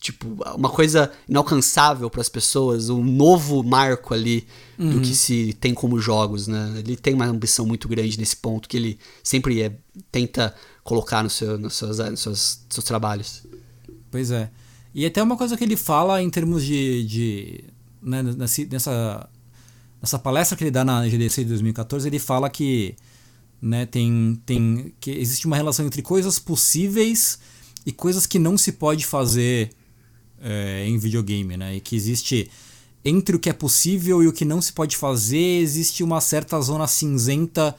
Tipo, 0.00 0.28
uma 0.54 0.68
coisa 0.68 1.10
inalcançável 1.28 2.08
para 2.08 2.20
as 2.20 2.28
pessoas, 2.28 2.88
um 2.88 3.02
novo 3.02 3.64
marco 3.64 4.14
ali 4.14 4.46
uhum. 4.78 4.90
do 4.90 5.00
que 5.00 5.12
se 5.12 5.52
tem 5.54 5.74
como 5.74 5.98
jogos, 5.98 6.46
né? 6.46 6.74
Ele 6.78 6.96
tem 6.96 7.14
uma 7.14 7.26
ambição 7.26 7.66
muito 7.66 7.88
grande 7.88 8.16
nesse 8.16 8.36
ponto 8.36 8.68
que 8.68 8.76
ele 8.76 8.98
sempre 9.24 9.60
é, 9.60 9.72
tenta 10.12 10.54
colocar 10.84 11.22
no 11.24 11.28
seu, 11.28 11.58
nos, 11.58 11.74
seus, 11.74 11.98
nos 11.98 12.20
seus, 12.20 12.60
seus 12.70 12.84
trabalhos. 12.84 13.42
Pois 14.10 14.30
é. 14.30 14.50
E 14.94 15.04
até 15.06 15.22
uma 15.22 15.36
coisa 15.36 15.56
que 15.56 15.64
ele 15.64 15.76
fala 15.76 16.22
em 16.22 16.30
termos 16.30 16.64
de. 16.64 17.04
de 17.04 17.64
né, 18.02 18.22
nessa, 18.22 19.28
nessa 20.00 20.18
palestra 20.18 20.56
que 20.56 20.64
ele 20.64 20.70
dá 20.70 20.84
na 20.84 21.06
GDC 21.06 21.42
de 21.42 21.50
2014, 21.50 22.08
ele 22.08 22.18
fala 22.18 22.48
que, 22.48 22.94
né, 23.60 23.86
tem, 23.86 24.40
tem, 24.46 24.94
que 25.00 25.10
existe 25.10 25.46
uma 25.46 25.56
relação 25.56 25.84
entre 25.86 26.00
coisas 26.00 26.38
possíveis 26.38 27.38
e 27.84 27.92
coisas 27.92 28.26
que 28.26 28.38
não 28.38 28.56
se 28.56 28.72
pode 28.72 29.04
fazer 29.04 29.70
é, 30.40 30.86
em 30.86 30.96
videogame, 30.98 31.56
né? 31.56 31.76
E 31.76 31.80
que 31.80 31.96
existe 31.96 32.50
entre 33.04 33.36
o 33.36 33.38
que 33.38 33.48
é 33.48 33.52
possível 33.52 34.22
e 34.22 34.28
o 34.28 34.32
que 34.32 34.44
não 34.44 34.60
se 34.60 34.72
pode 34.72 34.96
fazer, 34.96 35.60
existe 35.60 36.02
uma 36.02 36.20
certa 36.20 36.60
zona 36.60 36.86
cinzenta 36.86 37.74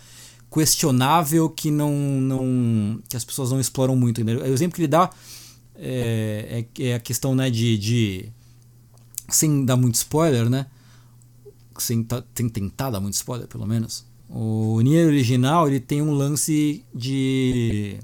questionável 0.52 1.50
que 1.50 1.70
não, 1.70 1.94
não 1.94 3.00
que 3.08 3.16
as 3.16 3.24
pessoas 3.24 3.52
não 3.52 3.60
exploram 3.60 3.96
muito. 3.96 4.22
O 4.22 4.46
exemplo 4.46 4.76
que 4.76 4.82
ele 4.82 4.88
dá 4.88 5.10
é, 5.80 6.66
é, 6.78 6.84
é 6.90 6.96
a 6.96 7.00
questão 7.00 7.34
né, 7.34 7.50
de, 7.50 7.78
de. 7.78 8.30
Sem 9.30 9.64
dar 9.64 9.78
muito 9.78 9.96
spoiler, 9.96 10.50
né? 10.50 10.66
Sem, 11.78 12.06
sem 12.36 12.50
tentar 12.50 12.90
dar 12.90 13.00
muito 13.00 13.14
spoiler, 13.14 13.48
pelo 13.48 13.66
menos. 13.66 14.06
O 14.28 14.82
Nier 14.82 15.08
original 15.08 15.68
ele 15.68 15.80
tem 15.80 16.02
um 16.02 16.12
lance 16.12 16.84
de. 16.94 17.98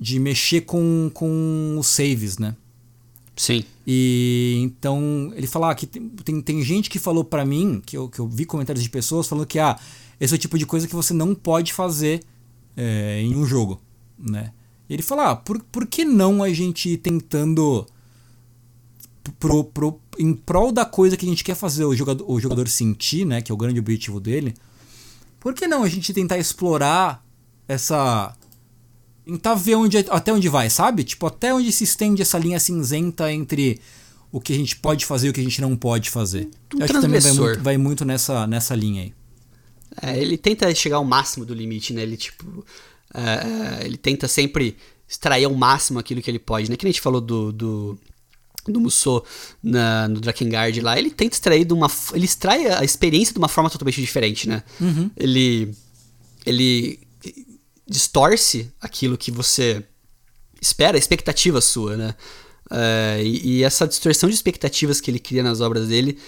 de 0.00 0.18
mexer 0.18 0.62
com, 0.62 1.10
com 1.14 1.76
os 1.78 1.86
saves, 1.86 2.38
né? 2.38 2.56
Sim. 3.36 3.64
E 3.86 4.60
então 4.62 5.32
ele 5.34 5.46
fala 5.46 5.70
ah, 5.70 5.74
que 5.74 5.86
tem, 5.86 6.08
tem, 6.08 6.42
tem 6.42 6.62
gente 6.62 6.90
que 6.90 6.98
falou 6.98 7.24
para 7.24 7.44
mim, 7.44 7.82
que 7.84 7.96
eu, 7.96 8.08
que 8.08 8.18
eu 8.18 8.28
vi 8.28 8.44
comentários 8.44 8.82
de 8.82 8.90
pessoas 8.90 9.26
falando 9.26 9.46
que 9.46 9.58
ah, 9.58 9.78
esse 10.20 10.34
é 10.34 10.36
o 10.36 10.38
tipo 10.38 10.58
de 10.58 10.66
coisa 10.66 10.86
que 10.86 10.94
você 10.94 11.14
não 11.14 11.34
pode 11.34 11.72
fazer 11.72 12.22
é, 12.76 13.20
em 13.20 13.34
um 13.34 13.44
jogo, 13.44 13.80
né? 14.18 14.52
Ele 14.94 15.02
fala, 15.02 15.30
ah, 15.30 15.36
por, 15.36 15.62
por 15.64 15.86
que 15.86 16.04
não 16.04 16.42
a 16.42 16.52
gente 16.52 16.90
ir 16.90 16.98
tentando 16.98 17.86
pro, 19.38 19.64
pro, 19.64 20.00
em 20.18 20.34
prol 20.34 20.70
da 20.70 20.84
coisa 20.84 21.16
que 21.16 21.24
a 21.24 21.28
gente 21.28 21.42
quer 21.42 21.54
fazer 21.54 21.84
o 21.84 21.94
jogador, 21.94 22.30
o 22.30 22.38
jogador 22.38 22.68
sentir, 22.68 23.24
né, 23.24 23.40
que 23.40 23.50
é 23.50 23.54
o 23.54 23.58
grande 23.58 23.78
objetivo 23.78 24.20
dele, 24.20 24.54
por 25.40 25.54
que 25.54 25.66
não 25.66 25.82
a 25.82 25.88
gente 25.88 26.12
tentar 26.12 26.38
explorar 26.38 27.24
essa 27.66 28.36
tentar 29.24 29.54
ver 29.54 29.76
onde, 29.76 29.98
até 29.98 30.32
onde 30.32 30.48
vai, 30.48 30.68
sabe? 30.68 31.04
Tipo, 31.04 31.26
até 31.26 31.54
onde 31.54 31.70
se 31.72 31.84
estende 31.84 32.22
essa 32.22 32.38
linha 32.38 32.58
cinzenta 32.58 33.32
entre 33.32 33.80
o 34.30 34.40
que 34.40 34.52
a 34.52 34.56
gente 34.56 34.76
pode 34.76 35.06
fazer 35.06 35.28
e 35.28 35.30
o 35.30 35.32
que 35.32 35.40
a 35.40 35.44
gente 35.44 35.60
não 35.60 35.76
pode 35.76 36.10
fazer. 36.10 36.50
Um 36.74 36.78
Eu 36.78 36.84
acho 36.84 36.94
que 36.94 37.00
também 37.00 37.20
vai 37.20 37.32
muito, 37.32 37.62
vai 37.62 37.78
muito, 37.78 38.04
nessa, 38.04 38.46
nessa 38.46 38.74
linha 38.74 39.02
aí. 39.02 39.14
É, 40.02 40.20
ele 40.20 40.36
tenta 40.36 40.74
chegar 40.74 40.96
ao 40.96 41.04
máximo 41.04 41.44
do 41.44 41.54
limite, 41.54 41.92
né? 41.92 42.02
Ele, 42.02 42.16
tipo. 42.16 42.64
É, 43.14 43.86
ele 43.86 43.96
tenta 43.96 44.26
sempre 44.26 44.76
extrair 45.08 45.44
ao 45.44 45.54
máximo 45.54 45.98
aquilo 45.98 46.22
que 46.22 46.30
ele 46.30 46.38
pode, 46.38 46.70
né? 46.70 46.76
Que 46.76 46.84
nem 46.84 46.90
a 46.90 46.92
gente 46.92 47.02
falou 47.02 47.20
do, 47.20 47.52
do, 47.52 47.98
do 48.66 48.80
Musou 48.80 49.24
na, 49.62 50.08
no 50.08 50.20
Drakengard 50.20 50.80
lá, 50.80 50.98
ele 50.98 51.10
tenta 51.10 51.34
extrair 51.34 51.64
de 51.64 51.72
uma. 51.72 51.90
Ele 52.14 52.24
extrai 52.24 52.66
a 52.66 52.84
experiência 52.84 53.32
de 53.32 53.38
uma 53.38 53.48
forma 53.48 53.68
totalmente 53.68 54.00
diferente, 54.00 54.48
né? 54.48 54.62
Uhum. 54.80 55.10
Ele. 55.16 55.74
Ele 56.44 56.98
distorce 57.86 58.72
aquilo 58.80 59.18
que 59.18 59.30
você 59.30 59.84
espera, 60.60 60.96
a 60.96 60.98
expectativa 60.98 61.60
sua, 61.60 61.96
né? 61.96 62.14
Uh, 62.70 63.22
e, 63.22 63.58
e, 63.58 63.64
essa 63.64 63.86
distorção 63.86 64.30
de 64.30 64.34
expectativas 64.34 65.00
que 65.00 65.10
ele 65.10 65.18
cria 65.18 65.42
nas 65.42 65.60
obras 65.60 65.88
dele 65.88 66.18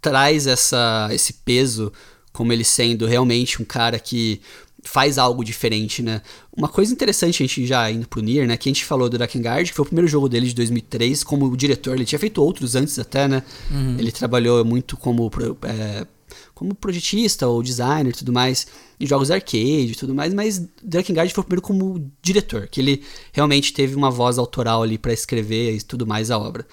traz 0.00 0.46
essa, 0.46 1.08
esse 1.10 1.34
peso 1.34 1.92
como 2.32 2.52
ele 2.52 2.64
sendo 2.64 3.06
realmente 3.06 3.60
um 3.60 3.64
cara 3.64 3.98
que 3.98 4.40
faz 4.86 5.18
algo 5.18 5.44
diferente, 5.44 6.02
né? 6.02 6.22
Uma 6.56 6.68
coisa 6.68 6.92
interessante, 6.92 7.42
a 7.42 7.46
gente 7.46 7.66
já 7.66 7.90
indo 7.90 8.06
pro 8.08 8.22
Nier, 8.22 8.46
né? 8.46 8.56
Que 8.56 8.68
a 8.68 8.72
gente 8.72 8.84
falou 8.84 9.08
do 9.08 9.18
Drakengard, 9.18 9.68
que 9.68 9.76
foi 9.76 9.82
o 9.82 9.86
primeiro 9.86 10.08
jogo 10.08 10.28
dele 10.28 10.46
de 10.46 10.54
2003, 10.54 11.24
como 11.24 11.54
diretor. 11.56 11.94
Ele 11.94 12.04
tinha 12.04 12.18
feito 12.18 12.42
outros 12.42 12.74
antes 12.74 12.98
até, 12.98 13.28
né? 13.28 13.42
Uhum. 13.70 13.96
Ele 13.98 14.12
trabalhou 14.12 14.64
muito 14.64 14.96
como, 14.96 15.30
é, 15.62 16.06
como 16.54 16.74
projetista 16.74 17.46
ou 17.46 17.62
designer 17.62 18.10
e 18.10 18.16
tudo 18.16 18.32
mais, 18.32 18.66
em 18.98 19.06
jogos 19.06 19.30
arcade 19.30 19.92
e 19.92 19.94
tudo 19.94 20.14
mais, 20.14 20.32
mas 20.32 20.66
Drakengard 20.82 21.32
foi 21.32 21.42
o 21.42 21.44
primeiro 21.44 21.62
como 21.62 22.10
diretor, 22.22 22.66
que 22.68 22.80
ele 22.80 23.02
realmente 23.32 23.72
teve 23.72 23.94
uma 23.94 24.10
voz 24.10 24.38
autoral 24.38 24.82
ali 24.82 24.96
para 24.96 25.12
escrever 25.12 25.76
e 25.76 25.82
tudo 25.82 26.06
mais 26.06 26.30
a 26.30 26.38
obra. 26.38 26.66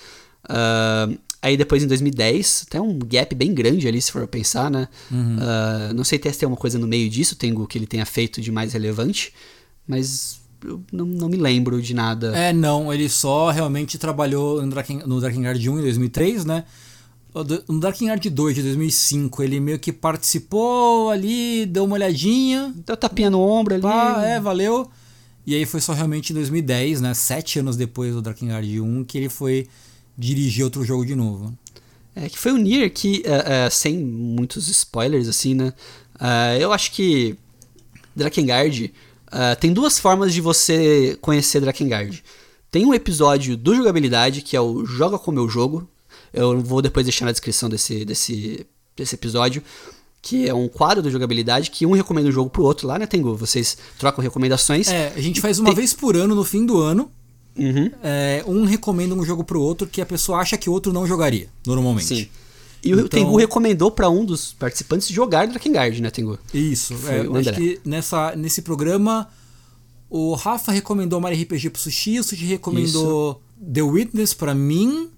Uh, 0.46 1.18
Aí 1.44 1.58
depois 1.58 1.84
em 1.84 1.88
2010, 1.88 2.68
até 2.70 2.80
um 2.80 2.98
gap 2.98 3.36
bem 3.36 3.54
grande 3.54 3.86
ali, 3.86 4.02
se 4.02 4.10
for 4.14 4.26
pensar, 4.26 4.72
né? 4.72 4.88
Uhum. 5.12 5.36
Uh, 5.36 5.94
não 5.94 6.06
sei 6.06 6.18
se 6.18 6.40
tem 6.40 6.48
uma 6.48 6.56
coisa 6.56 6.80
no 6.80 6.88
meio 6.88 7.10
disso, 7.10 7.36
o 7.36 7.68
que 7.68 7.78
ele 7.78 7.86
tenha 7.86 8.06
feito 8.06 8.40
de 8.40 8.50
mais 8.50 8.72
relevante, 8.72 9.34
mas 9.86 10.40
eu 10.64 10.82
não, 10.90 11.06
não 11.06 11.28
me 11.28 11.36
lembro 11.36 11.82
de 11.82 11.94
nada. 11.94 12.34
É, 12.34 12.54
não, 12.54 12.94
ele 12.94 13.10
só 13.10 13.52
realmente 13.52 13.98
trabalhou 13.98 14.62
no, 14.62 14.70
Draken, 14.70 15.00
no 15.06 15.20
Drakengard 15.20 15.70
1 15.70 15.80
em 15.80 15.82
2003, 15.82 16.46
né? 16.46 16.64
No 17.68 17.78
Drakengard 17.78 18.30
2 18.30 18.56
de 18.56 18.62
2005, 18.62 19.44
ele 19.44 19.60
meio 19.60 19.80
que 19.80 19.92
participou 19.92 21.10
ali, 21.10 21.66
deu 21.66 21.84
uma 21.84 21.96
olhadinha. 21.96 22.74
Deu 22.86 22.96
tapinha 22.96 23.30
no 23.30 23.42
ombro 23.42 23.74
ali. 23.74 23.82
Pá, 23.82 24.24
é, 24.24 24.40
valeu. 24.40 24.90
E 25.46 25.56
aí 25.56 25.66
foi 25.66 25.82
só 25.82 25.92
realmente 25.92 26.32
em 26.32 26.36
2010, 26.36 27.02
né? 27.02 27.14
Sete 27.14 27.60
anos 27.60 27.76
depois 27.76 28.14
do 28.14 28.22
Drakengard 28.22 28.80
1, 28.80 29.04
que 29.04 29.18
ele 29.18 29.28
foi 29.28 29.68
dirigir 30.18 30.64
outro 30.64 30.84
jogo 30.84 31.06
de 31.06 31.16
novo. 31.16 31.54
É, 32.16 32.30
que 32.30 32.38
foi 32.38 32.52
o 32.52 32.58
Nier 32.58 32.92
que, 32.92 33.24
uh, 33.26 33.68
uh, 33.68 33.72
sem 33.72 33.98
muitos 33.98 34.68
spoilers, 34.68 35.28
assim, 35.28 35.56
né? 35.56 35.74
Uh, 36.16 36.60
eu 36.60 36.72
acho 36.72 36.92
que 36.92 37.36
Drakengard 38.16 38.94
tem 39.60 39.74
duas 39.74 39.98
formas 39.98 40.32
de 40.32 40.40
você 40.40 41.18
conhecer 41.20 41.60
Drakengard. 41.60 42.24
Tem 42.70 42.86
um 42.86 42.94
episódio 42.94 43.58
do 43.58 43.76
jogabilidade, 43.76 44.44
que 44.44 44.56
é 44.56 44.62
o 44.62 44.86
Joga 44.86 45.18
com 45.18 45.32
Meu 45.32 45.50
Jogo. 45.50 45.90
Eu 46.32 46.62
vou 46.62 46.84
depois 46.84 47.04
deixar 47.04 47.26
na 47.26 47.32
descrição 47.32 47.68
desse, 47.68 48.06
desse, 48.06 48.66
desse 48.96 49.16
episódio. 49.16 49.64
Que 50.22 50.48
é 50.48 50.54
um 50.54 50.68
quadro 50.68 51.02
do 51.02 51.10
jogabilidade 51.10 51.72
que 51.72 51.84
um 51.84 51.94
recomenda 51.94 52.30
um 52.30 52.32
jogo 52.32 52.52
pro 52.52 52.64
outro 52.64 52.88
lá, 52.88 53.00
né, 53.00 53.08
Tengu? 53.08 53.36
Vocês 53.36 53.76
trocam 53.98 54.24
recomendações. 54.24 54.88
É, 54.88 55.12
a 55.16 55.20
gente 55.20 55.42
faz 55.42 55.58
uma 55.58 55.70
tem... 55.70 55.76
vez 55.78 55.94
por 55.94 56.16
ano, 56.16 56.36
no 56.36 56.44
fim 56.44 56.64
do 56.64 56.80
ano. 56.80 57.12
Uhum. 57.58 57.92
É, 58.02 58.44
um 58.48 58.66
recomenda 58.66 59.14
um 59.14 59.24
jogo 59.24 59.44
pro 59.44 59.62
outro 59.62 59.88
que 59.88 60.02
a 60.02 60.06
pessoa 60.06 60.40
acha 60.40 60.58
que 60.58 60.70
o 60.70 60.74
outro 60.74 60.92
não 60.92 61.06
jogaria, 61.06 61.50
normalmente. 61.66 62.08
Sim. 62.08 62.28
E 62.84 62.92
então... 62.92 63.06
o 63.06 63.10
Tengu 63.10 63.38
recomendou 63.38 63.90
para 63.90 64.10
um 64.10 64.26
dos 64.26 64.54
participantes 64.54 65.08
jogar 65.08 65.48
Drakengard, 65.48 66.02
né, 66.02 66.10
Tengu? 66.10 66.38
Isso. 66.54 66.94
É, 67.08 67.40
acho 67.40 67.54
que 67.54 67.80
nessa, 67.86 68.36
nesse 68.36 68.62
programa 68.62 69.30
o 70.10 70.36
Rafa 70.36 70.72
recomendou 70.72 71.20
Mario 71.22 71.42
RPG 71.42 71.70
pro 71.70 71.82
Sushi, 71.82 72.20
o 72.20 72.24
Sushi 72.24 72.46
recomendou 72.46 73.42
Isso. 73.60 73.72
The 73.74 73.82
Witness 73.82 74.34
para 74.34 74.54
mim. 74.54 75.10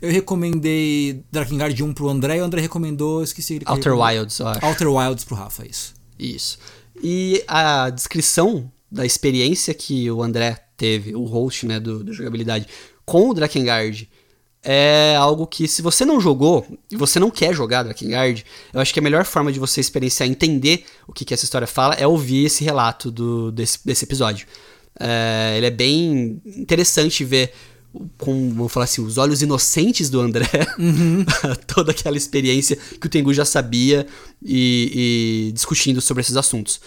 Eu 0.00 0.10
recomendei 0.10 1.22
Drakengard 1.30 1.82
1 1.82 1.94
pro 1.94 2.08
André 2.08 2.38
e 2.38 2.40
o 2.40 2.44
André 2.44 2.60
recomendou, 2.60 3.22
esqueci 3.22 3.54
ele. 3.54 3.64
Outer 3.66 3.96
Wilds, 3.96 4.38
eu 4.38 4.48
acho. 4.48 4.66
Outer 4.66 4.88
Wilds 4.88 5.24
pro 5.24 5.36
Rafa, 5.36 5.66
isso. 5.66 5.94
Isso. 6.18 6.58
E 7.02 7.42
a 7.46 7.90
descrição 7.90 8.70
da 8.90 9.06
experiência 9.06 9.72
que 9.72 10.10
o 10.10 10.22
André 10.22 10.63
teve, 10.76 11.14
o 11.14 11.24
host 11.24 11.66
né, 11.66 11.78
do, 11.80 12.02
do 12.02 12.12
jogabilidade, 12.12 12.66
com 13.04 13.30
o 13.30 13.34
Drakengard, 13.34 14.08
é 14.62 15.14
algo 15.16 15.46
que 15.46 15.68
se 15.68 15.82
você 15.82 16.06
não 16.06 16.18
jogou 16.18 16.66
e 16.90 16.96
você 16.96 17.20
não 17.20 17.30
quer 17.30 17.54
jogar 17.54 17.82
Drakengard, 17.82 18.44
eu 18.72 18.80
acho 18.80 18.94
que 18.94 18.98
a 18.98 19.02
melhor 19.02 19.24
forma 19.24 19.52
de 19.52 19.58
você 19.58 19.80
experienciar, 19.80 20.28
entender 20.28 20.86
o 21.06 21.12
que, 21.12 21.24
que 21.24 21.34
essa 21.34 21.44
história 21.44 21.66
fala, 21.66 21.94
é 21.94 22.06
ouvir 22.06 22.46
esse 22.46 22.64
relato 22.64 23.10
do, 23.10 23.52
desse, 23.52 23.78
desse 23.84 24.04
episódio. 24.04 24.46
É, 24.98 25.54
ele 25.56 25.66
é 25.66 25.70
bem 25.70 26.40
interessante 26.46 27.24
ver 27.24 27.52
com, 28.18 28.50
vamos 28.54 28.72
falar 28.72 28.84
assim, 28.84 29.04
os 29.04 29.18
olhos 29.18 29.42
inocentes 29.42 30.08
do 30.08 30.20
André, 30.20 30.48
uhum. 30.78 31.24
toda 31.66 31.92
aquela 31.92 32.16
experiência 32.16 32.76
que 33.00 33.06
o 33.06 33.10
Tengu 33.10 33.32
já 33.34 33.44
sabia 33.44 34.06
e, 34.42 35.48
e 35.48 35.52
discutindo 35.52 36.00
sobre 36.00 36.22
esses 36.22 36.36
assuntos. 36.36 36.80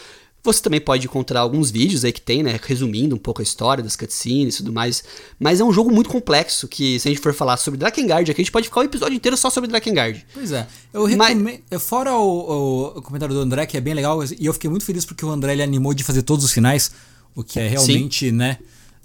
Você 0.48 0.62
também 0.62 0.80
pode 0.80 1.06
encontrar 1.06 1.42
alguns 1.42 1.70
vídeos 1.70 2.06
aí 2.06 2.14
que 2.14 2.22
tem, 2.22 2.42
né, 2.42 2.58
resumindo 2.64 3.16
um 3.16 3.20
pouco 3.20 3.42
a 3.42 3.44
história 3.44 3.84
das 3.84 3.98
cutscenes 3.98 4.56
e 4.56 4.58
tudo 4.60 4.72
mais. 4.72 5.04
Mas 5.38 5.60
é 5.60 5.64
um 5.64 5.74
jogo 5.74 5.92
muito 5.92 6.10
complexo 6.10 6.70
que, 6.70 6.98
se 7.00 7.08
a 7.08 7.12
gente 7.12 7.22
for 7.22 7.34
falar 7.34 7.58
sobre 7.58 7.78
Drakengard 7.78 8.32
aqui, 8.32 8.42
a 8.42 8.44
gente 8.44 8.52
pode 8.52 8.68
ficar 8.68 8.80
o 8.80 8.84
um 8.84 8.86
episódio 8.86 9.16
inteiro 9.16 9.36
só 9.36 9.50
sobre 9.50 9.70
Drakengard. 9.70 10.26
Pois 10.34 10.54
é. 10.54 10.66
Eu 10.94 11.04
recomendo. 11.04 11.60
Mas... 11.70 11.84
Fora 11.84 12.16
o, 12.16 12.96
o, 12.96 13.02
comentário 13.02 13.36
do 13.36 13.42
André, 13.42 13.66
que 13.66 13.76
é 13.76 13.82
bem 13.82 13.94
legal, 13.94 14.24
e 14.24 14.46
eu 14.46 14.54
fiquei 14.54 14.70
muito 14.70 14.86
feliz 14.86 15.04
porque 15.04 15.26
o 15.26 15.30
André 15.30 15.52
ele 15.52 15.64
animou 15.64 15.94
de 15.94 16.04
fazer 16.04 16.22
todos 16.22 16.46
os 16.46 16.52
finais, 16.54 16.92
o 17.36 17.44
que 17.44 17.60
é 17.60 17.68
realmente, 17.68 18.30
Sim. 18.30 18.32
né? 18.32 18.58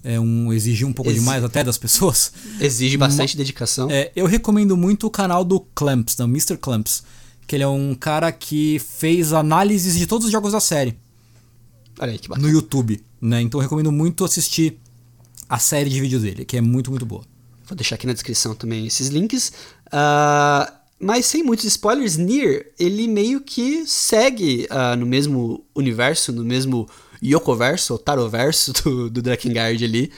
É 0.05 0.19
um, 0.19 0.53
exigir 0.53 0.87
um 0.87 0.93
pouco 0.93 1.11
Ex 1.11 1.19
demais 1.19 1.43
até 1.45 1.63
das 1.63 1.79
pessoas. 1.79 2.33
Exige 2.61 2.97
bastante 2.97 3.37
dedicação. 3.37 3.89
É, 3.91 4.11
eu 4.15 4.27
recomendo 4.27 4.77
muito 4.77 5.07
o 5.07 5.11
canal 5.11 5.45
do 5.45 5.61
Clamps, 5.75 6.15
do 6.15 6.25
Mr. 6.25 6.57
Clamps. 6.57 7.03
Que 7.47 7.57
ele 7.57 7.65
é 7.65 7.69
um 7.69 7.95
cara 7.95 8.31
que 8.31 8.81
fez 8.81 9.33
análises 9.33 9.99
de 9.99 10.07
todos 10.07 10.27
os 10.27 10.33
jogos 10.33 10.53
da 10.53 10.61
série. 10.61 10.97
Olha 11.99 12.13
aí, 12.13 12.19
que 12.19 12.29
bacana. 12.29 12.47
no 12.47 12.53
YouTube, 12.53 13.03
né? 13.21 13.41
Então 13.41 13.61
eu 13.61 13.63
recomendo 13.63 13.93
muito 13.93 14.25
assistir 14.25 14.79
a 15.49 15.59
série 15.59 15.91
de 15.91 16.01
vídeos 16.01 16.23
dele, 16.23 16.45
que 16.45 16.57
é 16.57 16.61
muito, 16.61 16.91
muito 16.91 17.05
boa. 17.05 17.25
Vou 17.67 17.77
deixar 17.77 17.97
aqui 17.97 18.07
na 18.07 18.13
descrição 18.13 18.55
também 18.55 18.87
esses 18.87 19.09
links. 19.09 19.53
Uh, 19.87 20.73
mas 20.99 21.27
sem 21.27 21.43
muitos 21.43 21.65
spoilers, 21.65 22.17
Nier, 22.17 22.73
ele 22.79 23.09
meio 23.09 23.41
que 23.41 23.87
segue 23.87 24.67
uh, 24.71 24.97
no 24.97 25.05
mesmo 25.05 25.65
universo, 25.75 26.33
no 26.33 26.45
mesmo 26.45 26.89
Yokoverso, 27.23 27.95
ou 27.95 27.99
Taroverso 27.99 28.73
do, 28.83 29.11
do 29.11 29.23
Drakengard 29.23 29.85
ali. 29.85 30.13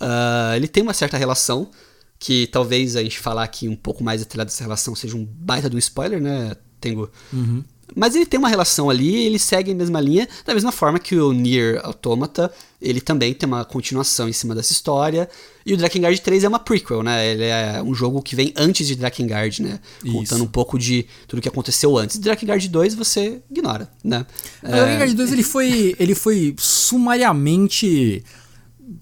Uh, 0.00 0.56
ele 0.56 0.66
tem 0.66 0.82
uma 0.82 0.94
certa 0.94 1.16
relação, 1.16 1.70
que 2.18 2.46
talvez 2.48 2.96
a 2.96 3.02
gente 3.02 3.18
falar 3.18 3.44
aqui 3.44 3.68
um 3.68 3.76
pouco 3.76 4.04
mais 4.04 4.20
atrelado 4.20 4.48
dessa 4.48 4.62
relação 4.62 4.94
seja 4.94 5.16
um 5.16 5.24
baita 5.24 5.70
de 5.70 5.76
um 5.76 5.78
spoiler, 5.78 6.20
né, 6.20 6.54
Tengo? 6.80 7.10
Uhum. 7.32 7.62
Mas 7.94 8.14
ele 8.14 8.26
tem 8.26 8.38
uma 8.38 8.48
relação 8.48 8.88
ali, 8.88 9.24
ele 9.24 9.38
segue 9.38 9.72
a 9.72 9.74
mesma 9.74 10.00
linha, 10.00 10.28
da 10.44 10.54
mesma 10.54 10.72
forma 10.72 10.98
que 10.98 11.16
o 11.16 11.32
Nier 11.32 11.80
Automata, 11.82 12.52
ele 12.80 13.00
também 13.00 13.34
tem 13.34 13.46
uma 13.46 13.64
continuação 13.64 14.28
em 14.28 14.32
cima 14.32 14.54
dessa 14.54 14.72
história. 14.72 15.28
E 15.64 15.74
o 15.74 15.76
Drakengard 15.76 16.20
3 16.20 16.44
é 16.44 16.48
uma 16.48 16.58
prequel, 16.58 17.02
né? 17.02 17.26
Ele 17.26 17.44
é 17.44 17.82
um 17.82 17.94
jogo 17.94 18.22
que 18.22 18.34
vem 18.34 18.52
antes 18.56 18.86
de 18.86 18.96
Drakengard, 18.96 19.62
né? 19.62 19.80
Isso. 20.02 20.12
Contando 20.12 20.44
um 20.44 20.48
pouco 20.48 20.78
de 20.78 21.06
tudo 21.28 21.42
que 21.42 21.48
aconteceu 21.48 21.96
antes. 21.98 22.18
Drakengard 22.18 22.66
2 22.66 22.94
você 22.94 23.40
ignora, 23.50 23.88
né? 24.02 24.24
O 24.62 24.68
Drakengard 24.68 25.14
2 25.14 25.32
ele 25.32 25.42
foi, 25.42 25.96
ele 25.98 26.14
foi 26.14 26.54
sumariamente 26.58 28.24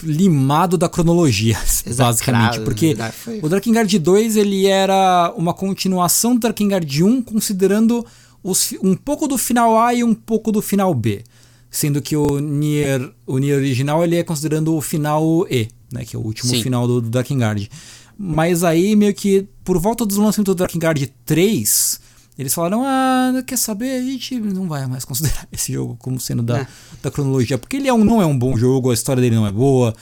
limado 0.03 0.77
da 0.77 0.88
cronologia, 0.88 1.59
basicamente, 1.96 2.61
porque 2.61 2.94
né? 2.94 3.12
o 3.40 3.48
Drakengard 3.48 3.98
2 3.98 4.37
ele 4.37 4.66
era 4.66 5.33
uma 5.37 5.55
continuação 5.55 6.34
do 6.34 6.41
Drakengard 6.41 7.03
1, 7.03 7.22
considerando 7.22 8.05
os, 8.43 8.74
um 8.82 8.95
pouco 8.95 9.26
do 9.26 9.36
final 9.39 9.78
A 9.78 9.95
e 9.95 10.03
um 10.05 10.14
pouco 10.14 10.51
do 10.53 10.62
final 10.62 10.95
B. 10.95 11.22
Sendo 11.70 12.01
que 12.01 12.16
o 12.16 12.39
Nier, 12.39 13.12
o 13.26 13.39
Nier 13.39 13.57
original 13.59 14.03
ele 14.03 14.16
é 14.16 14.22
considerando 14.22 14.74
o 14.74 14.80
final 14.80 15.47
E, 15.51 15.68
né, 15.93 16.05
que 16.05 16.16
é 16.16 16.18
o 16.18 16.22
último 16.22 16.51
Sim. 16.51 16.62
final 16.62 16.86
do, 16.86 17.01
do 17.01 17.11
Drakengard. 17.11 17.70
Mas 18.16 18.64
aí, 18.64 18.97
meio 18.97 19.14
que 19.14 19.47
por 19.62 19.78
volta 19.78 20.05
do 20.07 20.20
lançamento 20.20 20.53
do 20.53 20.55
Drakengard 20.55 21.12
3, 21.24 22.01
Eles 22.39 22.55
falaram, 22.55 22.84
ah, 22.84 23.43
quer 23.45 23.59
saber, 23.59 23.99
a 23.99 24.03
gente 24.03 24.39
não 24.39 24.68
vai 24.68 24.86
mais 24.86 25.05
considerar 25.05 25.47
esse 25.53 25.72
jogo 25.72 25.97
como 26.01 26.20
sendo 26.20 26.43
da, 26.43 26.61
é. 26.61 26.66
da 27.03 27.11
cronologia, 27.11 27.59
porque 27.59 27.76
ele 27.76 27.89
é 27.89 27.93
um, 27.93 28.05
não 28.05 28.22
é 28.22 28.26
um 28.26 28.39
bom 28.39 28.57
jogo, 28.57 28.91
a 28.91 28.95
história 28.95 29.20
dele 29.20 29.34
não 29.34 29.47
é 29.47 29.51
boa, 29.51 29.93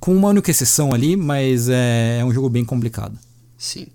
com 0.00 0.14
uma 0.14 0.28
única 0.28 0.50
exceção 0.50 0.94
ali, 0.94 1.14
mas 1.14 1.68
é, 1.68 2.18
é 2.20 2.24
um 2.24 2.32
jogo 2.32 2.48
bem 2.48 2.64
complicado. 2.64 3.18
Sim. 3.58 3.86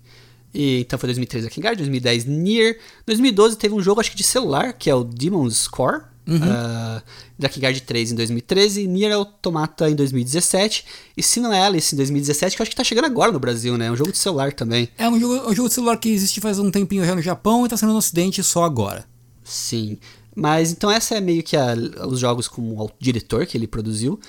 E, 0.52 0.80
então 0.80 0.98
foi 0.98 1.06
2013 1.08 1.46
aqui 1.46 1.60
Guard, 1.60 1.78
2010 1.78 2.24
Nier, 2.24 2.78
2012 3.06 3.56
teve 3.56 3.74
um 3.74 3.80
jogo 3.80 4.00
acho 4.00 4.10
que 4.10 4.16
de 4.16 4.24
celular, 4.24 4.72
que 4.72 4.90
é 4.90 4.94
o 4.94 5.04
Demon's 5.04 5.68
Core, 5.68 6.02
Uhum. 6.30 6.36
Uh, 6.36 7.60
Guard 7.60 7.80
3 7.80 8.12
em 8.12 8.14
2013, 8.14 8.86
Nier 8.86 9.12
Automata 9.12 9.90
em 9.90 9.96
2017 9.96 10.84
e 11.16 11.22
Sino 11.22 11.50
Alice 11.50 11.92
em 11.92 11.96
2017, 11.96 12.54
que 12.54 12.62
eu 12.62 12.64
acho 12.64 12.70
que 12.70 12.76
tá 12.76 12.84
chegando 12.84 13.06
agora 13.06 13.32
no 13.32 13.40
Brasil, 13.40 13.76
né? 13.76 13.86
É 13.86 13.90
um 13.90 13.96
jogo 13.96 14.12
de 14.12 14.18
celular 14.18 14.52
também. 14.52 14.88
É 14.96 15.08
um 15.08 15.18
jogo, 15.18 15.50
um 15.50 15.54
jogo 15.54 15.68
de 15.68 15.74
celular 15.74 15.96
que 15.96 16.08
existe 16.08 16.40
faz 16.40 16.58
um 16.60 16.70
tempinho 16.70 17.04
já 17.04 17.16
no 17.16 17.22
Japão 17.22 17.66
e 17.66 17.68
tá 17.68 17.76
sendo 17.76 17.92
no 17.92 17.98
ocidente 17.98 18.44
só 18.44 18.62
agora. 18.62 19.04
Sim. 19.42 19.98
Mas 20.36 20.70
então 20.70 20.88
essa 20.90 21.16
é 21.16 21.20
meio 21.20 21.42
que 21.42 21.56
a, 21.56 21.74
os 22.06 22.20
jogos 22.20 22.46
com 22.46 22.62
o 22.78 22.90
diretor 23.00 23.44
que 23.44 23.58
ele 23.58 23.66
produziu. 23.66 24.20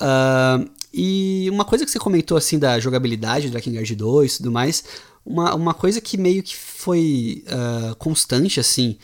Uh, 0.00 0.70
e 0.92 1.48
uma 1.50 1.64
coisa 1.64 1.84
que 1.84 1.90
você 1.90 1.98
comentou 1.98 2.36
assim 2.36 2.58
da 2.58 2.80
jogabilidade 2.80 3.48
do 3.48 3.52
Drakengard 3.52 3.94
2 3.94 4.32
e 4.32 4.36
tudo 4.38 4.50
mais, 4.50 4.82
uma, 5.24 5.54
uma 5.54 5.74
coisa 5.74 6.00
que 6.00 6.16
meio 6.16 6.42
que 6.42 6.56
foi 6.56 7.44
uh, 7.46 7.94
constante 7.96 8.58
assim 8.58 8.98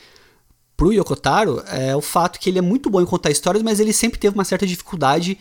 pro 0.75 0.93
Yokotaro 0.93 1.63
é 1.67 1.95
o 1.95 2.01
fato 2.01 2.39
que 2.39 2.49
ele 2.49 2.59
é 2.59 2.61
muito 2.61 2.89
bom 2.89 3.01
em 3.01 3.05
contar 3.05 3.31
histórias, 3.31 3.63
mas 3.63 3.79
ele 3.79 3.91
sempre 3.91 4.19
teve 4.19 4.35
uma 4.35 4.45
certa 4.45 4.65
dificuldade 4.65 5.37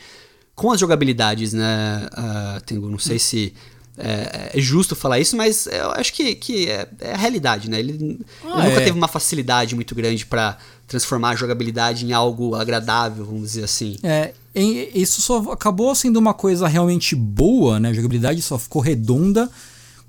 com 0.55 0.72
as 0.72 0.81
jogabilidades, 0.81 1.53
né? 1.53 2.09
Uh, 2.12 2.61
Tengu, 2.62 2.89
não 2.89 2.99
sei 2.99 3.18
se 3.18 3.53
é, 3.99 4.51
é, 4.55 4.61
justo 4.61 4.95
falar 4.95 5.18
isso, 5.18 5.37
mas 5.37 5.66
eu 5.66 5.91
acho 5.93 6.12
que, 6.12 6.35
que 6.35 6.68
é, 6.68 6.89
é 7.01 7.12
a 7.12 7.16
realidade, 7.16 7.68
né? 7.68 7.79
Ele, 7.79 8.18
ah, 8.45 8.61
ele 8.61 8.68
nunca 8.68 8.81
é. 8.81 8.85
teve 8.85 8.97
uma 8.97 9.09
facilidade 9.09 9.74
muito 9.74 9.95
grande 9.95 10.24
para 10.24 10.57
transformar 10.87 11.31
a 11.31 11.37
jogabilidade 11.37 12.07
em 12.07 12.12
algo 12.12 12.55
agradável, 12.55 13.24
vamos 13.24 13.43
dizer 13.43 13.64
assim. 13.64 13.97
É, 14.03 14.33
isso 14.55 15.20
só 15.20 15.53
acabou 15.53 15.95
sendo 15.95 16.18
uma 16.18 16.33
coisa 16.33 16.66
realmente 16.66 17.14
boa, 17.14 17.79
né? 17.81 17.91
A 17.91 17.93
jogabilidade 17.93 18.41
só 18.41 18.59
ficou 18.59 18.81
redonda 18.81 19.51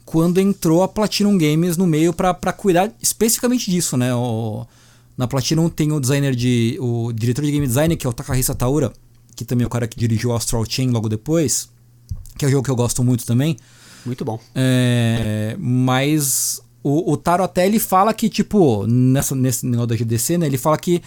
quando 0.07 0.39
entrou 0.39 0.83
a 0.83 0.87
Platinum 0.87 1.37
Games 1.37 1.75
no 1.75 1.85
meio 1.85 2.13
para 2.13 2.53
cuidar 2.53 2.89
especificamente 3.01 3.69
disso, 3.69 3.97
né? 3.97 4.15
O, 4.15 4.65
na 5.17 5.27
Platinum 5.27 5.67
tem 5.67 5.91
o 5.91 5.99
designer 5.99 6.33
de. 6.33 6.77
o 6.79 7.11
diretor 7.11 7.43
de 7.43 7.51
game 7.51 7.67
design, 7.67 7.93
que 7.97 8.07
é 8.07 8.09
o 8.09 8.13
Takahisa 8.13 8.55
Taura, 8.55 8.93
que 9.35 9.43
também 9.43 9.65
é 9.65 9.67
o 9.67 9.69
cara 9.69 9.85
que 9.85 9.99
dirigiu 9.99 10.33
Astral 10.33 10.63
Chain 10.67 10.91
logo 10.91 11.09
depois, 11.09 11.67
que 12.37 12.45
é 12.45 12.47
um 12.47 12.51
jogo 12.51 12.63
que 12.63 12.71
eu 12.71 12.75
gosto 12.75 13.03
muito 13.03 13.25
também. 13.25 13.57
Muito 14.05 14.23
bom. 14.23 14.39
É, 14.55 15.57
mas 15.59 16.61
o, 16.81 17.11
o 17.11 17.17
Taro 17.17 17.43
até 17.43 17.65
ele 17.67 17.77
fala 17.77 18.13
que, 18.13 18.29
tipo, 18.29 18.87
nessa, 18.87 19.35
nesse 19.35 19.65
negócio 19.65 19.87
da 19.87 19.95
GDC, 19.97 20.37
né? 20.37 20.45
Ele 20.45 20.57
fala 20.57 20.77
que. 20.77 21.01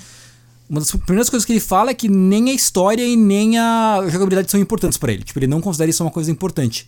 Uma 0.68 0.78
das 0.78 0.90
primeiras 0.90 1.30
coisas 1.30 1.46
que 1.46 1.54
ele 1.54 1.58
fala 1.58 1.90
é 1.90 1.94
que 1.94 2.08
nem 2.08 2.50
a 2.50 2.52
história 2.52 3.04
e 3.04 3.16
nem 3.16 3.58
a 3.58 4.04
jogabilidade 4.08 4.50
são 4.50 4.60
importantes 4.60 4.98
para 4.98 5.10
ele. 5.10 5.24
Tipo, 5.24 5.38
ele 5.38 5.46
não 5.46 5.60
considera 5.62 5.90
isso 5.90 6.04
uma 6.04 6.12
coisa 6.12 6.30
importante. 6.30 6.86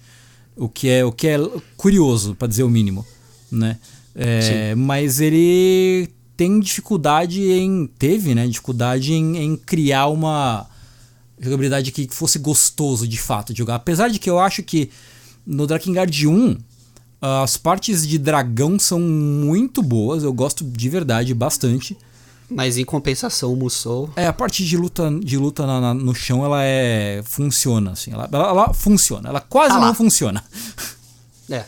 O 0.56 0.68
que 0.68 0.88
é, 0.88 1.04
o 1.04 1.12
que 1.12 1.28
é 1.28 1.38
curioso, 1.76 2.34
para 2.34 2.48
dizer 2.48 2.62
o 2.62 2.68
mínimo, 2.68 3.06
né? 3.50 3.78
É, 4.14 4.74
mas 4.74 5.20
ele 5.20 6.08
tem 6.36 6.60
dificuldade 6.60 7.42
em. 7.42 7.86
teve, 7.98 8.34
né? 8.34 8.46
Dificuldade 8.46 9.12
em, 9.12 9.38
em 9.38 9.56
criar 9.56 10.08
uma 10.08 10.66
jogabilidade 11.40 11.90
que 11.90 12.06
fosse 12.10 12.38
gostoso 12.38 13.08
de 13.08 13.18
fato 13.18 13.52
de 13.52 13.58
jogar. 13.58 13.76
Apesar 13.76 14.08
de 14.08 14.18
que 14.18 14.30
eu 14.30 14.38
acho 14.38 14.62
que 14.62 14.90
no 15.46 15.66
Drakengard 15.66 16.28
1 16.28 16.56
as 17.20 17.56
partes 17.56 18.06
de 18.06 18.18
dragão 18.18 18.78
são 18.78 18.98
muito 19.00 19.80
boas, 19.82 20.24
eu 20.24 20.32
gosto 20.32 20.64
de 20.64 20.88
verdade 20.88 21.32
bastante. 21.32 21.96
Mas 22.54 22.78
em 22.78 22.84
compensação, 22.84 23.52
o 23.52 23.56
Musou. 23.56 24.10
É, 24.16 24.26
a 24.26 24.32
parte 24.32 24.64
de 24.64 24.76
luta, 24.76 25.10
de 25.22 25.36
luta 25.36 25.66
na, 25.66 25.80
na, 25.80 25.94
no 25.94 26.14
chão, 26.14 26.44
ela 26.44 26.62
é. 26.62 27.22
funciona, 27.24 27.92
assim. 27.92 28.12
Ela, 28.12 28.28
ela, 28.32 28.48
ela 28.48 28.74
funciona. 28.74 29.28
Ela 29.28 29.40
quase 29.40 29.76
ah 29.76 29.80
não 29.80 29.94
funciona. 29.94 30.42
É. 31.50 31.64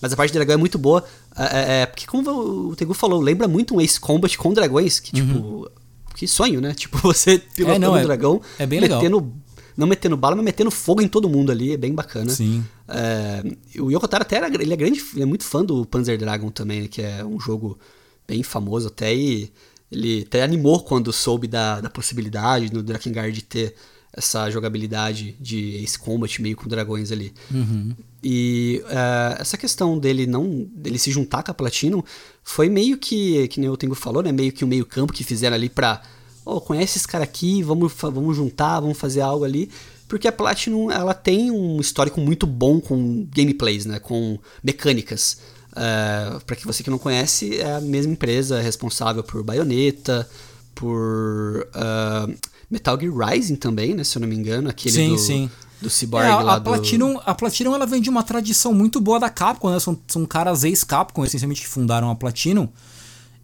Mas 0.00 0.12
a 0.12 0.16
parte 0.16 0.32
de 0.32 0.38
dragão 0.38 0.54
é 0.54 0.58
muito 0.58 0.78
boa. 0.78 1.04
É, 1.36 1.42
é, 1.44 1.80
é, 1.82 1.86
porque 1.86 2.06
como 2.06 2.28
o 2.68 2.76
Tegu 2.76 2.92
falou, 2.92 3.20
lembra 3.20 3.46
muito 3.46 3.74
um 3.74 3.80
Ace 3.80 3.98
Combat 3.98 4.36
com 4.36 4.52
dragões, 4.52 5.00
que 5.00 5.12
tipo, 5.12 5.38
uhum. 5.38 5.66
que 6.14 6.26
sonho, 6.26 6.60
né? 6.60 6.74
Tipo, 6.76 6.98
você 6.98 7.38
pilotando 7.38 7.84
é, 7.84 7.88
não, 7.88 7.92
um 7.94 7.96
é 7.96 8.02
dragão, 8.02 8.40
é 8.58 8.66
bem 8.66 8.80
metendo, 8.80 9.16
legal. 9.18 9.32
não 9.76 9.86
metendo 9.86 10.16
bala, 10.16 10.34
mas 10.36 10.44
metendo 10.44 10.70
fogo 10.70 11.00
em 11.00 11.08
todo 11.08 11.28
mundo 11.28 11.52
ali, 11.52 11.72
é 11.72 11.76
bem 11.76 11.94
bacana. 11.94 12.30
Sim. 12.30 12.64
É, 12.88 13.42
o 13.80 13.90
Yokotaro 13.90 14.22
até 14.22 14.36
era, 14.36 14.48
ele 14.48 14.72
é 14.72 14.76
grande, 14.76 15.02
ele 15.14 15.22
é 15.22 15.26
muito 15.26 15.44
fã 15.44 15.64
do 15.64 15.86
Panzer 15.86 16.18
Dragon 16.18 16.50
também, 16.50 16.82
né, 16.82 16.88
que 16.88 17.00
é 17.00 17.24
um 17.24 17.40
jogo 17.40 17.78
bem 18.26 18.42
famoso 18.42 18.88
até 18.88 19.14
e 19.14 19.52
ele 19.92 20.24
até 20.26 20.42
animou 20.42 20.80
quando 20.80 21.12
soube 21.12 21.46
da, 21.46 21.80
da 21.80 21.90
possibilidade 21.90 22.72
no 22.72 22.82
Drakengard 22.82 23.32
de 23.32 23.42
ter 23.42 23.74
essa 24.12 24.50
jogabilidade 24.50 25.36
de 25.40 25.76
Ace 25.82 25.98
Combat 25.98 26.40
meio 26.40 26.56
com 26.56 26.68
dragões 26.68 27.12
ali. 27.12 27.32
Uhum. 27.50 27.94
E 28.22 28.82
uh, 28.84 29.40
essa 29.40 29.56
questão 29.56 29.98
dele 29.98 30.26
não 30.26 30.66
dele 30.74 30.98
se 30.98 31.10
juntar 31.10 31.42
com 31.42 31.50
a 31.50 31.54
Platinum 31.54 32.02
foi 32.42 32.68
meio 32.68 32.98
que, 32.98 33.48
que 33.48 33.58
nem 33.58 33.68
o 33.68 33.76
Tengu 33.76 33.94
falou, 33.94 34.22
né? 34.22 34.30
Meio 34.30 34.52
que 34.52 34.64
o 34.64 34.66
um 34.66 34.70
meio 34.70 34.86
campo 34.86 35.12
que 35.12 35.24
fizeram 35.24 35.56
ali 35.56 35.68
pra. 35.68 36.02
Oh, 36.44 36.60
conhece 36.60 36.98
esse 36.98 37.06
cara 37.06 37.24
aqui, 37.24 37.62
vamos, 37.62 37.92
vamos 37.92 38.36
juntar, 38.36 38.80
vamos 38.80 38.98
fazer 38.98 39.20
algo 39.20 39.44
ali. 39.44 39.70
Porque 40.08 40.28
a 40.28 40.32
Platinum 40.32 40.90
ela 40.90 41.14
tem 41.14 41.50
um 41.50 41.80
histórico 41.80 42.20
muito 42.20 42.46
bom 42.46 42.80
com 42.80 43.26
gameplays, 43.34 43.86
né? 43.86 43.98
Com 43.98 44.38
mecânicas. 44.62 45.38
Uh, 45.72 46.44
para 46.44 46.54
que 46.54 46.66
você 46.66 46.82
que 46.82 46.90
não 46.90 46.98
conhece, 46.98 47.58
é 47.58 47.76
a 47.76 47.80
mesma 47.80 48.12
empresa 48.12 48.60
responsável 48.60 49.22
por 49.22 49.42
Bayonetta, 49.42 50.28
por 50.74 51.66
uh, 51.74 52.34
Metal 52.70 52.98
Gear 53.00 53.14
Rising 53.14 53.56
também, 53.56 53.94
né? 53.94 54.04
Se 54.04 54.18
eu 54.18 54.20
não 54.20 54.28
me 54.28 54.36
engano, 54.36 54.68
aquele 54.68 54.94
sim, 54.94 55.08
do, 55.08 55.18
sim. 55.18 55.50
do 55.80 55.88
Cyborg 55.88 56.26
é, 56.26 56.34
lá 56.34 56.56
a 56.56 56.60
Platinum, 56.60 57.14
do... 57.14 57.22
A 57.24 57.34
Platinum 57.34 57.74
ela 57.74 57.86
vem 57.86 58.02
de 58.02 58.10
uma 58.10 58.22
tradição 58.22 58.74
muito 58.74 59.00
boa 59.00 59.18
da 59.18 59.30
Capcom, 59.30 59.70
né? 59.70 59.80
São, 59.80 59.98
são 60.06 60.26
caras 60.26 60.62
ex-Capcom, 60.62 61.24
essencialmente, 61.24 61.62
que 61.62 61.68
fundaram 61.68 62.10
a 62.10 62.14
Platinum. 62.14 62.68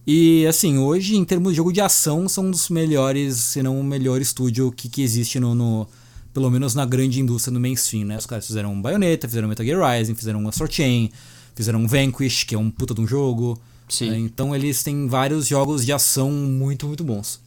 E 0.07 0.47
assim, 0.47 0.79
hoje, 0.79 1.17
em 1.17 1.25
termos 1.25 1.53
de 1.53 1.57
jogo 1.57 1.73
de 1.73 1.81
ação, 1.81 2.29
são 2.29 2.47
um 2.47 2.51
dos 2.51 2.71
melhores, 2.71 3.37
se 3.37 3.63
não 3.63 3.79
o 3.79 3.85
melhor 3.85 4.21
estúdio 4.21 4.73
que, 4.73 4.89
que 4.89 5.03
existe 5.03 5.39
no, 5.39 5.55
no, 5.55 5.87
Pelo 6.33 6.51
menos 6.51 6.75
na 6.75 6.87
grande 6.87 7.21
indústria 7.21 7.53
do 7.53 7.61
mainstream, 7.61 8.07
né? 8.07 8.17
Os 8.17 8.25
caras 8.27 8.47
fizeram 8.47 8.81
Bayonetta, 8.81 9.29
fizeram 9.29 9.49
Metal 9.49 9.65
Gear 9.65 9.99
Rising, 9.99 10.15
fizeram 10.15 10.47
Astro 10.49 10.71
Chain, 10.71 11.11
fizeram 11.59 11.89
Vanquish, 11.89 12.45
que 12.45 12.55
é 12.55 12.59
um 12.59 12.71
puta 12.71 12.95
de 12.95 13.01
um 13.01 13.07
jogo. 13.07 13.61
Sim. 13.89 14.11
Né? 14.11 14.19
Então 14.19 14.55
eles 14.55 14.81
têm 14.85 15.09
vários 15.09 15.49
jogos 15.49 15.85
de 15.85 15.93
ação 15.93 16.31
muito, 16.31 16.87
muito 16.87 17.03
bons. 17.03 17.41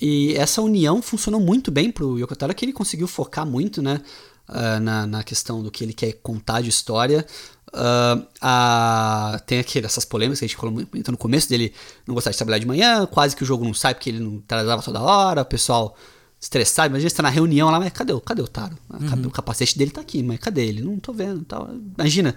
E 0.00 0.34
essa 0.34 0.62
união 0.62 1.02
funcionou 1.02 1.40
muito 1.40 1.70
bem 1.70 1.90
pro 1.90 2.16
Yokotaro, 2.16 2.54
que 2.54 2.64
ele 2.64 2.72
conseguiu 2.72 3.08
focar 3.08 3.44
muito, 3.44 3.82
né? 3.82 4.00
Uh, 4.48 4.80
na, 4.80 5.06
na 5.06 5.22
questão 5.22 5.62
do 5.62 5.70
que 5.70 5.82
ele 5.82 5.92
quer 5.92 6.12
contar 6.14 6.60
de 6.60 6.68
história. 6.68 7.26
Uh, 7.68 8.26
a, 8.40 9.40
tem 9.46 9.58
aquele, 9.58 9.86
essas 9.86 10.04
polêmicas 10.04 10.40
que 10.40 10.44
a 10.44 10.48
gente 10.48 10.56
comentou 10.56 11.12
no 11.12 11.18
começo 11.18 11.48
dele 11.48 11.72
não 12.06 12.14
gostar 12.14 12.30
de 12.30 12.36
trabalhar 12.36 12.58
de 12.58 12.66
manhã, 12.66 13.06
quase 13.06 13.34
que 13.34 13.42
o 13.42 13.46
jogo 13.46 13.64
não 13.64 13.72
sai 13.72 13.94
porque 13.94 14.10
ele 14.10 14.20
não 14.20 14.40
trabalhava 14.40 14.82
toda 14.82 15.00
hora, 15.00 15.42
o 15.42 15.44
pessoal 15.44 15.96
estressado, 16.40 16.88
imagina 16.88 17.08
você 17.08 17.16
tá 17.16 17.22
na 17.22 17.28
reunião 17.30 17.70
lá, 17.70 17.78
mas 17.78 17.92
cadê, 17.92 18.12
cadê 18.20 18.42
o 18.42 18.48
Taro? 18.48 18.76
Uhum. 18.90 19.28
O 19.28 19.30
capacete 19.30 19.78
dele 19.78 19.92
tá 19.92 20.00
aqui, 20.00 20.22
mas 20.24 20.38
cadê 20.40 20.66
ele? 20.66 20.82
Não 20.82 20.98
tô 20.98 21.12
vendo. 21.12 21.44
Tal. 21.44 21.70
Imagina 21.96 22.34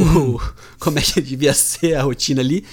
o, 0.00 0.40
como 0.78 0.98
é 0.98 1.02
que 1.02 1.20
devia 1.20 1.54
ser 1.54 1.94
a 1.94 2.02
rotina 2.02 2.40
ali. 2.40 2.64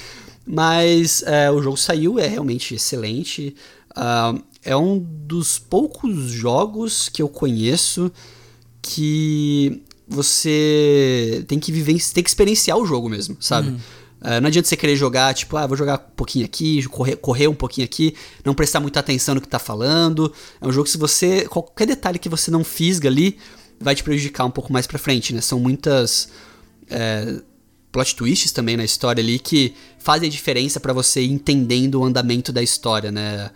Mas 0.46 1.24
é, 1.24 1.52
o 1.52 1.62
jogo 1.62 1.78
saiu, 1.78 2.20
é 2.20 2.28
realmente 2.28 2.76
excelente. 2.76 3.56
Uh, 3.92 4.42
é 4.64 4.76
um 4.76 5.00
dos 5.00 5.60
poucos 5.60 6.32
jogos 6.32 7.10
que 7.10 7.22
eu 7.22 7.30
conheço 7.30 8.12
que 8.82 9.84
você 10.08 11.44
tem 11.48 11.60
que 11.60 11.72
viver, 11.72 11.98
tem 12.14 12.24
que 12.24 12.30
experienciar 12.30 12.78
o 12.78 12.86
jogo 12.86 13.10
mesmo, 13.10 13.38
sabe? 13.40 13.70
Uhum. 13.70 13.80
Uh, 14.22 14.40
não 14.40 14.48
adianta 14.48 14.68
você 14.68 14.78
querer 14.78 14.96
jogar, 14.96 15.34
tipo, 15.34 15.58
ah, 15.58 15.66
vou 15.66 15.76
jogar 15.76 15.96
um 15.96 16.16
pouquinho 16.16 16.46
aqui, 16.46 16.84
correr, 16.88 17.16
correr 17.16 17.48
um 17.48 17.56
pouquinho 17.56 17.86
aqui, 17.86 18.16
não 18.46 18.54
prestar 18.54 18.80
muita 18.80 19.00
atenção 19.00 19.34
no 19.36 19.42
que 19.42 19.48
tá 19.48 19.58
falando. 19.58 20.32
É 20.60 20.68
um 20.68 20.72
jogo 20.72 20.86
que 20.86 20.92
se 20.92 20.98
você. 20.98 21.48
Qualquer 21.48 21.88
detalhe 21.88 22.20
que 22.20 22.30
você 22.30 22.52
não 22.52 22.64
fisga 22.64 23.10
ali 23.10 23.38
vai 23.80 23.96
te 23.96 24.04
prejudicar 24.04 24.46
um 24.46 24.52
pouco 24.52 24.72
mais 24.72 24.86
pra 24.86 25.00
frente, 25.00 25.34
né? 25.34 25.42
São 25.42 25.60
muitas. 25.60 26.30
É, 26.92 27.42
plot 27.92 28.16
twists 28.16 28.52
também 28.52 28.78
na 28.78 28.84
história 28.84 29.22
ali 29.22 29.40
que 29.40 29.74
fazem 30.00 30.28
a 30.28 30.32
diferença 30.32 30.80
para 30.80 30.94
você 30.94 31.26
entendendo 31.26 31.96
o 31.96 32.04
andamento 32.06 32.52
da 32.54 32.62
história, 32.62 33.12
né? 33.12 33.50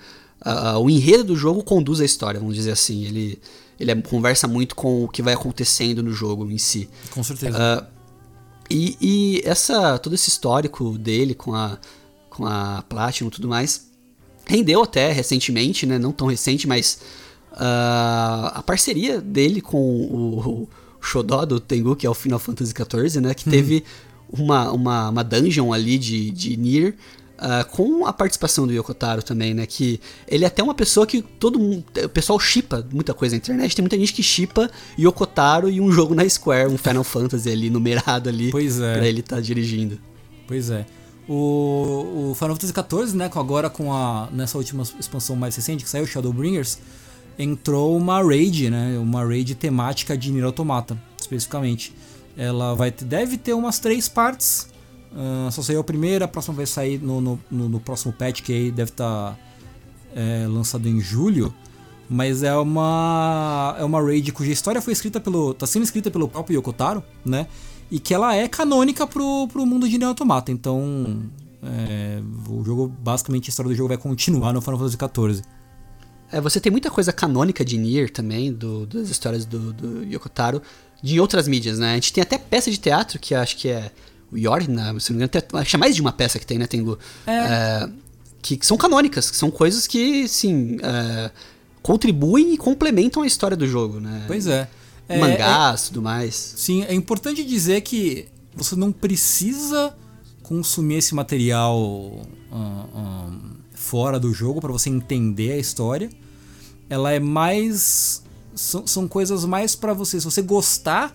uh, 0.45 0.79
o 0.79 0.89
enredo 0.89 1.23
do 1.23 1.35
jogo 1.35 1.63
conduz 1.63 1.99
a 1.99 2.05
história, 2.05 2.39
vamos 2.39 2.55
dizer 2.55 2.71
assim. 2.71 3.05
Ele, 3.05 3.39
ele 3.79 3.91
é, 3.91 3.95
conversa 3.95 4.47
muito 4.47 4.75
com 4.75 5.03
o 5.03 5.07
que 5.07 5.21
vai 5.21 5.33
acontecendo 5.33 6.03
no 6.03 6.11
jogo 6.11 6.49
em 6.49 6.57
si. 6.57 6.89
Com 7.11 7.23
certeza. 7.23 7.57
Uh, 7.57 7.95
e, 8.69 8.97
e 9.01 9.41
essa, 9.45 9.97
todo 9.99 10.13
esse 10.13 10.29
histórico 10.29 10.97
dele 10.97 11.33
com 11.33 11.53
a, 11.53 11.77
com 12.29 12.45
a 12.45 12.83
Platinum 12.87 13.27
e 13.29 13.31
tudo 13.31 13.47
mais 13.47 13.93
rendeu 14.47 14.83
até 14.83 15.11
recentemente, 15.11 15.87
né? 15.87 15.97
Não 15.97 16.11
tão 16.11 16.27
recente, 16.27 16.67
mas 16.67 16.99
uh, 17.51 18.53
a 18.53 18.63
parceria 18.63 19.19
dele 19.19 19.59
com 19.59 19.77
o, 19.77 20.39
o 20.39 20.69
Shodó 21.05 21.45
do 21.45 21.59
Tengu, 21.59 21.95
que 21.95 22.05
é 22.05 22.09
o 22.09 22.13
Final 22.13 22.39
Fantasy 22.39 22.73
XIV, 22.73 23.21
né? 23.21 23.33
Que 23.33 23.47
uhum. 23.47 23.51
teve 23.51 23.83
uma, 24.29 24.71
uma, 24.71 25.09
uma 25.09 25.23
dungeon 25.23 25.71
ali 25.71 25.97
de, 25.97 26.31
de 26.31 26.57
Nier 26.57 26.95
Uh, 27.35 27.69
com 27.69 28.05
a 28.05 28.13
participação 28.13 28.65
do 28.65 28.71
Yokotaro 28.71 29.21
também, 29.21 29.53
né? 29.53 29.65
Que 29.65 29.99
ele 30.25 30.45
é 30.45 30.47
até 30.47 30.63
uma 30.63 30.73
pessoa 30.73 31.05
que 31.05 31.21
todo 31.21 31.59
mundo. 31.59 31.83
O 32.05 32.07
pessoal 32.07 32.39
chipa 32.39 32.87
muita 32.93 33.13
coisa 33.13 33.35
na 33.35 33.37
internet. 33.37 33.75
Tem 33.75 33.83
muita 33.83 33.97
gente 33.97 34.13
que 34.13 34.23
chipa 34.23 34.71
Yokotaro 34.97 35.69
e 35.69 35.81
um 35.81 35.91
jogo 35.91 36.15
na 36.15 36.27
Square, 36.29 36.71
um 36.71 36.77
Final 36.77 37.03
Fantasy 37.03 37.49
ali, 37.49 37.69
numerado 37.69 38.29
ali. 38.29 38.51
Pois 38.51 38.79
é. 38.79 38.93
Pra 38.93 39.05
ele 39.05 39.19
estar 39.19 39.35
tá 39.35 39.41
dirigindo. 39.41 39.99
Pois 40.47 40.69
é. 40.69 40.85
O, 41.27 42.31
o 42.31 42.35
Final 42.35 42.55
Fantasy 42.55 42.73
XIV, 42.73 43.17
né? 43.17 43.29
Agora 43.35 43.69
com 43.69 43.91
a. 43.91 44.29
Nessa 44.31 44.57
última 44.57 44.83
expansão 44.97 45.35
mais 45.35 45.57
recente 45.57 45.83
que 45.83 45.89
saiu, 45.89 46.07
Shadowbringers, 46.07 46.77
entrou 47.37 47.97
uma 47.97 48.21
raid, 48.21 48.69
né? 48.69 48.97
Uma 48.99 49.25
raid 49.25 49.55
temática 49.55 50.17
de 50.17 50.31
Nier 50.31 50.45
Automata, 50.45 50.97
especificamente. 51.19 51.93
Ela 52.37 52.73
vai 52.75 52.91
deve 52.91 53.37
ter 53.37 53.53
umas 53.53 53.79
três 53.79 54.09
partes 54.09 54.67
Uh, 55.15 55.49
só 55.49 55.61
saiu 55.61 55.79
a 55.79 55.83
primeira, 55.83 56.25
a 56.25 56.27
próxima 56.27 56.57
vai 56.57 56.65
sair 56.65 57.01
no, 57.01 57.21
no, 57.21 57.39
no, 57.49 57.69
no 57.69 57.79
próximo 57.79 58.11
patch, 58.11 58.41
que 58.41 58.51
aí 58.51 58.69
deve 58.69 58.91
estar 58.91 59.31
tá, 59.31 59.37
é, 60.13 60.45
lançado 60.45 60.89
em 60.89 60.99
julho. 60.99 61.53
Mas 62.09 62.43
é 62.43 62.53
uma 62.53 63.75
é 63.79 63.83
uma 63.83 63.99
raid 63.99 64.31
cuja 64.31 64.51
história 64.51 64.81
foi 64.81 64.93
escrita 64.93 65.19
pelo. 65.19 65.53
tá 65.53 65.65
sendo 65.65 65.83
escrita 65.83 66.11
pelo 66.11 66.27
próprio 66.27 66.57
Yokotaro, 66.57 67.01
né? 67.25 67.47
E 67.89 67.97
que 67.97 68.13
ela 68.13 68.35
é 68.35 68.47
canônica 68.47 69.07
pro, 69.07 69.47
pro 69.47 69.65
mundo 69.65 69.87
de 69.87 69.97
Neo 69.97 70.09
Automata. 70.09 70.51
Então. 70.51 71.23
É, 71.63 72.21
o 72.47 72.63
jogo, 72.63 72.87
basicamente, 72.87 73.47
a 73.47 73.49
história 73.49 73.71
do 73.71 73.75
jogo 73.75 73.87
vai 73.87 73.97
continuar 73.97 74.53
no 74.53 74.61
Final 74.61 74.77
Fantasy 74.77 74.97
XIV. 74.97 75.41
É, 76.35 76.41
você 76.41 76.59
tem 76.59 76.69
muita 76.69 76.91
coisa 76.91 77.13
canônica 77.13 77.63
de 77.63 77.77
Nier 77.77 78.09
também, 78.09 78.51
do, 78.51 78.85
das 78.85 79.09
histórias 79.09 79.45
do, 79.45 79.71
do 79.71 80.03
Yokotaro, 80.03 80.61
de 81.01 81.17
outras 81.17 81.47
mídias, 81.47 81.79
né? 81.79 81.91
A 81.91 81.95
gente 81.95 82.11
tem 82.11 82.21
até 82.21 82.37
peça 82.37 82.69
de 82.69 82.77
teatro 82.77 83.17
que 83.17 83.33
acho 83.33 83.55
que 83.55 83.69
é 83.69 83.89
o 84.29 84.37
Yorna, 84.37 84.99
se 84.99 85.13
não 85.13 85.19
me 85.19 85.23
engano, 85.23 85.43
acho 85.53 85.69
que 85.69 85.75
é 85.77 85.79
mais 85.79 85.95
de 85.95 86.01
uma 86.01 86.11
peça 86.11 86.37
que 86.37 86.45
tem, 86.45 86.57
né, 86.57 86.67
Tengu? 86.67 86.99
É. 87.25 87.31
é 87.31 87.89
que, 88.41 88.57
que, 88.57 88.65
são 88.65 88.75
canônicas, 88.75 89.31
que 89.31 89.37
são 89.37 89.49
coisas 89.49 89.87
que, 89.87 90.27
sim, 90.27 90.77
é, 90.83 91.31
contribuem 91.81 92.53
e 92.53 92.57
complementam 92.57 93.23
a 93.23 93.27
história 93.27 93.55
do 93.55 93.65
jogo, 93.65 94.01
né? 94.01 94.25
Pois 94.27 94.45
é. 94.45 94.67
é 95.07 95.17
Mangás, 95.17 95.83
é, 95.83 95.87
tudo 95.87 96.01
mais. 96.01 96.35
Sim, 96.35 96.83
é 96.83 96.93
importante 96.93 97.45
dizer 97.45 97.79
que 97.79 98.27
você 98.53 98.75
não 98.75 98.91
precisa 98.91 99.95
consumir 100.43 100.95
esse 100.95 101.15
material 101.15 101.79
um, 101.79 102.57
um, 102.57 103.41
fora 103.73 104.19
do 104.19 104.33
jogo 104.33 104.59
para 104.59 104.73
você 104.73 104.89
entender 104.89 105.53
a 105.53 105.57
história. 105.57 106.09
Ela 106.89 107.11
é 107.11 107.19
mais. 107.19 108.23
São, 108.53 108.87
são 108.87 109.07
coisas 109.07 109.43
mais 109.45 109.75
para 109.75 109.93
você. 109.93 110.19
Se 110.19 110.25
você 110.25 110.41
gostar 110.41 111.13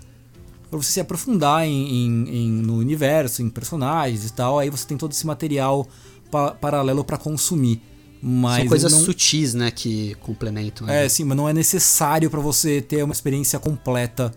para 0.71 0.79
você 0.79 0.93
se 0.93 1.01
aprofundar 1.01 1.67
em, 1.67 2.07
em, 2.07 2.29
em, 2.29 2.51
no 2.51 2.77
universo, 2.77 3.43
em 3.43 3.51
personagens 3.51 4.25
e 4.25 4.33
tal. 4.33 4.59
Aí 4.59 4.71
você 4.71 4.87
tem 4.87 4.97
todo 4.97 5.11
esse 5.11 5.27
material 5.27 5.87
pa 6.31 6.53
paralelo 6.53 7.05
para 7.05 7.19
consumir. 7.19 7.83
Mas 8.23 8.59
São 8.59 8.69
coisas 8.69 8.93
não... 8.93 9.01
sutis, 9.01 9.55
né, 9.55 9.71
que 9.71 10.15
complementam. 10.21 10.89
É, 10.89 11.09
sim, 11.09 11.25
mas 11.25 11.37
não 11.37 11.49
é 11.49 11.53
necessário 11.53 12.31
para 12.31 12.39
você 12.39 12.81
ter 12.81 13.03
uma 13.03 13.15
experiência 13.15 13.59
completa 13.59 14.33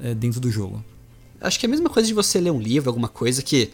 é, 0.00 0.14
dentro 0.14 0.40
do 0.40 0.50
jogo. 0.50 0.82
Acho 1.40 1.58
que 1.58 1.66
é 1.66 1.68
a 1.68 1.70
mesma 1.70 1.90
coisa 1.90 2.06
de 2.06 2.14
você 2.14 2.40
ler 2.40 2.52
um 2.52 2.60
livro, 2.60 2.88
alguma 2.88 3.08
coisa 3.08 3.42
que 3.42 3.70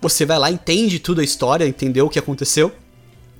você 0.00 0.24
vai 0.24 0.38
lá, 0.38 0.50
entende 0.50 0.98
tudo 0.98 1.20
a 1.22 1.24
história, 1.24 1.66
entendeu 1.66 2.06
o 2.06 2.10
que 2.10 2.18
aconteceu, 2.18 2.70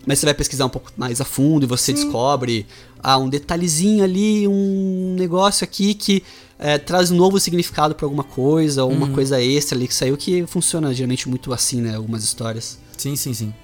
mas 0.07 0.19
você 0.19 0.27
vai 0.27 0.35
pesquisar 0.35 0.67
um 0.67 0.71
pouco 0.71 0.91
mais 0.97 1.21
a 1.21 1.25
fundo 1.25 1.65
e 1.65 1.67
você 1.67 1.95
sim. 1.95 1.95
descobre 1.95 2.67
ah, 3.03 3.19
um 3.19 3.29
detalhezinho 3.29 4.03
ali, 4.03 4.49
um 4.49 5.15
negócio 5.19 5.65
aqui 5.65 5.95
que 5.95 6.23
é, 6.59 6.77
traz 6.77 7.11
um 7.11 7.17
novo 7.17 7.39
significado 7.39 7.95
para 7.95 8.05
alguma 8.07 8.25
coisa, 8.25 8.85
ou 8.85 8.91
uma 8.91 9.07
uhum. 9.07 9.15
coisa 9.15 9.41
extra 9.41 9.79
ali 9.79 9.87
que 9.87 9.95
saiu, 9.95 10.17
que 10.17 10.45
funciona 10.47 10.93
geralmente 10.93 11.29
muito 11.29 11.53
assim, 11.53 11.81
né? 11.81 11.95
Algumas 11.95 12.25
histórias. 12.25 12.79
Sim, 12.97 13.15
sim, 13.15 13.33
sim. 13.33 13.55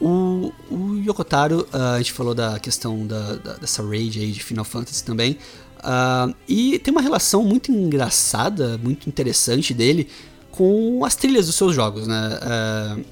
O, 0.00 0.52
o 0.70 0.96
Yokotaro, 1.04 1.68
uh, 1.72 1.76
a 1.94 1.98
gente 1.98 2.12
falou 2.12 2.34
da 2.34 2.58
questão 2.58 3.06
da, 3.06 3.34
da, 3.36 3.52
dessa 3.54 3.82
raid 3.86 4.18
aí 4.18 4.32
de 4.32 4.42
Final 4.42 4.64
Fantasy 4.64 5.04
também. 5.04 5.38
Uh, 5.78 6.34
e 6.48 6.78
tem 6.78 6.92
uma 6.92 7.02
relação 7.02 7.44
muito 7.44 7.70
engraçada, 7.70 8.78
muito 8.78 9.08
interessante 9.08 9.74
dele 9.74 10.08
com 10.50 11.04
as 11.04 11.14
trilhas 11.14 11.46
dos 11.46 11.54
seus 11.54 11.74
jogos, 11.74 12.06
né? 12.06 12.38
Uh, 12.42 13.04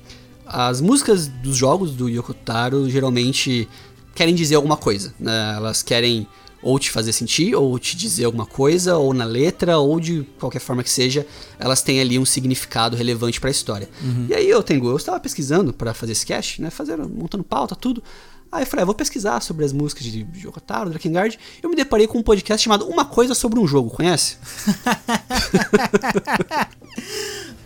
as 0.53 0.81
músicas 0.81 1.29
dos 1.29 1.57
jogos 1.57 1.93
do 1.93 2.09
Yokotaro 2.09 2.91
geralmente 2.91 3.69
querem 4.15 4.35
dizer 4.35 4.57
alguma 4.57 4.77
coisa, 4.77 5.15
né? 5.19 5.55
Elas 5.57 5.83
querem 5.83 6.27
ou 6.63 6.79
te 6.79 6.91
fazer 6.91 7.13
sentir, 7.13 7.55
ou 7.55 7.79
te 7.79 7.97
dizer 7.97 8.25
alguma 8.25 8.45
coisa, 8.45 8.97
ou 8.97 9.15
na 9.15 9.25
letra, 9.25 9.79
ou 9.79 9.99
de 9.99 10.27
qualquer 10.39 10.59
forma 10.59 10.83
que 10.83 10.91
seja, 10.91 11.27
elas 11.59 11.81
têm 11.81 12.01
ali 12.01 12.19
um 12.19 12.27
significado 12.27 12.97
relevante 12.97 13.41
para 13.41 13.49
a 13.49 13.51
história. 13.51 13.89
Uhum. 14.03 14.27
E 14.29 14.35
aí 14.35 14.51
eu 14.51 14.63
tenho, 14.63 14.85
eu 14.87 14.97
estava 14.97 15.19
pesquisando 15.19 15.73
para 15.73 15.95
fazer 15.95 16.13
esse 16.13 16.27
cast, 16.27 16.61
né, 16.61 16.69
fazendo, 16.69 17.09
montando 17.09 17.45
pauta, 17.45 17.75
tudo. 17.75 18.03
Aí 18.53 18.65
eu 18.65 18.67
falei, 18.67 18.83
ah, 18.83 18.87
vou 18.87 18.95
pesquisar 18.95 19.41
sobre 19.41 19.65
as 19.65 19.73
músicas 19.73 20.05
de 20.05 20.27
Jokotaro, 20.35 20.91
Drakengard. 20.91 21.39
Eu 21.63 21.71
me 21.71 21.77
deparei 21.77 22.07
com 22.07 22.19
um 22.19 22.23
podcast 22.23 22.63
chamado 22.63 22.87
Uma 22.87 23.05
Coisa 23.05 23.33
Sobre 23.33 23.61
um 23.61 23.67
Jogo, 23.67 23.91
conhece? 23.91 24.37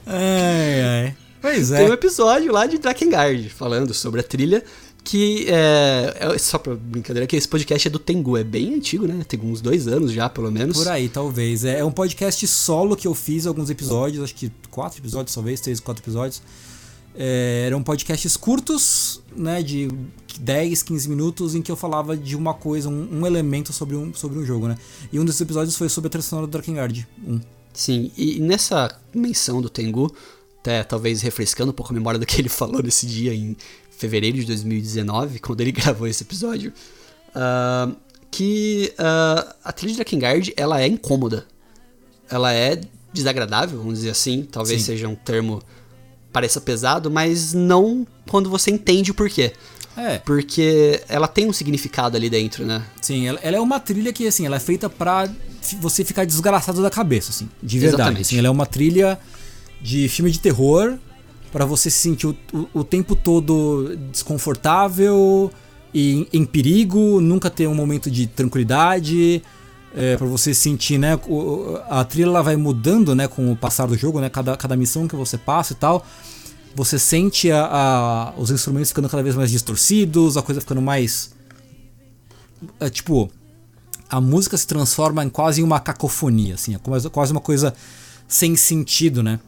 ai, 0.07 0.82
ai. 0.82 1.24
Pois 1.45 1.70
é. 1.72 1.76
Tem 1.76 1.90
um 1.90 1.92
episódio 1.92 2.51
lá 2.51 2.66
de 2.66 2.78
Drakengard, 2.78 3.51
falando 3.51 3.92
sobre 3.92 4.20
a 4.20 4.22
trilha 4.22 4.64
que 5.05 5.45
é, 5.47 6.16
é, 6.18 6.38
só 6.38 6.57
pra 6.57 6.74
brincadeira 6.74 7.26
que 7.26 7.36
esse 7.36 7.47
podcast 7.47 7.86
é 7.86 7.90
do 7.90 7.99
Tengu, 7.99 8.38
é 8.38 8.42
bem 8.42 8.72
antigo, 8.72 9.07
né? 9.07 9.22
Tem 9.28 9.38
uns 9.38 9.61
dois 9.61 9.86
anos 9.86 10.11
já, 10.11 10.26
pelo 10.30 10.51
menos. 10.51 10.78
Por 10.78 10.88
aí, 10.88 11.07
talvez. 11.11 11.66
É, 11.66 11.80
é 11.80 11.84
um 11.84 11.92
podcast 11.92 12.47
solo 12.47 12.97
que 12.97 13.07
eu 13.07 13.14
fiz 13.14 13.47
alguns 13.47 13.68
episódios, 13.68 14.24
acho 14.24 14.34
que 14.34 14.51
quatro 14.70 14.99
episódios, 14.99 15.34
talvez, 15.34 15.61
três, 15.61 15.80
quatro 15.80 16.03
episódios. 16.03 16.40
É, 17.14 17.64
eram 17.66 17.82
podcasts 17.82 18.38
curtos, 18.38 19.20
né, 19.36 19.62
de 19.62 19.90
10, 20.40 20.82
15 20.82 21.11
minutos, 21.11 21.55
em 21.55 21.61
que 21.61 21.70
eu 21.70 21.76
falava 21.76 22.16
de 22.16 22.34
uma 22.34 22.55
coisa, 22.55 22.88
um, 22.88 23.20
um 23.20 23.26
elemento 23.26 23.70
sobre 23.70 23.97
um, 23.97 24.14
sobre 24.14 24.38
um 24.38 24.47
jogo, 24.47 24.66
né? 24.66 24.78
E 25.12 25.20
um 25.20 25.26
desses 25.26 25.42
episódios 25.42 25.76
foi 25.76 25.90
sobre 25.90 26.09
a 26.09 26.11
trilha 26.11 26.22
sonora 26.22 26.47
do 26.47 26.51
Drakengard 26.51 27.07
1. 27.22 27.40
Sim, 27.74 28.11
e 28.16 28.40
nessa 28.40 28.97
menção 29.12 29.61
do 29.61 29.68
Tengu, 29.68 30.14
até 30.64 30.82
talvez 30.82 31.20
refrescando 31.20 31.72
um 31.72 31.74
pouco 31.74 31.92
a 31.92 31.94
memória 31.94 32.18
do 32.18 32.24
que 32.24 32.40
ele 32.40 32.48
falou 32.48 32.82
nesse 32.82 33.06
dia 33.06 33.34
em 33.34 33.54
fevereiro 33.90 34.38
de 34.38 34.46
2019, 34.46 35.38
quando 35.38 35.60
ele 35.60 35.70
gravou 35.72 36.06
esse 36.06 36.22
episódio, 36.22 36.72
uh, 37.36 37.94
que 38.30 38.92
uh, 38.98 39.54
a 39.62 39.72
trilha 39.72 39.92
de 39.92 39.96
Drakengard, 39.98 40.54
ela 40.56 40.80
é 40.80 40.86
incômoda. 40.86 41.46
Ela 42.30 42.52
é 42.54 42.80
desagradável, 43.12 43.78
vamos 43.78 43.98
dizer 43.98 44.10
assim. 44.10 44.42
Talvez 44.50 44.80
Sim. 44.80 44.86
seja 44.86 45.06
um 45.06 45.14
termo 45.14 45.62
pareça 46.32 46.60
pesado, 46.60 47.10
mas 47.10 47.52
não 47.52 48.06
quando 48.28 48.48
você 48.48 48.70
entende 48.70 49.10
o 49.10 49.14
porquê. 49.14 49.52
É. 49.96 50.18
Porque 50.18 51.00
ela 51.08 51.28
tem 51.28 51.46
um 51.46 51.52
significado 51.52 52.16
ali 52.16 52.28
dentro, 52.28 52.66
né? 52.66 52.82
Sim, 53.00 53.28
ela, 53.28 53.38
ela 53.42 53.56
é 53.58 53.60
uma 53.60 53.78
trilha 53.78 54.12
que, 54.12 54.26
assim, 54.26 54.44
ela 54.44 54.56
é 54.56 54.60
feita 54.60 54.90
pra 54.90 55.30
você 55.80 56.04
ficar 56.04 56.24
desgraçado 56.24 56.82
da 56.82 56.90
cabeça, 56.90 57.30
assim, 57.30 57.48
de 57.62 57.78
verdade. 57.78 58.22
Assim, 58.22 58.38
ela 58.38 58.48
é 58.48 58.50
uma 58.50 58.66
trilha 58.66 59.20
de 59.81 60.09
filme 60.09 60.31
de 60.31 60.41
terror 60.41 60.99
para 61.53 61.64
você 61.64 61.89
se 61.89 61.99
sentir 61.99 62.27
o, 62.27 62.37
o, 62.53 62.81
o, 62.81 62.85
tempo 62.85 63.14
todo 63.14 63.97
desconfortável 64.11 65.53
e 65.93 66.27
em, 66.33 66.41
em 66.41 66.45
perigo, 66.45 67.20
nunca 67.20 67.49
ter 67.49 67.68
um 67.68 67.75
momento 67.75 68.11
de 68.11 68.27
tranquilidade. 68.27 69.41
É, 69.97 70.16
para 70.16 70.27
você 70.27 70.53
sentir, 70.53 70.99
né? 70.99 71.16
A 71.89 72.03
trilha 72.05 72.43
vai 72.43 72.57
mudando, 72.57 73.14
né? 73.14 73.29
Com 73.29 73.53
o 73.53 73.57
passar 73.57 73.87
do 73.87 73.97
jogo, 73.97 74.20
né? 74.20 74.29
Cada, 74.29 74.57
cada 74.57 74.77
missão 74.77 75.07
que 75.07 75.14
você 75.14 75.39
passa 75.39 75.72
e 75.72 75.77
tal. 75.77 76.05
Você 76.75 76.99
sente 76.99 77.53
a, 77.53 77.64
a, 77.64 78.35
os 78.37 78.51
instrumentos 78.51 78.91
ficando 78.91 79.09
cada 79.09 79.22
vez 79.22 79.37
mais 79.37 79.53
distorcidos, 79.53 80.37
a 80.37 80.43
coisa 80.43 80.61
ficando 80.61 80.83
mais. 80.83 81.33
É, 82.81 82.91
tipo, 82.91 83.31
a 84.11 84.20
música 84.20 84.57
se 84.57 84.66
transforma 84.66 85.25
em 85.25 85.29
quase 85.29 85.62
uma 85.62 85.79
cacofonia, 85.79 86.55
assim, 86.55 86.75
é 86.75 86.79
quase 87.11 87.33
uma 87.33 87.41
coisa 87.41 87.72
sem 88.27 88.57
sentido, 88.57 89.22
né? 89.22 89.39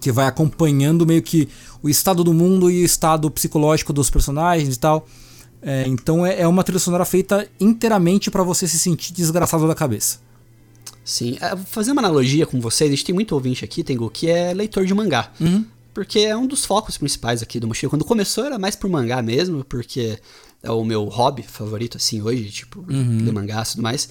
Que 0.00 0.12
vai 0.12 0.26
acompanhando 0.26 1.06
meio 1.06 1.22
que 1.22 1.48
o 1.82 1.88
estado 1.88 2.24
do 2.24 2.32
mundo 2.32 2.70
e 2.70 2.82
o 2.82 2.84
estado 2.84 3.30
psicológico 3.30 3.92
dos 3.92 4.10
personagens 4.10 4.76
e 4.76 4.78
tal. 4.78 5.06
É, 5.62 5.84
então 5.86 6.26
é, 6.26 6.40
é, 6.40 6.46
uma 6.46 6.62
trilha 6.62 6.78
sonora 6.78 7.06
feita 7.06 7.48
inteiramente 7.58 8.30
para 8.30 8.42
você 8.42 8.68
se 8.68 8.78
sentir 8.78 9.12
desgraçado 9.14 9.66
da 9.66 9.74
cabeça. 9.74 10.18
Sim, 11.02 11.38
é, 11.40 11.56
fazer 11.56 11.92
uma 11.92 12.02
analogia 12.02 12.46
com 12.46 12.60
vocês, 12.60 12.90
a 12.90 12.94
gente 12.94 13.04
tem 13.04 13.14
muito 13.14 13.32
ouvinte 13.32 13.64
aqui, 13.64 13.82
Tengu, 13.82 14.10
que 14.10 14.28
é 14.28 14.52
leitor 14.52 14.84
de 14.84 14.92
mangá. 14.92 15.32
Uhum. 15.40 15.64
Porque 15.94 16.20
é 16.20 16.36
um 16.36 16.46
dos 16.46 16.64
focos 16.64 16.98
principais 16.98 17.42
aqui 17.42 17.60
do 17.60 17.68
Mochila. 17.68 17.88
Quando 17.88 18.04
começou 18.04 18.44
era 18.44 18.58
mais 18.58 18.76
por 18.76 18.90
mangá 18.90 19.22
mesmo, 19.22 19.64
porque 19.64 20.18
é 20.62 20.70
o 20.70 20.84
meu 20.84 21.04
hobby 21.04 21.42
favorito, 21.42 21.96
assim, 21.96 22.20
hoje, 22.20 22.50
tipo, 22.50 22.80
uhum. 22.80 23.24
ler 23.24 23.32
mangá 23.32 23.62
e 23.62 23.70
tudo 23.70 23.82
mais. 23.82 24.08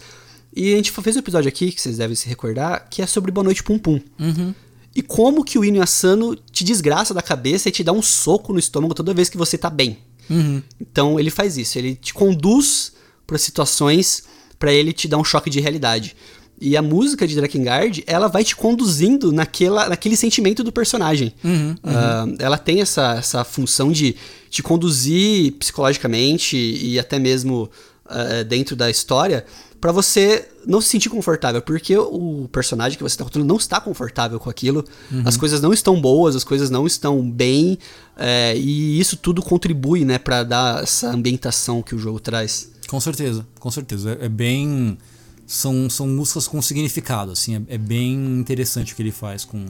E 0.55 0.73
a 0.73 0.77
gente 0.77 0.91
fez 0.91 1.15
um 1.15 1.19
episódio 1.19 1.49
aqui, 1.49 1.71
que 1.71 1.81
vocês 1.81 1.97
devem 1.97 2.15
se 2.15 2.27
recordar, 2.27 2.87
que 2.89 3.01
é 3.01 3.07
sobre 3.07 3.31
Boa 3.31 3.43
Noite 3.43 3.63
Pum 3.63 3.77
Pum. 3.77 3.99
Uhum 4.19 4.53
e 4.95 5.01
como 5.01 5.43
que 5.43 5.57
o 5.57 5.65
Inu 5.65 5.81
Asano 5.81 6.35
te 6.51 6.63
desgraça 6.63 7.13
da 7.13 7.21
cabeça 7.21 7.69
e 7.69 7.71
te 7.71 7.83
dá 7.83 7.91
um 7.91 8.01
soco 8.01 8.53
no 8.53 8.59
estômago 8.59 8.93
toda 8.93 9.13
vez 9.13 9.29
que 9.29 9.37
você 9.37 9.57
tá 9.57 9.69
bem. 9.69 9.97
Uhum. 10.29 10.61
Então 10.79 11.19
ele 11.19 11.29
faz 11.29 11.57
isso, 11.57 11.77
ele 11.77 11.95
te 11.95 12.13
conduz 12.13 12.93
para 13.25 13.37
situações 13.37 14.23
para 14.59 14.71
ele 14.71 14.93
te 14.93 15.07
dar 15.07 15.17
um 15.17 15.23
choque 15.23 15.49
de 15.49 15.59
realidade. 15.59 16.15
E 16.61 16.77
a 16.77 16.81
música 16.81 17.27
de 17.27 17.35
Drakengard, 17.35 18.03
ela 18.07 18.27
vai 18.27 18.43
te 18.43 18.55
conduzindo 18.55 19.33
naquela, 19.33 19.89
naquele 19.89 20.15
sentimento 20.15 20.63
do 20.63 20.71
personagem. 20.71 21.33
Uhum, 21.43 21.75
Uh, 21.83 22.35
ela 22.39 22.57
tem 22.57 22.79
essa, 22.79 23.15
essa 23.15 23.43
função 23.43 23.91
de 23.91 24.15
te 24.49 24.63
conduzir 24.63 25.51
psicologicamente 25.53 26.55
e 26.55 26.97
até 26.97 27.19
mesmo 27.19 27.69
uh, 28.05 28.43
dentro 28.45 28.75
da 28.75 28.89
história 28.89 29.45
para 29.83 29.91
você 29.91 30.47
não 30.65 30.79
se 30.79 30.87
sentir 30.87 31.09
confortável, 31.09 31.61
porque 31.61 31.97
o 31.97 32.47
personagem 32.49 32.97
que 32.97 33.03
você 33.03 33.15
está 33.15 33.25
controlando 33.25 33.49
não 33.49 33.59
está 33.59 33.81
confortável 33.81 34.39
com 34.39 34.49
aquilo, 34.49 34.85
uhum. 35.11 35.23
as 35.25 35.35
coisas 35.35 35.61
não 35.61 35.73
estão 35.73 35.99
boas, 35.99 36.37
as 36.37 36.45
coisas 36.45 36.69
não 36.69 36.87
estão 36.87 37.29
bem, 37.29 37.77
é, 38.15 38.55
e 38.55 38.97
isso 38.97 39.17
tudo 39.17 39.41
contribui, 39.41 40.05
né, 40.05 40.17
para 40.17 40.41
dar 40.43 40.83
essa 40.83 41.09
ambientação 41.09 41.81
que 41.81 41.93
o 41.93 41.99
jogo 41.99 42.17
traz. 42.17 42.71
Com 42.87 42.97
certeza, 43.01 43.45
com 43.59 43.69
certeza. 43.69 44.17
É, 44.21 44.27
é 44.27 44.29
bem. 44.29 44.97
São, 45.45 45.89
são 45.89 46.07
músicas 46.07 46.47
com 46.47 46.61
significado, 46.61 47.33
assim, 47.33 47.57
é, 47.57 47.75
é 47.75 47.77
bem 47.77 48.13
interessante 48.39 48.93
o 48.93 48.95
que 48.95 49.01
ele 49.01 49.11
faz 49.11 49.43
com. 49.43 49.65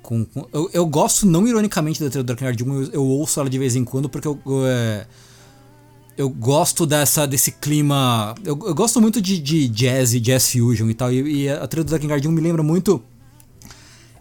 com, 0.00 0.24
com 0.26 0.46
eu, 0.52 0.70
eu, 0.72 0.86
gosto, 0.86 1.26
não 1.26 1.44
ironicamente, 1.44 2.08
da 2.08 2.22
Dark 2.22 2.40
Knight 2.40 2.62
1, 2.62 2.82
eu, 2.82 2.90
eu, 2.92 3.04
ouço 3.04 3.40
ela 3.40 3.50
de 3.50 3.58
vez 3.58 3.74
em 3.74 3.82
quando, 3.82 4.08
porque 4.08 4.28
eu, 4.28 4.38
eu 4.46 4.64
é, 4.64 5.08
eu 6.18 6.28
gosto 6.28 6.84
dessa, 6.84 7.28
desse 7.28 7.52
clima. 7.52 8.34
Eu, 8.44 8.58
eu 8.66 8.74
gosto 8.74 9.00
muito 9.00 9.22
de, 9.22 9.38
de 9.38 9.68
jazz 9.68 10.12
e 10.12 10.18
jazz 10.18 10.50
fusion 10.50 10.90
e 10.90 10.94
tal. 10.94 11.12
E, 11.12 11.44
e 11.44 11.48
a 11.48 11.64
trilha 11.68 11.84
do 11.84 11.90
Zack 11.90 12.04
Guardian 12.04 12.32
me 12.32 12.40
lembra 12.40 12.60
muito 12.60 13.00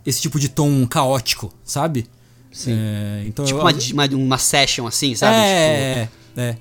esse 0.05 0.21
tipo 0.21 0.39
de 0.39 0.47
tom 0.47 0.85
caótico, 0.85 1.51
sabe? 1.63 2.05
Sim. 2.51 2.73
É, 2.73 3.23
então 3.25 3.43
tipo 3.43 3.59
eu, 3.59 3.63
uma, 3.63 4.05
uma, 4.05 4.15
uma, 4.15 4.37
session 4.37 4.85
assim, 4.85 5.15
sabe? 5.15 5.35
É, 5.37 6.07
tipo... 6.27 6.39
é, 6.39 6.43
é. 6.49 6.57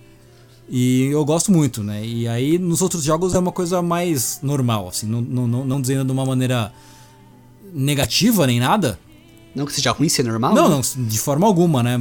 E 0.70 1.04
eu 1.12 1.22
gosto 1.24 1.52
muito, 1.52 1.84
né? 1.84 2.04
E 2.04 2.26
aí 2.26 2.58
nos 2.58 2.80
outros 2.80 3.04
jogos 3.04 3.34
é 3.34 3.38
uma 3.38 3.52
coisa 3.52 3.82
mais 3.82 4.40
normal, 4.42 4.88
assim, 4.88 5.06
não, 5.06 5.20
não, 5.20 5.64
não 5.64 5.80
dizendo 5.80 6.06
de 6.06 6.12
uma 6.12 6.24
maneira 6.24 6.72
negativa 7.72 8.46
nem 8.46 8.58
nada, 8.58 8.98
não 9.56 9.64
que 9.64 9.72
seja 9.72 9.90
ruim 9.90 10.08
ser 10.08 10.22
normal? 10.22 10.54
Não, 10.54 10.68
né? 10.68 10.76
não, 10.76 11.06
de 11.06 11.18
forma 11.18 11.46
alguma, 11.46 11.82
né? 11.82 11.98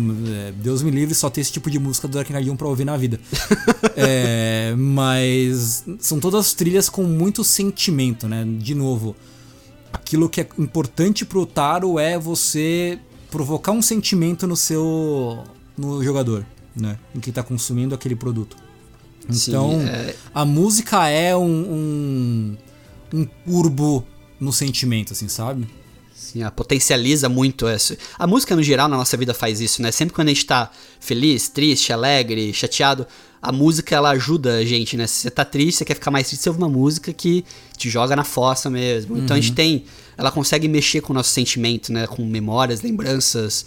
Deus 0.61 0.83
me 0.83 0.91
livre 0.91 1.15
só 1.15 1.29
ter 1.29 1.39
esse 1.39 1.53
tipo 1.53 1.71
de 1.71 1.79
música 1.79 2.05
do 2.05 2.13
Dark 2.13 2.29
Knight 2.29 2.49
1 2.49 2.55
pra 2.57 2.67
ouvir 2.67 2.83
na 2.83 2.97
vida. 2.97 3.17
é, 3.95 4.75
mas 4.77 5.85
são 5.99 6.19
todas 6.19 6.53
trilhas 6.53 6.89
com 6.89 7.03
muito 7.03 7.45
sentimento, 7.45 8.27
né? 8.27 8.45
De 8.45 8.75
novo, 8.75 9.15
aquilo 9.93 10.27
que 10.27 10.41
é 10.41 10.47
importante 10.59 11.23
pro 11.25 11.45
Taro 11.45 11.97
é 11.97 12.19
você 12.19 12.99
provocar 13.31 13.71
um 13.71 13.81
sentimento 13.81 14.45
no 14.45 14.57
seu 14.57 15.41
no 15.77 16.03
jogador, 16.03 16.45
né? 16.75 16.99
Em 17.15 17.21
quem 17.21 17.31
tá 17.31 17.41
consumindo 17.41 17.95
aquele 17.95 18.17
produto. 18.17 18.57
Então, 19.29 19.71
Sim, 19.71 19.87
é... 19.87 20.15
a 20.33 20.43
música 20.43 21.07
é 21.07 21.33
um, 21.33 21.45
um, 21.45 22.57
um 23.13 23.25
turbo 23.45 24.05
no 24.41 24.51
sentimento, 24.51 25.13
assim, 25.13 25.29
sabe? 25.29 25.65
Assim, 26.35 26.43
a 26.43 26.51
potencializa 26.51 27.29
muito 27.29 27.67
isso. 27.67 27.95
A 28.19 28.27
música, 28.27 28.55
no 28.55 28.61
geral, 28.61 28.89
na 28.89 28.97
nossa 28.97 29.15
vida 29.15 29.33
faz 29.33 29.61
isso, 29.61 29.81
né? 29.81 29.91
Sempre 29.91 30.13
quando 30.13 30.27
a 30.27 30.33
gente 30.33 30.45
tá 30.45 30.69
feliz, 30.99 31.47
triste, 31.47 31.93
alegre, 31.93 32.53
chateado, 32.53 33.07
a 33.41 33.51
música 33.51 33.95
ela 33.95 34.09
ajuda 34.09 34.57
a 34.57 34.65
gente, 34.65 34.97
né? 34.97 35.07
Se 35.07 35.21
você 35.21 35.31
tá 35.31 35.45
triste, 35.45 35.77
você 35.77 35.85
quer 35.85 35.93
ficar 35.93 36.11
mais 36.11 36.27
triste, 36.27 36.43
você 36.43 36.49
ouve 36.49 36.61
uma 36.61 36.69
música 36.69 37.13
que 37.13 37.45
te 37.77 37.89
joga 37.89 38.15
na 38.15 38.23
fossa 38.23 38.69
mesmo. 38.69 39.15
Uhum. 39.15 39.23
Então 39.23 39.37
a 39.37 39.39
gente 39.39 39.49
uhum. 39.49 39.55
tem. 39.55 39.85
Ela 40.17 40.31
consegue 40.31 40.67
mexer 40.67 41.01
com 41.01 41.13
o 41.13 41.15
nosso 41.15 41.29
sentimento, 41.29 41.93
né? 41.93 42.05
Com 42.05 42.25
memórias, 42.25 42.81
lembranças. 42.81 43.65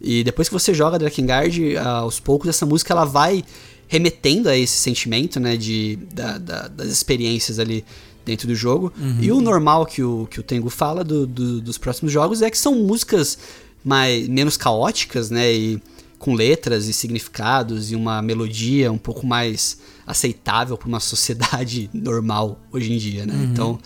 E 0.00 0.22
depois 0.22 0.48
que 0.48 0.54
você 0.54 0.74
joga 0.74 0.98
Drakengard, 0.98 1.76
aos 1.76 2.20
poucos 2.20 2.48
essa 2.48 2.66
música 2.66 2.92
ela 2.92 3.04
vai 3.04 3.44
remetendo 3.86 4.48
a 4.48 4.56
esse 4.56 4.76
sentimento, 4.76 5.40
né? 5.40 5.56
De, 5.56 5.96
da, 6.12 6.38
da, 6.38 6.68
das 6.68 6.88
experiências 6.88 7.58
ali 7.58 7.84
dentro 8.24 8.46
do 8.46 8.54
jogo. 8.54 8.92
Uhum. 8.98 9.18
E 9.20 9.32
o 9.32 9.40
normal 9.40 9.86
que 9.86 10.02
o, 10.02 10.26
que 10.30 10.40
o 10.40 10.42
Tengu 10.42 10.70
fala 10.70 11.02
do, 11.02 11.26
do, 11.26 11.60
dos 11.60 11.78
próximos 11.78 12.12
jogos 12.12 12.42
é 12.42 12.50
que 12.50 12.58
são 12.58 12.74
músicas 12.74 13.38
mais, 13.84 14.28
menos 14.28 14.56
caóticas, 14.56 15.30
né? 15.30 15.52
E 15.52 15.82
com 16.18 16.34
letras 16.34 16.86
e 16.86 16.92
significados 16.92 17.90
e 17.90 17.96
uma 17.96 18.20
melodia 18.20 18.92
um 18.92 18.98
pouco 18.98 19.26
mais 19.26 19.78
aceitável 20.06 20.76
para 20.76 20.86
uma 20.86 21.00
sociedade 21.00 21.88
normal 21.94 22.60
hoje 22.70 22.92
em 22.92 22.98
dia, 22.98 23.24
né? 23.24 23.34
Uhum. 23.34 23.44
Então, 23.44 23.78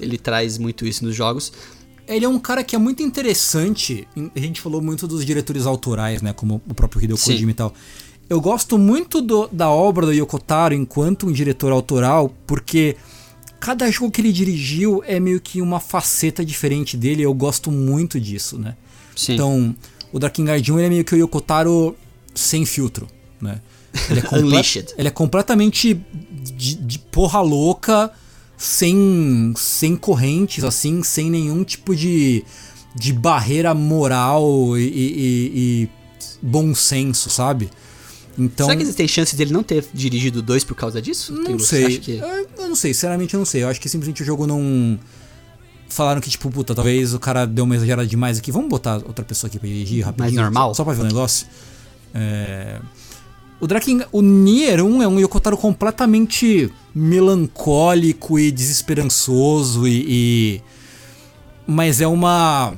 ele 0.00 0.16
traz 0.16 0.58
muito 0.58 0.86
isso 0.86 1.04
nos 1.04 1.14
jogos. 1.14 1.52
Ele 2.06 2.24
é 2.24 2.28
um 2.28 2.38
cara 2.38 2.64
que 2.64 2.74
é 2.74 2.78
muito 2.78 3.02
interessante. 3.02 4.06
A 4.34 4.40
gente 4.40 4.60
falou 4.60 4.80
muito 4.80 5.06
dos 5.06 5.24
diretores 5.24 5.66
autorais, 5.66 6.20
né? 6.20 6.32
Como 6.32 6.60
o 6.68 6.74
próprio 6.74 7.02
Hideo 7.02 7.16
Kojima 7.16 7.50
e 7.50 7.54
tal. 7.54 7.72
Eu 8.28 8.40
gosto 8.40 8.78
muito 8.78 9.20
do, 9.20 9.48
da 9.52 9.70
obra 9.70 10.06
do 10.06 10.12
Yoko 10.12 10.38
Taro 10.38 10.74
enquanto 10.74 11.26
um 11.26 11.32
diretor 11.32 11.72
autoral, 11.72 12.32
porque 12.46 12.96
cada 13.62 13.88
jogo 13.92 14.10
que 14.10 14.20
ele 14.20 14.32
dirigiu 14.32 15.04
é 15.06 15.20
meio 15.20 15.40
que 15.40 15.62
uma 15.62 15.78
faceta 15.78 16.44
diferente 16.44 16.96
dele. 16.96 17.22
Eu 17.22 17.32
gosto 17.32 17.70
muito 17.70 18.18
disso, 18.18 18.58
né? 18.58 18.74
Sim. 19.14 19.34
Então, 19.34 19.76
o 20.12 20.18
Drakengard 20.18 20.72
1 20.72 20.78
é 20.80 20.88
meio 20.88 21.04
que 21.04 21.14
o 21.14 21.16
Yokotaro 21.18 21.96
sem 22.34 22.66
filtro, 22.66 23.06
né? 23.40 23.60
Ele 24.10 24.18
é, 24.18 24.22
comple 24.26 24.56
ele 24.98 25.08
é 25.08 25.10
completamente 25.12 25.94
de, 26.56 26.74
de, 26.74 26.98
porra 26.98 27.40
louca, 27.40 28.10
sem, 28.58 29.54
sem 29.56 29.94
correntes, 29.94 30.64
assim, 30.64 31.04
sem 31.04 31.30
nenhum 31.30 31.62
tipo 31.62 31.94
de, 31.94 32.44
de 32.96 33.12
barreira 33.12 33.72
moral 33.72 34.76
e, 34.76 34.82
e, 34.82 35.52
e 35.54 35.88
bom 36.42 36.74
senso, 36.74 37.30
sabe? 37.30 37.70
Então, 38.38 38.66
Será 38.66 38.76
que 38.76 38.82
existem 38.82 39.06
chances 39.06 39.34
dele 39.34 39.52
não 39.52 39.62
ter 39.62 39.84
dirigido 39.92 40.40
dois 40.40 40.64
por 40.64 40.74
causa 40.74 41.02
disso? 41.02 41.32
Não 41.32 41.44
Tem, 41.44 41.58
sei. 41.58 41.98
Que... 41.98 42.18
Eu, 42.18 42.48
eu 42.58 42.68
não 42.68 42.74
sei, 42.74 42.94
sinceramente 42.94 43.34
eu 43.34 43.38
não 43.38 43.44
sei. 43.44 43.62
Eu 43.62 43.68
acho 43.68 43.80
que 43.80 43.88
simplesmente 43.88 44.22
o 44.22 44.24
jogo 44.24 44.46
não. 44.46 44.98
Falaram 45.88 46.20
que, 46.20 46.30
tipo, 46.30 46.50
puta, 46.50 46.74
talvez 46.74 47.12
o 47.12 47.18
cara 47.18 47.46
deu 47.46 47.64
uma 47.64 47.76
exagerada 47.76 48.08
demais 48.08 48.38
aqui. 48.38 48.50
Vamos 48.50 48.70
botar 48.70 48.96
outra 48.96 49.24
pessoa 49.24 49.48
aqui 49.48 49.58
pra 49.58 49.68
dirigir 49.68 50.04
rapidinho. 50.04 50.24
Mais 50.24 50.34
normal? 50.34 50.70
Só, 50.70 50.76
só 50.76 50.84
pra 50.84 50.94
ver 50.94 51.02
o 51.02 51.04
negócio. 51.04 51.46
É... 52.14 52.80
O 53.60 53.66
Draken, 53.66 54.00
o 54.10 54.22
Nier 54.22 54.84
1 54.84 55.02
é 55.02 55.06
um 55.06 55.20
Yokotaro 55.20 55.56
completamente 55.56 56.72
melancólico 56.92 58.36
e 58.36 58.50
desesperançoso 58.50 59.86
e, 59.86 60.04
e, 60.08 60.62
mas 61.64 62.00
é 62.00 62.06
uma 62.08 62.74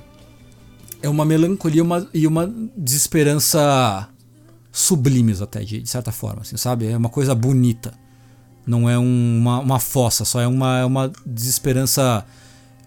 é 1.01 1.09
uma 1.09 1.25
melancolia 1.25 1.83
uma, 1.83 2.07
e 2.13 2.27
uma 2.27 2.53
desesperança 2.77 4.09
sublimes 4.75 5.41
até, 5.41 5.61
de, 5.61 5.81
de, 5.81 5.89
certa 5.89 6.11
forma, 6.11 6.43
assim, 6.43 6.57
sabe? 6.57 6.87
É 6.87 6.97
uma 6.97 7.09
coisa 7.09 7.33
bonita. 7.33 7.95
Não 8.67 8.91
é 8.91 8.99
um, 8.99 9.39
uma, 9.39 9.61
uma 9.61 9.79
fossa, 9.79 10.25
só 10.25 10.41
é 10.41 10.49
uma, 10.49 10.81
é 10.81 10.85
uma 10.85 11.13
desesperança 11.25 12.27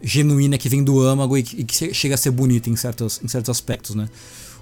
genuína 0.02 0.58
que 0.58 0.68
vem 0.68 0.84
do 0.84 1.00
âmago 1.00 1.38
e 1.38 1.44
que, 1.44 1.62
e 1.62 1.64
que 1.64 1.94
chega 1.94 2.16
a 2.16 2.18
ser 2.18 2.32
bonita 2.32 2.70
em 2.70 2.76
certos, 2.76 3.22
em 3.24 3.28
certos 3.30 3.50
aspectos, 3.50 3.96
né? 3.96 4.10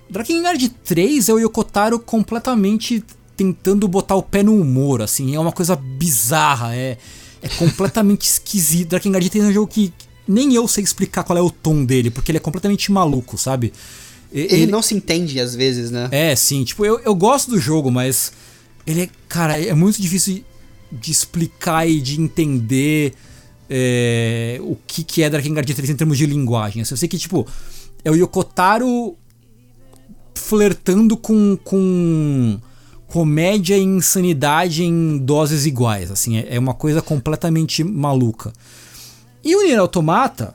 Drakengard 0.07 0.69
3 0.69 1.29
é 1.29 1.33
o 1.33 1.39
Yokotaro 1.39 1.99
completamente 1.99 3.03
tentando 3.35 3.87
botar 3.87 4.15
o 4.15 4.21
pé 4.21 4.43
no 4.43 4.55
humor, 4.55 5.01
assim, 5.01 5.35
é 5.35 5.39
uma 5.39 5.51
coisa 5.51 5.75
bizarra, 5.75 6.75
é, 6.75 6.95
é 7.41 7.49
completamente 7.57 8.21
esquisito. 8.29 8.89
Drakengard 8.89 9.27
3 9.27 9.45
é 9.45 9.47
um 9.47 9.53
jogo 9.53 9.67
que 9.67 9.91
nem 10.27 10.53
eu 10.53 10.67
sei 10.67 10.83
explicar 10.83 11.23
qual 11.23 11.39
é 11.39 11.41
o 11.41 11.49
tom 11.49 11.83
dele, 11.83 12.11
porque 12.11 12.29
ele 12.31 12.37
é 12.37 12.41
completamente 12.41 12.91
maluco, 12.91 13.35
sabe? 13.35 13.73
Ele, 14.35 14.53
ele, 14.53 14.65
não 14.67 14.81
se 14.81 14.93
entende 14.93 15.39
às 15.39 15.55
vezes, 15.55 15.89
né? 15.89 16.09
É, 16.11 16.35
sim. 16.35 16.65
Tipo, 16.65 16.85
eu, 16.85 16.99
eu 16.99 17.15
gosto 17.15 17.49
do 17.49 17.57
jogo, 17.57 17.89
mas 17.89 18.33
ele 18.85 19.03
é. 19.03 19.09
Cara, 19.29 19.57
é 19.57 19.73
muito 19.73 20.01
difícil 20.01 20.43
de 20.91 21.09
explicar 21.09 21.87
e 21.87 22.01
de 22.01 22.19
entender 22.19 23.13
é, 23.69 24.59
o 24.61 24.77
que, 24.85 25.05
que 25.05 25.23
é 25.23 25.29
Drakengard 25.29 25.73
3 25.73 25.89
em 25.89 25.95
termos 25.95 26.17
de 26.17 26.25
linguagem. 26.25 26.81
Eu 26.81 26.97
sei 26.97 27.07
que, 27.07 27.17
tipo, 27.17 27.47
é 28.03 28.11
o 28.11 28.15
Yokotaro 28.15 29.15
flertando 30.33 31.15
com, 31.15 31.57
com 31.63 32.59
comédia 33.07 33.77
e 33.77 33.83
insanidade 33.83 34.83
em 34.83 35.17
doses 35.17 35.65
iguais. 35.65 36.11
Assim, 36.11 36.37
é, 36.37 36.55
é 36.55 36.59
uma 36.59 36.73
coisa 36.73 37.01
completamente 37.01 37.85
maluca. 37.85 38.51
E 39.41 39.55
o 39.55 39.63
Nier 39.63 39.79
Automata 39.79 40.53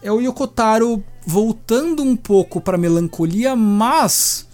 é 0.00 0.12
o 0.12 0.20
Yokotaro 0.20 1.02
voltando 1.26 2.02
um 2.02 2.16
pouco 2.16 2.60
para 2.60 2.76
melancolia, 2.76 3.56
mas 3.56 4.46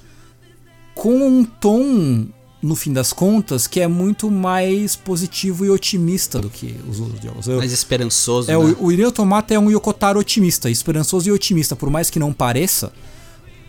com 0.94 1.26
um 1.26 1.44
tom, 1.44 2.26
no 2.62 2.76
fim 2.76 2.92
das 2.92 3.12
contas, 3.12 3.66
que 3.66 3.80
é 3.80 3.88
muito 3.88 4.30
mais 4.30 4.94
positivo 4.94 5.64
e 5.64 5.70
otimista 5.70 6.38
do 6.40 6.50
que 6.50 6.76
os 6.88 7.00
outros 7.00 7.22
jogos. 7.22 7.48
Mais 7.48 7.72
esperançoso. 7.72 8.50
É, 8.50 8.54
né? 8.54 8.58
o, 8.58 8.84
o 8.84 8.92
Iri 8.92 9.04
Automata 9.04 9.54
é 9.54 9.58
um 9.58 9.70
Yokotaro 9.70 10.20
otimista, 10.20 10.70
esperançoso 10.70 11.28
e 11.28 11.32
otimista, 11.32 11.74
por 11.74 11.90
mais 11.90 12.10
que 12.10 12.18
não 12.18 12.32
pareça, 12.32 12.92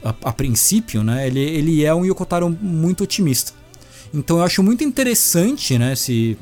a, 0.03 0.09
a 0.23 0.33
princípio, 0.33 1.03
né? 1.03 1.27
Ele, 1.27 1.39
ele 1.39 1.85
é 1.85 1.93
um 1.93 2.05
Yokotaro 2.05 2.49
muito 2.49 3.03
otimista. 3.03 3.53
Então 4.13 4.37
eu 4.37 4.43
acho 4.43 4.61
muito 4.61 4.83
interessante, 4.83 5.77
né? 5.77 5.95
Se, 5.95 6.37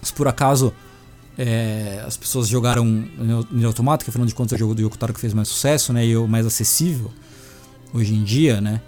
se 0.00 0.12
por 0.12 0.28
acaso 0.28 0.72
é, 1.36 2.02
as 2.06 2.16
pessoas 2.16 2.48
jogaram 2.48 2.84
Nier 3.50 3.66
Automata, 3.66 4.04
que 4.04 4.10
afinal 4.10 4.26
de 4.26 4.34
contas 4.34 4.52
é 4.52 4.56
o 4.56 4.58
jogo 4.58 4.74
do 4.74 4.82
Yokotaro 4.82 5.12
que 5.12 5.20
fez 5.20 5.34
mais 5.34 5.48
sucesso, 5.48 5.92
né? 5.92 6.06
E 6.06 6.16
o 6.16 6.28
mais 6.28 6.46
acessível 6.46 7.10
hoje 7.92 8.14
em 8.14 8.22
dia, 8.22 8.60
né? 8.60 8.80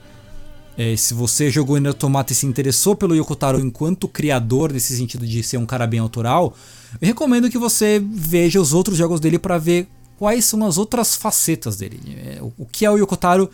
É, 0.79 0.95
se 0.95 1.15
você 1.15 1.51
jogou 1.51 1.79
Nier 1.79 1.89
Automata 1.89 2.33
e 2.33 2.37
se 2.37 2.47
interessou 2.47 2.95
pelo 2.95 3.15
Yoko 3.15 3.35
Taro 3.35 3.59
enquanto 3.59 4.07
criador, 4.07 4.73
nesse 4.73 4.97
sentido 4.97 5.27
de 5.27 5.43
ser 5.43 5.57
um 5.57 5.65
cara 5.65 5.87
bem 5.87 6.01
autoral, 6.01 6.55
eu 7.01 7.07
recomendo 7.07 7.49
que 7.49 7.57
você 7.57 8.03
veja 8.05 8.61
os 8.61 8.75
outros 8.75 8.99
jogos 8.99 9.19
dele 9.19 9.39
para 9.39 9.57
ver 9.57 9.89
quais 10.19 10.45
são 10.45 10.65
as 10.67 10.77
outras 10.77 11.15
facetas 11.15 11.77
dele. 11.77 12.01
É, 12.19 12.39
o 12.43 12.67
que 12.67 12.85
é 12.85 12.91
o 12.91 12.99
Yoko 12.99 13.17
Taro 13.17 13.51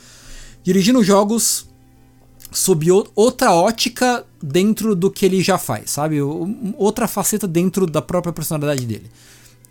dirigindo 0.64 1.02
jogos 1.02 1.68
sob 2.50 2.86
outra 3.14 3.52
ótica 3.52 4.26
dentro 4.42 4.96
do 4.96 5.10
que 5.10 5.24
ele 5.24 5.42
já 5.42 5.56
faz, 5.56 5.90
sabe? 5.90 6.20
Outra 6.20 7.06
faceta 7.06 7.46
dentro 7.46 7.86
da 7.86 8.02
própria 8.02 8.32
personalidade 8.32 8.84
dele. 8.84 9.06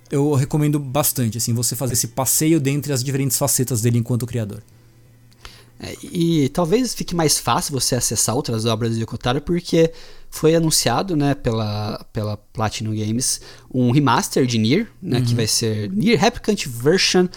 Eu 0.10 0.34
recomendo 0.34 0.80
bastante, 0.80 1.38
assim, 1.38 1.54
você 1.54 1.76
fazer 1.76 1.94
esse 1.94 2.10
passeio 2.10 2.60
dentre 2.60 2.92
as 2.92 3.04
diferentes 3.04 3.38
facetas 3.38 3.82
dele 3.82 3.98
enquanto 3.98 4.26
criador. 4.26 4.62
É, 5.80 5.96
e 6.04 6.50
talvez 6.50 6.94
fique 6.94 7.16
mais 7.16 7.40
fácil 7.40 7.74
você 7.74 7.96
acessar 7.96 8.36
outras 8.36 8.66
obras 8.66 8.94
de 8.94 9.02
Yokotaro 9.02 9.42
porque 9.42 9.92
foi 10.30 10.54
anunciado, 10.54 11.16
né, 11.16 11.34
pela, 11.34 12.06
pela 12.14 12.38
Platinum 12.38 12.96
Games 12.96 13.42
um 13.74 13.90
remaster 13.90 14.46
de 14.46 14.60
Nier, 14.60 14.88
né, 15.02 15.18
uhum. 15.18 15.26
que 15.26 15.34
vai 15.34 15.48
ser 15.48 15.90
Nier 15.90 16.20
Replicant 16.20 16.68
Version 16.68 17.28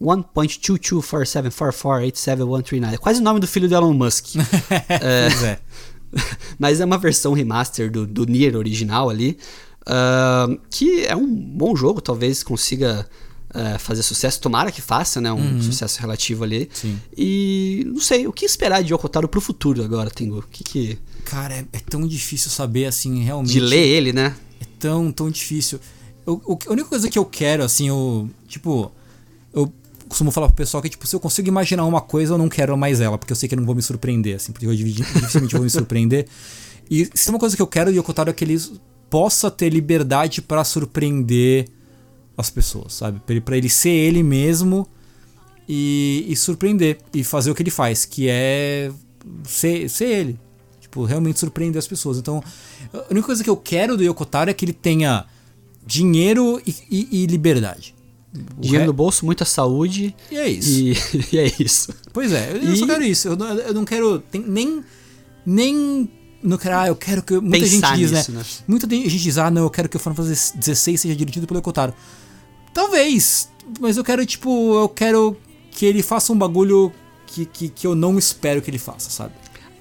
1.22474487139. 0.00 2.94
É 2.94 2.96
quase 2.96 3.20
o 3.20 3.24
nome 3.24 3.40
do 3.40 3.48
filho 3.48 3.68
do 3.68 3.74
Elon 3.74 3.92
Musk. 3.92 4.36
é, 4.88 5.28
pois 5.28 5.42
é. 5.42 5.58
Mas 6.58 6.80
é 6.80 6.84
uma 6.84 6.98
versão 6.98 7.32
remaster 7.32 7.90
do, 7.90 8.06
do 8.06 8.26
Nier 8.26 8.56
original 8.56 9.08
ali, 9.10 9.38
uh, 9.82 10.60
que 10.70 11.04
é 11.06 11.16
um 11.16 11.26
bom 11.26 11.74
jogo, 11.76 12.00
talvez 12.00 12.42
consiga 12.42 13.08
é, 13.52 13.78
fazer 13.78 14.02
sucesso. 14.02 14.40
Tomara 14.40 14.70
que 14.70 14.80
faça, 14.80 15.20
né? 15.20 15.32
Um 15.32 15.54
uhum. 15.54 15.62
sucesso 15.62 16.00
relativo 16.00 16.44
ali. 16.44 16.68
Sim. 16.72 16.98
E 17.16 17.84
não 17.88 18.00
sei, 18.00 18.26
o 18.26 18.32
que 18.32 18.44
esperar 18.44 18.82
de 18.82 18.92
Yokotaro 18.92 19.28
pro 19.28 19.40
futuro 19.40 19.82
agora, 19.82 20.10
Tengu? 20.10 20.38
O 20.38 20.42
que 20.42 20.62
que. 20.62 20.98
Cara, 21.24 21.54
é, 21.54 21.64
é, 21.72 21.78
tão 21.80 22.06
difícil 22.06 22.50
saber, 22.50 22.86
assim, 22.86 23.22
realmente. 23.22 23.52
De 23.52 23.60
ler 23.60 23.86
ele, 23.86 24.12
né? 24.12 24.36
É 24.60 24.64
tão, 24.78 25.10
tão 25.10 25.30
difícil. 25.30 25.80
Eu, 26.26 26.40
eu, 26.46 26.58
a 26.68 26.72
única 26.72 26.88
coisa 26.88 27.10
que 27.10 27.18
eu 27.18 27.24
quero, 27.24 27.64
assim, 27.64 27.88
eu. 27.88 28.28
Tipo. 28.46 28.92
Costumo 30.10 30.32
falar 30.32 30.48
pro 30.48 30.56
pessoal 30.56 30.82
que, 30.82 30.88
tipo, 30.88 31.06
se 31.06 31.14
eu 31.14 31.20
consigo 31.20 31.46
imaginar 31.46 31.86
uma 31.86 32.00
coisa, 32.00 32.34
eu 32.34 32.38
não 32.38 32.48
quero 32.48 32.76
mais 32.76 33.00
ela, 33.00 33.16
porque 33.16 33.32
eu 33.32 33.36
sei 33.36 33.48
que 33.48 33.54
eu 33.54 33.58
não 33.58 33.64
vou 33.64 33.76
me 33.76 33.80
surpreender, 33.80 34.34
assim, 34.34 34.50
porque 34.50 34.66
eu 34.66 34.74
dificilmente 34.74 35.54
vou 35.54 35.62
me 35.62 35.70
surpreender. 35.70 36.26
E 36.90 37.04
se 37.14 37.26
tem 37.26 37.32
uma 37.32 37.38
coisa 37.38 37.54
que 37.54 37.62
eu 37.62 37.66
quero 37.68 37.92
de 37.92 37.98
Yokotaro 37.98 38.28
é 38.28 38.32
que 38.32 38.42
ele 38.42 38.60
possa 39.08 39.48
ter 39.52 39.68
liberdade 39.68 40.42
para 40.42 40.64
surpreender 40.64 41.68
as 42.36 42.50
pessoas, 42.50 42.94
sabe? 42.94 43.20
Para 43.40 43.56
ele 43.56 43.68
ser 43.68 43.90
ele 43.90 44.24
mesmo 44.24 44.84
e, 45.68 46.26
e, 46.28 46.34
surpreender 46.34 46.98
e 47.14 47.22
fazer 47.22 47.52
o 47.52 47.54
que 47.54 47.62
ele 47.62 47.70
faz, 47.70 48.04
que 48.04 48.28
é 48.28 48.90
ser, 49.44 49.88
ser 49.88 50.06
ele. 50.06 50.40
Tipo, 50.80 51.04
realmente 51.04 51.38
surpreender 51.38 51.78
as 51.78 51.86
pessoas. 51.86 52.18
Então, 52.18 52.42
a 52.92 53.12
única 53.12 53.26
coisa 53.26 53.44
que 53.44 53.50
eu 53.50 53.56
quero 53.56 53.96
do 53.96 54.02
Yokotaro 54.02 54.50
é 54.50 54.54
que 54.54 54.64
ele 54.64 54.72
tenha 54.72 55.24
dinheiro 55.86 56.60
e, 56.66 56.74
e, 56.90 57.22
e 57.22 57.26
liberdade. 57.26 57.94
Dinheiro 58.32 58.86
no 58.86 58.92
bolso, 58.92 59.26
muita 59.26 59.44
saúde. 59.44 60.14
E 60.30 60.36
é 60.36 60.48
isso. 60.48 60.70
E, 60.70 60.96
e 61.34 61.38
é 61.38 61.52
isso. 61.58 61.92
Pois 62.12 62.32
é, 62.32 62.52
eu, 62.52 62.72
e... 62.72 62.76
só 62.76 62.86
quero 62.86 63.02
isso. 63.02 63.28
Eu 63.28 63.36
não, 63.36 63.46
eu 63.54 63.74
não 63.74 63.84
quero 63.84 64.20
tem, 64.20 64.42
nem. 64.46 64.84
Nem. 65.44 66.08
No 66.42 66.56
quero, 66.56 66.76
ah, 66.76 66.86
eu 66.86 66.96
quero 66.96 67.22
que. 67.22 67.34
Muita 67.34 67.58
Pensar 67.58 67.96
gente 67.96 67.98
diz, 67.98 68.12
né? 68.12 68.18
nisso, 68.18 68.32
né? 68.32 68.38
né? 68.38 68.44
Muita 68.68 68.88
gente 68.88 69.18
diz, 69.18 69.36
ah, 69.36 69.50
não, 69.50 69.62
eu 69.62 69.70
quero 69.70 69.88
que 69.88 69.96
o 69.96 70.00
Final 70.00 70.14
Fantasy 70.14 70.56
16 70.56 71.00
seja 71.00 71.16
dirigido 71.16 71.46
pelo 71.46 71.58
Yokotaro. 71.58 71.92
Talvez. 72.72 73.48
Mas 73.80 73.96
eu 73.96 74.04
quero, 74.04 74.24
tipo, 74.24 74.74
eu 74.74 74.88
quero 74.88 75.36
que 75.70 75.84
ele 75.84 76.02
faça 76.02 76.32
um 76.32 76.38
bagulho 76.38 76.92
que, 77.26 77.44
que, 77.44 77.68
que 77.68 77.86
eu 77.86 77.94
não 77.94 78.18
espero 78.18 78.62
que 78.62 78.70
ele 78.70 78.78
faça, 78.78 79.10
sabe? 79.10 79.32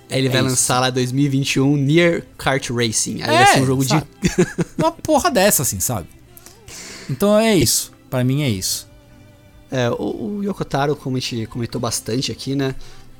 Ele 0.09 0.27
é 0.27 0.31
vai 0.31 0.41
isso. 0.41 0.49
lançar 0.49 0.79
lá 0.79 0.89
2021 0.89 1.77
Near 1.77 2.23
Kart 2.37 2.69
Racing. 2.71 3.21
Aí 3.21 3.35
é, 3.35 3.43
vai 3.43 3.53
ser 3.53 3.61
um 3.61 3.65
jogo 3.65 3.83
sabe? 3.83 4.05
de. 4.21 4.29
Uma 4.77 4.91
porra 4.91 5.29
dessa, 5.29 5.61
assim, 5.61 5.79
sabe? 5.79 6.07
Então 7.09 7.37
é 7.37 7.55
isso. 7.55 7.91
Para 8.09 8.23
mim 8.23 8.43
é 8.43 8.49
isso. 8.49 8.87
É, 9.71 9.89
o, 9.91 10.37
o 10.37 10.43
Yokotaro, 10.43 10.95
como 10.95 11.17
a 11.17 11.19
gente 11.19 11.45
comentou 11.45 11.79
bastante 11.79 12.31
aqui, 12.31 12.55
né? 12.55 12.75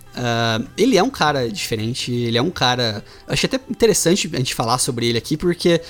Uh, 0.10 0.68
ele 0.76 0.98
é 0.98 1.04
um 1.04 1.10
cara 1.10 1.50
diferente, 1.50 2.12
ele 2.12 2.38
é 2.38 2.42
um 2.42 2.50
cara. 2.50 3.04
Achei 3.28 3.48
até 3.48 3.60
interessante 3.70 4.30
a 4.34 4.38
gente 4.38 4.56
falar 4.56 4.80
sobre 4.80 5.08
ele 5.08 5.18
aqui, 5.18 5.38
porque 5.38 5.82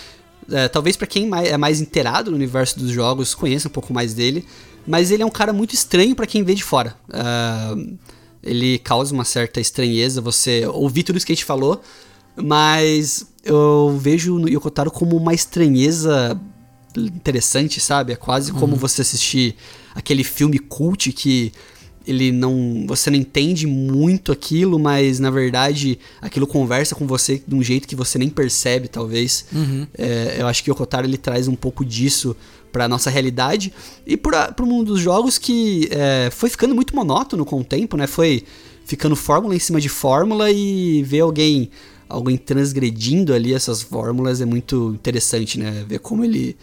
é, 0.51 0.67
talvez 0.67 0.97
para 0.97 1.07
quem 1.07 1.29
é 1.45 1.57
mais 1.57 1.79
inteirado 1.79 2.31
no 2.31 2.35
universo 2.35 2.79
dos 2.79 2.91
jogos 2.91 3.33
conheça 3.33 3.67
um 3.67 3.71
pouco 3.71 3.93
mais 3.93 4.13
dele, 4.13 4.45
mas 4.85 5.11
ele 5.11 5.23
é 5.23 5.25
um 5.25 5.31
cara 5.31 5.53
muito 5.53 5.73
estranho 5.73 6.15
para 6.15 6.27
quem 6.27 6.43
vê 6.43 6.53
de 6.53 6.63
fora. 6.63 6.95
Uh, 7.07 7.97
ele 8.41 8.79
causa 8.79 9.13
uma 9.13 9.25
certa 9.25 9.59
estranheza 9.59 10.21
você 10.21 10.65
ouvir 10.67 11.03
tudo 11.03 11.17
isso 11.17 11.25
que 11.25 11.31
a 11.31 11.35
gente 11.35 11.45
falou, 11.45 11.81
mas 12.35 13.27
eu 13.43 13.97
vejo 13.99 14.35
o 14.35 14.49
Yokotaro 14.49 14.91
como 14.91 15.15
uma 15.15 15.33
estranheza 15.33 16.39
interessante, 16.97 17.79
sabe? 17.79 18.13
É 18.13 18.15
quase 18.15 18.51
como 18.51 18.73
uhum. 18.73 18.79
você 18.79 19.01
assistir 19.01 19.55
aquele 19.93 20.23
filme 20.23 20.59
cult 20.59 21.11
que 21.11 21.51
ele 22.07 22.31
não. 22.31 22.85
Você 22.87 23.09
não 23.09 23.17
entende 23.17 23.67
muito 23.67 24.31
aquilo, 24.31 24.79
mas 24.79 25.19
na 25.19 25.29
verdade 25.29 25.99
aquilo 26.21 26.47
conversa 26.47 26.95
com 26.95 27.05
você 27.05 27.41
de 27.45 27.53
um 27.53 27.61
jeito 27.61 27.87
que 27.87 27.95
você 27.95 28.17
nem 28.17 28.29
percebe, 28.29 28.87
talvez. 28.87 29.45
Uhum. 29.53 29.85
É, 29.97 30.37
eu 30.39 30.47
acho 30.47 30.63
que 30.63 30.69
o 30.69 30.73
Yokotaro 30.73 31.05
ele 31.05 31.17
traz 31.17 31.47
um 31.47 31.55
pouco 31.55 31.85
disso 31.85 32.35
para 32.71 32.87
nossa 32.87 33.09
realidade 33.09 33.73
e 34.05 34.15
para 34.15 34.53
o 34.59 34.65
mundo 34.65 34.93
dos 34.93 35.01
jogos 35.01 35.37
que 35.37 35.87
é, 35.91 36.29
foi 36.31 36.49
ficando 36.49 36.75
muito 36.75 36.95
monótono 36.95 37.45
com 37.45 37.61
o 37.61 37.63
tempo, 37.63 37.97
né? 37.97 38.07
Foi 38.07 38.43
ficando 38.85 39.15
fórmula 39.15 39.55
em 39.55 39.59
cima 39.59 39.79
de 39.79 39.89
fórmula 39.89 40.51
e 40.51 41.03
ver 41.03 41.19
alguém 41.19 41.69
alguém 42.09 42.35
transgredindo 42.35 43.33
ali 43.33 43.53
essas 43.53 43.81
fórmulas 43.81 44.41
é 44.41 44.45
muito 44.45 44.91
interessante, 44.95 45.59
né? 45.59 45.85
Ver 45.87 45.99
como 45.99 46.25
ele 46.25 46.57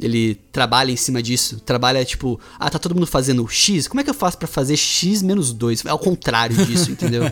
ele 0.00 0.34
trabalha 0.50 0.90
em 0.90 0.96
cima 0.96 1.22
disso. 1.22 1.60
Trabalha 1.60 2.04
tipo, 2.04 2.38
ah, 2.58 2.68
tá 2.68 2.78
todo 2.78 2.94
mundo 2.94 3.06
fazendo 3.06 3.46
X, 3.48 3.86
como 3.88 4.00
é 4.00 4.04
que 4.04 4.10
eu 4.10 4.14
faço 4.14 4.36
para 4.36 4.48
fazer 4.48 4.76
X 4.76 5.22
menos 5.22 5.52
2? 5.52 5.84
É 5.86 5.90
ao 5.90 5.98
contrário 5.98 6.66
disso, 6.66 6.90
entendeu? 6.92 7.22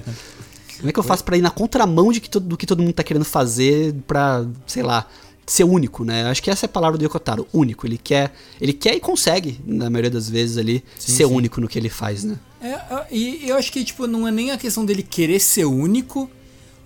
Como 0.79 0.89
é 0.89 0.93
que 0.93 0.99
eu 0.99 1.03
faço 1.03 1.25
para 1.25 1.37
ir 1.37 1.43
na 1.43 1.51
contramão 1.51 2.11
de 2.13 2.21
que 2.21 2.31
do 2.39 2.57
que 2.57 2.67
todo 2.67 2.83
mundo 2.83 2.95
tá 2.95 3.03
querendo 3.03 3.25
fazer 3.25 3.95
pra, 4.07 4.47
sei 4.67 4.83
lá, 4.83 5.07
ser 5.45 5.65
único, 5.65 6.05
né? 6.05 6.25
Acho 6.31 6.43
que 6.43 6.51
essa 6.51 6.65
é 6.65 6.69
a 6.69 6.71
palavra 6.71 6.97
do 6.97 7.05
Yokotaro, 7.05 7.47
único. 7.53 7.87
Ele 7.87 7.99
quer, 7.99 8.33
ele 8.61 8.73
quer 8.73 8.95
e 8.95 9.01
consegue, 9.01 9.61
na 9.67 9.91
maioria 9.91 10.11
das 10.11 10.31
vezes 10.31 10.57
ali, 10.57 10.85
sim, 10.99 11.13
ser 11.13 11.27
sim. 11.27 11.35
único 11.35 11.61
no 11.61 11.69
que 11.69 11.79
ele 11.79 11.89
faz, 11.89 12.25
né? 12.25 12.39
É, 12.63 12.79
e 13.11 13.49
eu 13.49 13.57
acho 13.57 13.73
que 13.73 13.83
tipo 13.83 14.07
não 14.07 14.29
é 14.29 14.31
nem 14.31 14.51
a 14.51 14.59
questão 14.59 14.85
dele 14.85 15.03
querer 15.03 15.41
ser 15.41 15.65
único, 15.65 16.31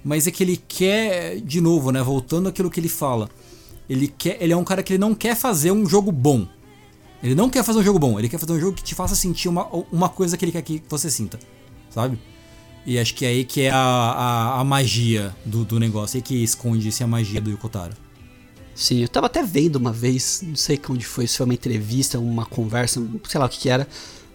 mas 0.05 0.27
é 0.27 0.31
que 0.31 0.45
ele 0.45 0.63
quer, 0.69 1.41
de 1.41 1.61
novo, 1.61 1.91
né, 1.91 2.03
voltando 2.03 2.49
àquilo 2.49 2.71
que 2.71 2.79
ele 2.79 2.89
fala 2.89 3.29
ele, 3.89 4.09
quer, 4.09 4.39
ele 4.41 4.53
é 4.53 4.57
um 4.57 4.65
cara 4.65 4.83
que 4.83 4.93
ele 4.93 5.01
não 5.01 5.15
quer 5.15 5.37
fazer 5.37 5.71
um 5.71 5.87
jogo 5.87 6.11
bom. 6.11 6.47
Ele 7.23 7.35
não 7.35 7.49
quer 7.49 7.63
fazer 7.65 7.79
um 7.79 7.83
jogo 7.83 7.99
bom, 7.99 8.19
ele 8.19 8.29
quer 8.29 8.39
fazer 8.39 8.53
um 8.53 8.61
jogo 8.61 8.77
que 8.77 8.83
te 8.83 8.95
faça 8.95 9.15
sentir 9.15 9.49
uma, 9.49 9.67
uma 9.91 10.09
coisa 10.11 10.37
que 10.37 10.45
ele 10.45 10.53
quer 10.53 10.63
que 10.63 10.83
você 10.89 11.11
sinta, 11.11 11.39
sabe? 11.89 12.19
E 12.85 12.99
acho 12.99 13.15
que 13.15 13.25
é 13.25 13.29
aí 13.29 13.45
que 13.45 13.63
é 13.63 13.71
a, 13.71 13.77
a, 13.79 14.61
a 14.61 14.65
magia 14.65 15.35
do, 15.45 15.65
do 15.65 15.81
negócio, 15.81 16.17
é 16.17 16.19
aí 16.19 16.23
que 16.23 16.43
esconde-se 16.43 17.03
a 17.03 17.07
magia 17.07 17.41
do 17.41 17.51
Yokotaro. 17.51 17.95
Sim, 18.75 19.01
eu 19.01 19.09
tava 19.09 19.27
até 19.27 19.43
vendo 19.43 19.77
uma 19.77 19.93
vez, 19.93 20.43
não 20.43 20.57
sei 20.57 20.79
onde 20.91 21.07
foi, 21.07 21.27
se 21.27 21.39
foi 21.39 21.47
uma 21.47 21.55
entrevista, 21.55 22.19
uma 22.19 22.45
conversa, 22.45 23.03
sei 23.27 23.41
lá 23.41 23.47
o 23.47 23.49
que, 23.49 23.59
que 23.59 23.71
era, 23.71 23.89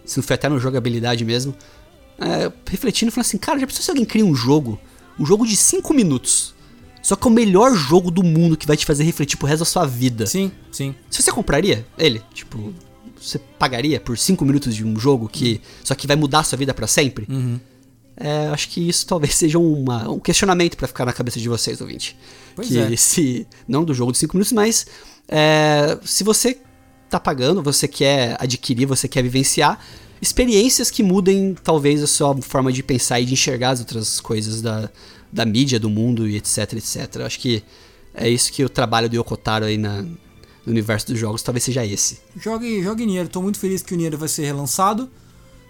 se 0.04 0.18
não 0.18 0.24
foi 0.24 0.34
até 0.34 0.50
no 0.50 0.60
jogabilidade 0.60 1.24
mesmo, 1.24 1.54
é, 2.18 2.52
refletindo, 2.68 3.12
falando 3.12 3.28
assim, 3.28 3.38
cara, 3.38 3.60
já 3.60 3.68
pensou 3.68 3.84
se 3.84 3.92
alguém 3.92 4.06
cria 4.06 4.26
um 4.26 4.34
jogo, 4.34 4.80
um 5.20 5.26
jogo 5.26 5.46
de 5.46 5.56
5 5.56 5.94
minutos, 5.94 6.56
só 7.02 7.16
que 7.16 7.28
é 7.28 7.30
o 7.30 7.34
melhor 7.34 7.76
jogo 7.76 8.10
do 8.12 8.24
mundo 8.24 8.58
que 8.58 8.68
vai 8.68 8.78
te 8.78 8.86
fazer 8.86 9.04
refletir 9.04 9.38
pro 9.38 9.48
resto 9.48 9.60
da 9.60 9.66
sua 9.66 9.86
vida. 9.86 10.26
Sim, 10.26 10.52
sim. 10.72 10.96
Se 11.10 11.22
você 11.22 11.32
compraria 11.32 11.86
ele, 11.98 12.22
tipo, 12.34 12.74
você 13.20 13.40
pagaria 13.58 14.00
por 14.00 14.18
5 14.18 14.44
minutos 14.46 14.76
de 14.76 14.86
um 14.86 14.98
jogo 15.00 15.28
que 15.28 15.62
só 15.84 15.94
que 15.96 16.08
vai 16.08 16.16
mudar 16.16 16.40
a 16.40 16.44
sua 16.44 16.58
vida 16.58 16.74
para 16.74 16.88
sempre? 16.88 17.26
Uhum. 17.30 17.60
É, 18.16 18.48
acho 18.48 18.70
que 18.70 18.88
isso 18.88 19.06
talvez 19.08 19.34
seja 19.36 19.58
uma, 19.58 20.10
um 20.10 20.20
questionamento 20.20 20.76
para 20.76 20.88
ficar 20.88 21.06
na 21.06 21.14
cabeça 21.14 21.40
de 21.40 21.48
vocês, 21.48 21.80
ouvinte. 21.82 22.18
Pois 22.56 22.68
que 22.68 22.78
é. 22.78 22.96
se 22.96 23.48
não 23.68 23.84
do 23.84 23.94
jogo 23.94 24.12
de 24.12 24.18
5 24.18 24.36
minutos, 24.36 24.52
mas 24.52 24.86
é, 25.28 25.98
se 26.04 26.24
você 26.24 26.58
tá 27.10 27.20
pagando, 27.20 27.64
você 27.64 27.88
quer 27.88 28.38
adquirir, 28.40 28.86
você 28.86 29.08
quer 29.08 29.24
vivenciar 29.24 29.84
experiências 30.22 30.92
que 30.92 31.02
mudem 31.02 31.56
talvez 31.64 32.04
a 32.04 32.08
sua 32.08 32.36
forma 32.42 32.72
de 32.72 32.84
pensar 32.84 33.20
e 33.20 33.26
de 33.26 33.34
enxergar 33.34 33.72
as 33.72 33.80
outras 33.80 34.20
coisas 34.20 34.62
da, 34.62 34.90
da 35.32 35.46
mídia, 35.46 35.80
do 35.80 35.90
mundo 35.90 36.28
e 36.28 36.36
etc, 36.36 36.74
etc. 36.74 37.22
Acho 37.26 37.40
que 37.40 37.64
é 38.14 38.30
isso 38.30 38.52
que 38.52 38.64
o 38.64 38.70
trabalho 38.70 39.10
do 39.10 39.16
Yokotaro 39.16 39.66
aí 39.66 39.78
na, 39.78 40.02
no 40.02 40.12
universo 40.68 41.08
dos 41.08 41.20
jogos 41.20 41.42
talvez 41.42 41.64
seja 41.64 41.86
esse. 41.86 42.20
Jogue, 42.36 42.84
jogue 42.84 43.06
Nier, 43.06 43.28
tô 43.28 43.42
muito 43.42 43.60
feliz 43.60 43.82
que 43.82 43.94
o 43.94 43.98
Nier 43.98 44.18
vai 44.18 44.28
ser 44.28 44.46
relançado, 44.46 45.10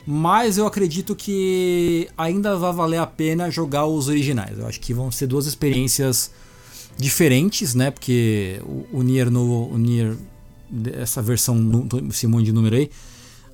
mas 0.06 0.58
eu 0.58 0.66
acredito 0.66 1.16
que 1.16 2.10
ainda 2.18 2.58
vai 2.58 2.74
valer 2.74 2.97
a 2.97 3.08
pena 3.08 3.52
jogar 3.52 3.86
os 3.86 4.08
originais. 4.08 4.58
Eu 4.58 4.66
acho 4.66 4.80
que 4.80 4.93
vão 4.93 5.12
ser 5.12 5.28
duas 5.28 5.45
experiências 5.45 6.32
diferentes, 6.97 7.76
né? 7.76 7.91
Porque 7.91 8.60
o, 8.64 9.00
o 9.00 9.04
Nier 9.04 9.30
no 9.30 9.70
o 9.72 9.78
Nier 9.78 10.16
essa 10.93 11.22
versão 11.22 11.88
esse 12.10 12.28
monte 12.28 12.45
de 12.45 12.52
número 12.52 12.76
aí 12.76 12.89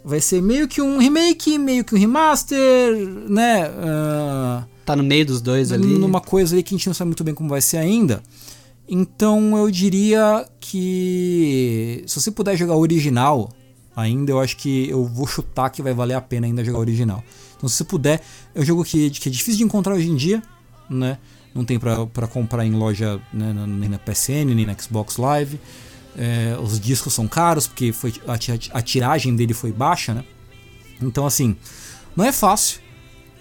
vai 0.06 0.22
ser 0.22 0.40
meio 0.40 0.68
que 0.68 0.80
um 0.82 1.00
remake, 1.00 1.58
meio 1.58 1.84
que 1.84 1.96
um 1.96 1.98
remaster, 1.98 2.96
né? 3.28 3.68
Uh, 3.68 4.64
tá 4.86 4.96
no 4.96 5.04
meio 5.04 5.26
dos 5.26 5.42
dois 5.42 5.72
ali. 5.72 5.98
Numa 5.98 6.22
coisa 6.22 6.54
ali 6.56 6.62
que 6.62 6.76
a 6.76 6.78
gente 6.78 6.86
não 6.86 6.94
sabe 6.94 7.08
muito 7.10 7.24
bem 7.24 7.34
como 7.34 7.50
vai 7.50 7.60
ser 7.60 7.78
ainda. 7.78 8.22
Então 8.88 9.58
eu 9.58 9.72
diria 9.72 10.48
que 10.60 12.04
se 12.06 12.22
você 12.22 12.30
puder 12.30 12.56
jogar 12.56 12.76
original 12.76 13.50
ainda, 13.96 14.32
eu 14.32 14.40
acho 14.40 14.58
que 14.58 14.88
eu 14.88 15.06
vou 15.06 15.26
chutar 15.26 15.72
que 15.72 15.82
vai 15.82 15.94
valer 15.94 16.14
a 16.14 16.22
pena 16.22 16.46
ainda 16.46 16.64
jogar 16.64 16.78
original. 16.80 17.24
Então 17.58 17.68
se 17.68 17.78
você 17.78 17.84
puder, 17.84 18.22
é 18.54 18.60
um 18.60 18.64
jogo 18.64 18.84
que, 18.84 19.10
que 19.10 19.28
é 19.28 19.32
difícil 19.32 19.58
de 19.58 19.64
encontrar 19.64 19.96
hoje 19.96 20.08
em 20.08 20.16
dia, 20.16 20.44
né? 20.88 21.18
Não 21.54 21.66
tem 21.66 21.80
para 21.80 22.28
comprar 22.28 22.64
em 22.66 22.74
loja 22.74 23.20
né, 23.34 23.54
nem 23.68 23.90
na 23.90 23.98
PSN, 23.98 24.54
nem 24.54 24.66
na 24.66 24.78
Xbox 24.78 25.18
Live. 25.18 25.60
É, 26.18 26.58
os 26.62 26.80
discos 26.80 27.14
são 27.14 27.28
caros 27.28 27.68
porque 27.68 27.92
foi, 27.92 28.14
a, 28.28 28.78
a 28.78 28.82
tiragem 28.82 29.36
dele 29.36 29.54
foi 29.54 29.72
baixa, 29.72 30.14
né? 30.14 30.24
Então 31.02 31.26
assim, 31.26 31.56
não 32.16 32.24
é 32.24 32.32
fácil, 32.32 32.80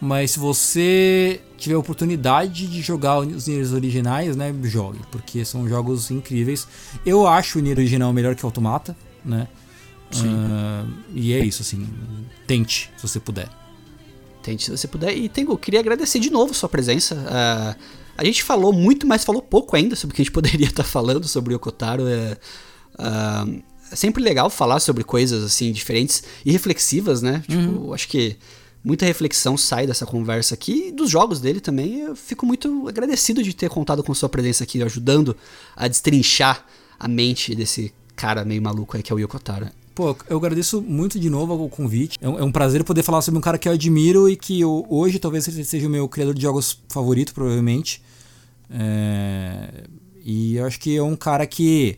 mas 0.01 0.33
se 0.33 0.39
você 0.39 1.41
tiver 1.57 1.77
a 1.77 1.79
oportunidade 1.79 2.67
de 2.67 2.83
jogar 2.83 3.21
os 3.21 3.47
Nier 3.47 3.73
originais, 3.73 4.37
né, 4.37 4.55
jogue, 4.65 5.01
porque 5.11 5.45
são 5.45 5.69
jogos 5.69 6.11
incríveis. 6.11 6.69
Eu 7.07 7.27
acho 7.27 7.59
o 7.59 7.63
Nier 7.63 7.79
original 7.79 8.13
melhor 8.13 8.35
que 8.35 8.45
o 8.45 8.47
Automata, 8.47 8.97
né? 9.25 9.49
Sim. 10.11 10.29
Uh, 10.29 10.93
e 11.15 11.33
é 11.33 11.45
isso, 11.45 11.63
assim, 11.63 11.89
tente, 12.47 12.91
se 12.97 13.03
você 13.07 13.19
puder. 13.19 13.49
Tente, 14.43 14.65
se 14.65 14.71
você 14.71 14.87
puder. 14.87 15.17
E 15.17 15.29
Tengo, 15.29 15.57
queria 15.57 15.81
agradecer 15.81 16.19
de 16.19 16.31
novo 16.31 16.53
sua 16.53 16.69
presença. 16.69 17.15
Uh, 17.15 17.83
a 18.17 18.25
gente 18.25 18.43
falou 18.43 18.73
muito, 18.73 19.07
mas 19.07 19.25
falou 19.25 19.43
pouco 19.43 19.75
ainda 19.75 19.97
sobre 19.97 20.13
o 20.13 20.17
que 20.17 20.23
a 20.23 20.25
gente 20.25 20.33
poderia 20.35 20.67
estar 20.67 20.85
falando 20.85 21.27
sobre 21.27 21.53
o 21.53 21.57
Yokotaro. 21.57 22.07
É, 22.07 22.37
uh, 22.99 23.63
é 23.91 23.97
sempre 23.97 24.23
legal 24.23 24.51
falar 24.51 24.81
sobre 24.81 25.05
coisas 25.05 25.45
assim 25.45 25.73
diferentes 25.73 26.23
e 26.45 26.51
reflexivas, 26.51 27.23
né? 27.23 27.43
Tipo, 27.47 27.63
uhum. 27.63 27.95
acho 27.95 28.09
que 28.09 28.37
muita 28.83 29.07
reflexão 29.07 29.57
sai 29.57 29.87
dessa 29.87 30.05
conversa 30.05 30.55
aqui 30.55 30.89
e 30.89 30.93
dos 30.93 31.11
jogos 31.11 31.41
dele 31.41 31.61
também. 31.61 32.01
Eu 32.01 32.17
fico 32.17 32.45
muito 32.45 32.89
agradecido 32.89 33.43
de 33.43 33.55
ter 33.55 33.71
contado 33.71 34.03
com 34.03 34.13
sua 34.13 34.29
presença 34.29 34.65
aqui, 34.65 34.83
ajudando 34.83 35.37
a 35.77 35.89
destrinchar 35.89 36.67
a 36.99 37.09
mente 37.09 37.55
desse 37.55 37.93
cara 38.17 38.45
meio 38.45 38.63
maluco 38.63 38.97
aí 38.97 39.03
que 39.03 39.13
é 39.13 39.15
o 39.15 39.19
Yokotaro. 39.19 39.69
Pô, 39.95 40.17
eu 40.29 40.37
agradeço 40.37 40.83
muito 40.83 41.21
de 41.21 41.31
novo 41.31 41.55
o 41.55 41.69
convite. 41.69 42.19
É 42.21 42.29
um, 42.29 42.39
é 42.41 42.43
um 42.43 42.51
prazer 42.51 42.83
poder 42.83 43.05
falar 43.05 43.23
sobre 43.23 43.39
um 43.39 43.41
cara 43.41 43.57
que 43.57 43.69
eu 43.69 43.73
admiro 43.73 44.29
e 44.29 44.35
que 44.35 44.61
eu, 44.61 44.85
hoje 44.91 45.21
talvez 45.21 45.45
seja 45.45 45.87
o 45.87 45.91
meu 45.91 46.09
criador 46.09 46.35
de 46.35 46.43
jogos 46.43 46.81
favorito, 46.89 47.33
provavelmente. 47.33 48.03
É... 48.69 49.85
E 50.25 50.57
eu 50.57 50.67
acho 50.67 50.81
que 50.81 50.97
é 50.97 51.03
um 51.03 51.15
cara 51.15 51.47
que 51.47 51.97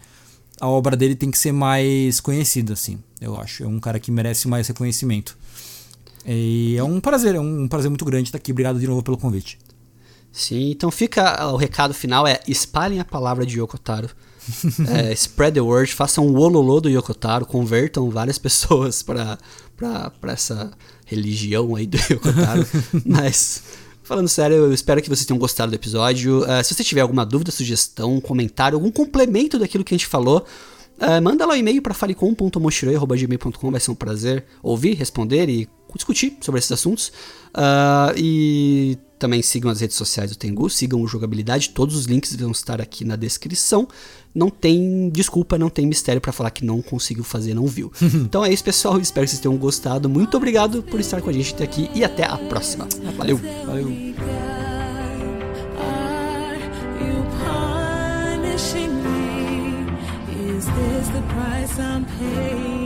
a 0.60 0.66
obra 0.66 0.96
dele 0.96 1.14
tem 1.14 1.30
que 1.30 1.38
ser 1.38 1.52
mais 1.52 2.20
conhecida, 2.20 2.72
assim. 2.72 2.98
Eu 3.20 3.38
acho. 3.38 3.64
É 3.64 3.66
um 3.66 3.78
cara 3.78 4.00
que 4.00 4.10
merece 4.10 4.48
mais 4.48 4.68
reconhecimento. 4.68 5.36
E 6.26 6.76
é 6.76 6.82
um 6.82 7.00
prazer, 7.00 7.34
é 7.34 7.40
um 7.40 7.68
prazer 7.68 7.88
muito 7.88 8.04
grande 8.04 8.28
estar 8.28 8.38
aqui. 8.38 8.52
Obrigado 8.52 8.80
de 8.80 8.86
novo 8.86 9.02
pelo 9.02 9.16
convite. 9.16 9.58
Sim, 10.32 10.70
então 10.70 10.90
fica 10.90 11.46
o 11.46 11.56
recado 11.56 11.94
final 11.94 12.26
é 12.26 12.40
espalhem 12.46 13.00
a 13.00 13.04
palavra 13.04 13.46
de 13.46 13.58
Yokotaro. 13.58 14.10
é, 14.92 15.12
spread 15.12 15.54
the 15.54 15.60
word, 15.60 15.92
façam 15.94 16.26
um 16.26 16.36
ololô 16.36 16.80
do 16.80 16.90
Yokotaro, 16.90 17.46
convertam 17.46 18.10
várias 18.10 18.36
pessoas 18.38 19.02
para 19.02 19.38
essa 20.24 20.72
religião 21.06 21.74
aí 21.74 21.86
do 21.86 21.96
Yokotaro. 21.96 22.66
Mas 23.06 23.62
Falando 24.06 24.28
sério, 24.28 24.58
eu 24.58 24.72
espero 24.72 25.02
que 25.02 25.08
vocês 25.08 25.26
tenham 25.26 25.36
gostado 25.36 25.72
do 25.72 25.74
episódio. 25.74 26.44
Uh, 26.44 26.62
se 26.62 26.72
você 26.72 26.84
tiver 26.84 27.00
alguma 27.00 27.26
dúvida, 27.26 27.50
sugestão, 27.50 28.20
comentário, 28.20 28.76
algum 28.76 28.88
complemento 28.88 29.58
daquilo 29.58 29.82
que 29.82 29.92
a 29.92 29.98
gente 29.98 30.06
falou, 30.06 30.46
uh, 31.00 31.20
manda 31.20 31.44
lá 31.44 31.54
um 31.54 31.56
e-mail 31.56 31.82
para 31.82 31.92
falecom.mochiroi.gmail.com. 31.92 33.70
Vai 33.72 33.80
ser 33.80 33.90
um 33.90 33.96
prazer 33.96 34.44
ouvir, 34.62 34.94
responder 34.94 35.48
e 35.48 35.68
discutir 35.92 36.38
sobre 36.40 36.60
esses 36.60 36.70
assuntos. 36.70 37.08
Uh, 37.48 38.14
e 38.16 38.96
também 39.18 39.42
sigam 39.42 39.70
as 39.70 39.80
redes 39.80 39.96
sociais 39.96 40.30
do 40.30 40.36
Tengu, 40.36 40.68
sigam 40.68 41.00
o 41.00 41.06
Jogabilidade, 41.06 41.70
todos 41.70 41.96
os 41.96 42.06
links 42.06 42.34
vão 42.36 42.50
estar 42.50 42.80
aqui 42.80 43.04
na 43.04 43.16
descrição. 43.16 43.88
Não 44.34 44.50
tem 44.50 45.08
desculpa, 45.10 45.58
não 45.58 45.70
tem 45.70 45.86
mistério 45.86 46.20
para 46.20 46.32
falar 46.32 46.50
que 46.50 46.64
não 46.64 46.82
conseguiu 46.82 47.24
fazer, 47.24 47.54
não 47.54 47.66
viu. 47.66 47.90
então 48.02 48.44
é 48.44 48.52
isso, 48.52 48.64
pessoal. 48.64 48.98
Espero 49.00 49.24
que 49.24 49.30
vocês 49.30 49.40
tenham 49.40 49.56
gostado. 49.56 50.08
Muito 50.08 50.36
obrigado 50.36 50.82
por 50.82 51.00
estar 51.00 51.22
com 51.22 51.30
a 51.30 51.32
gente 51.32 51.54
até 51.54 51.64
aqui 51.64 51.90
e 51.94 52.04
até 52.04 52.24
a 52.24 52.36
próxima. 52.36 52.86
Valeu. 53.16 53.40
Valeu. 53.64 54.14
need 62.18 62.80
you 62.80 62.85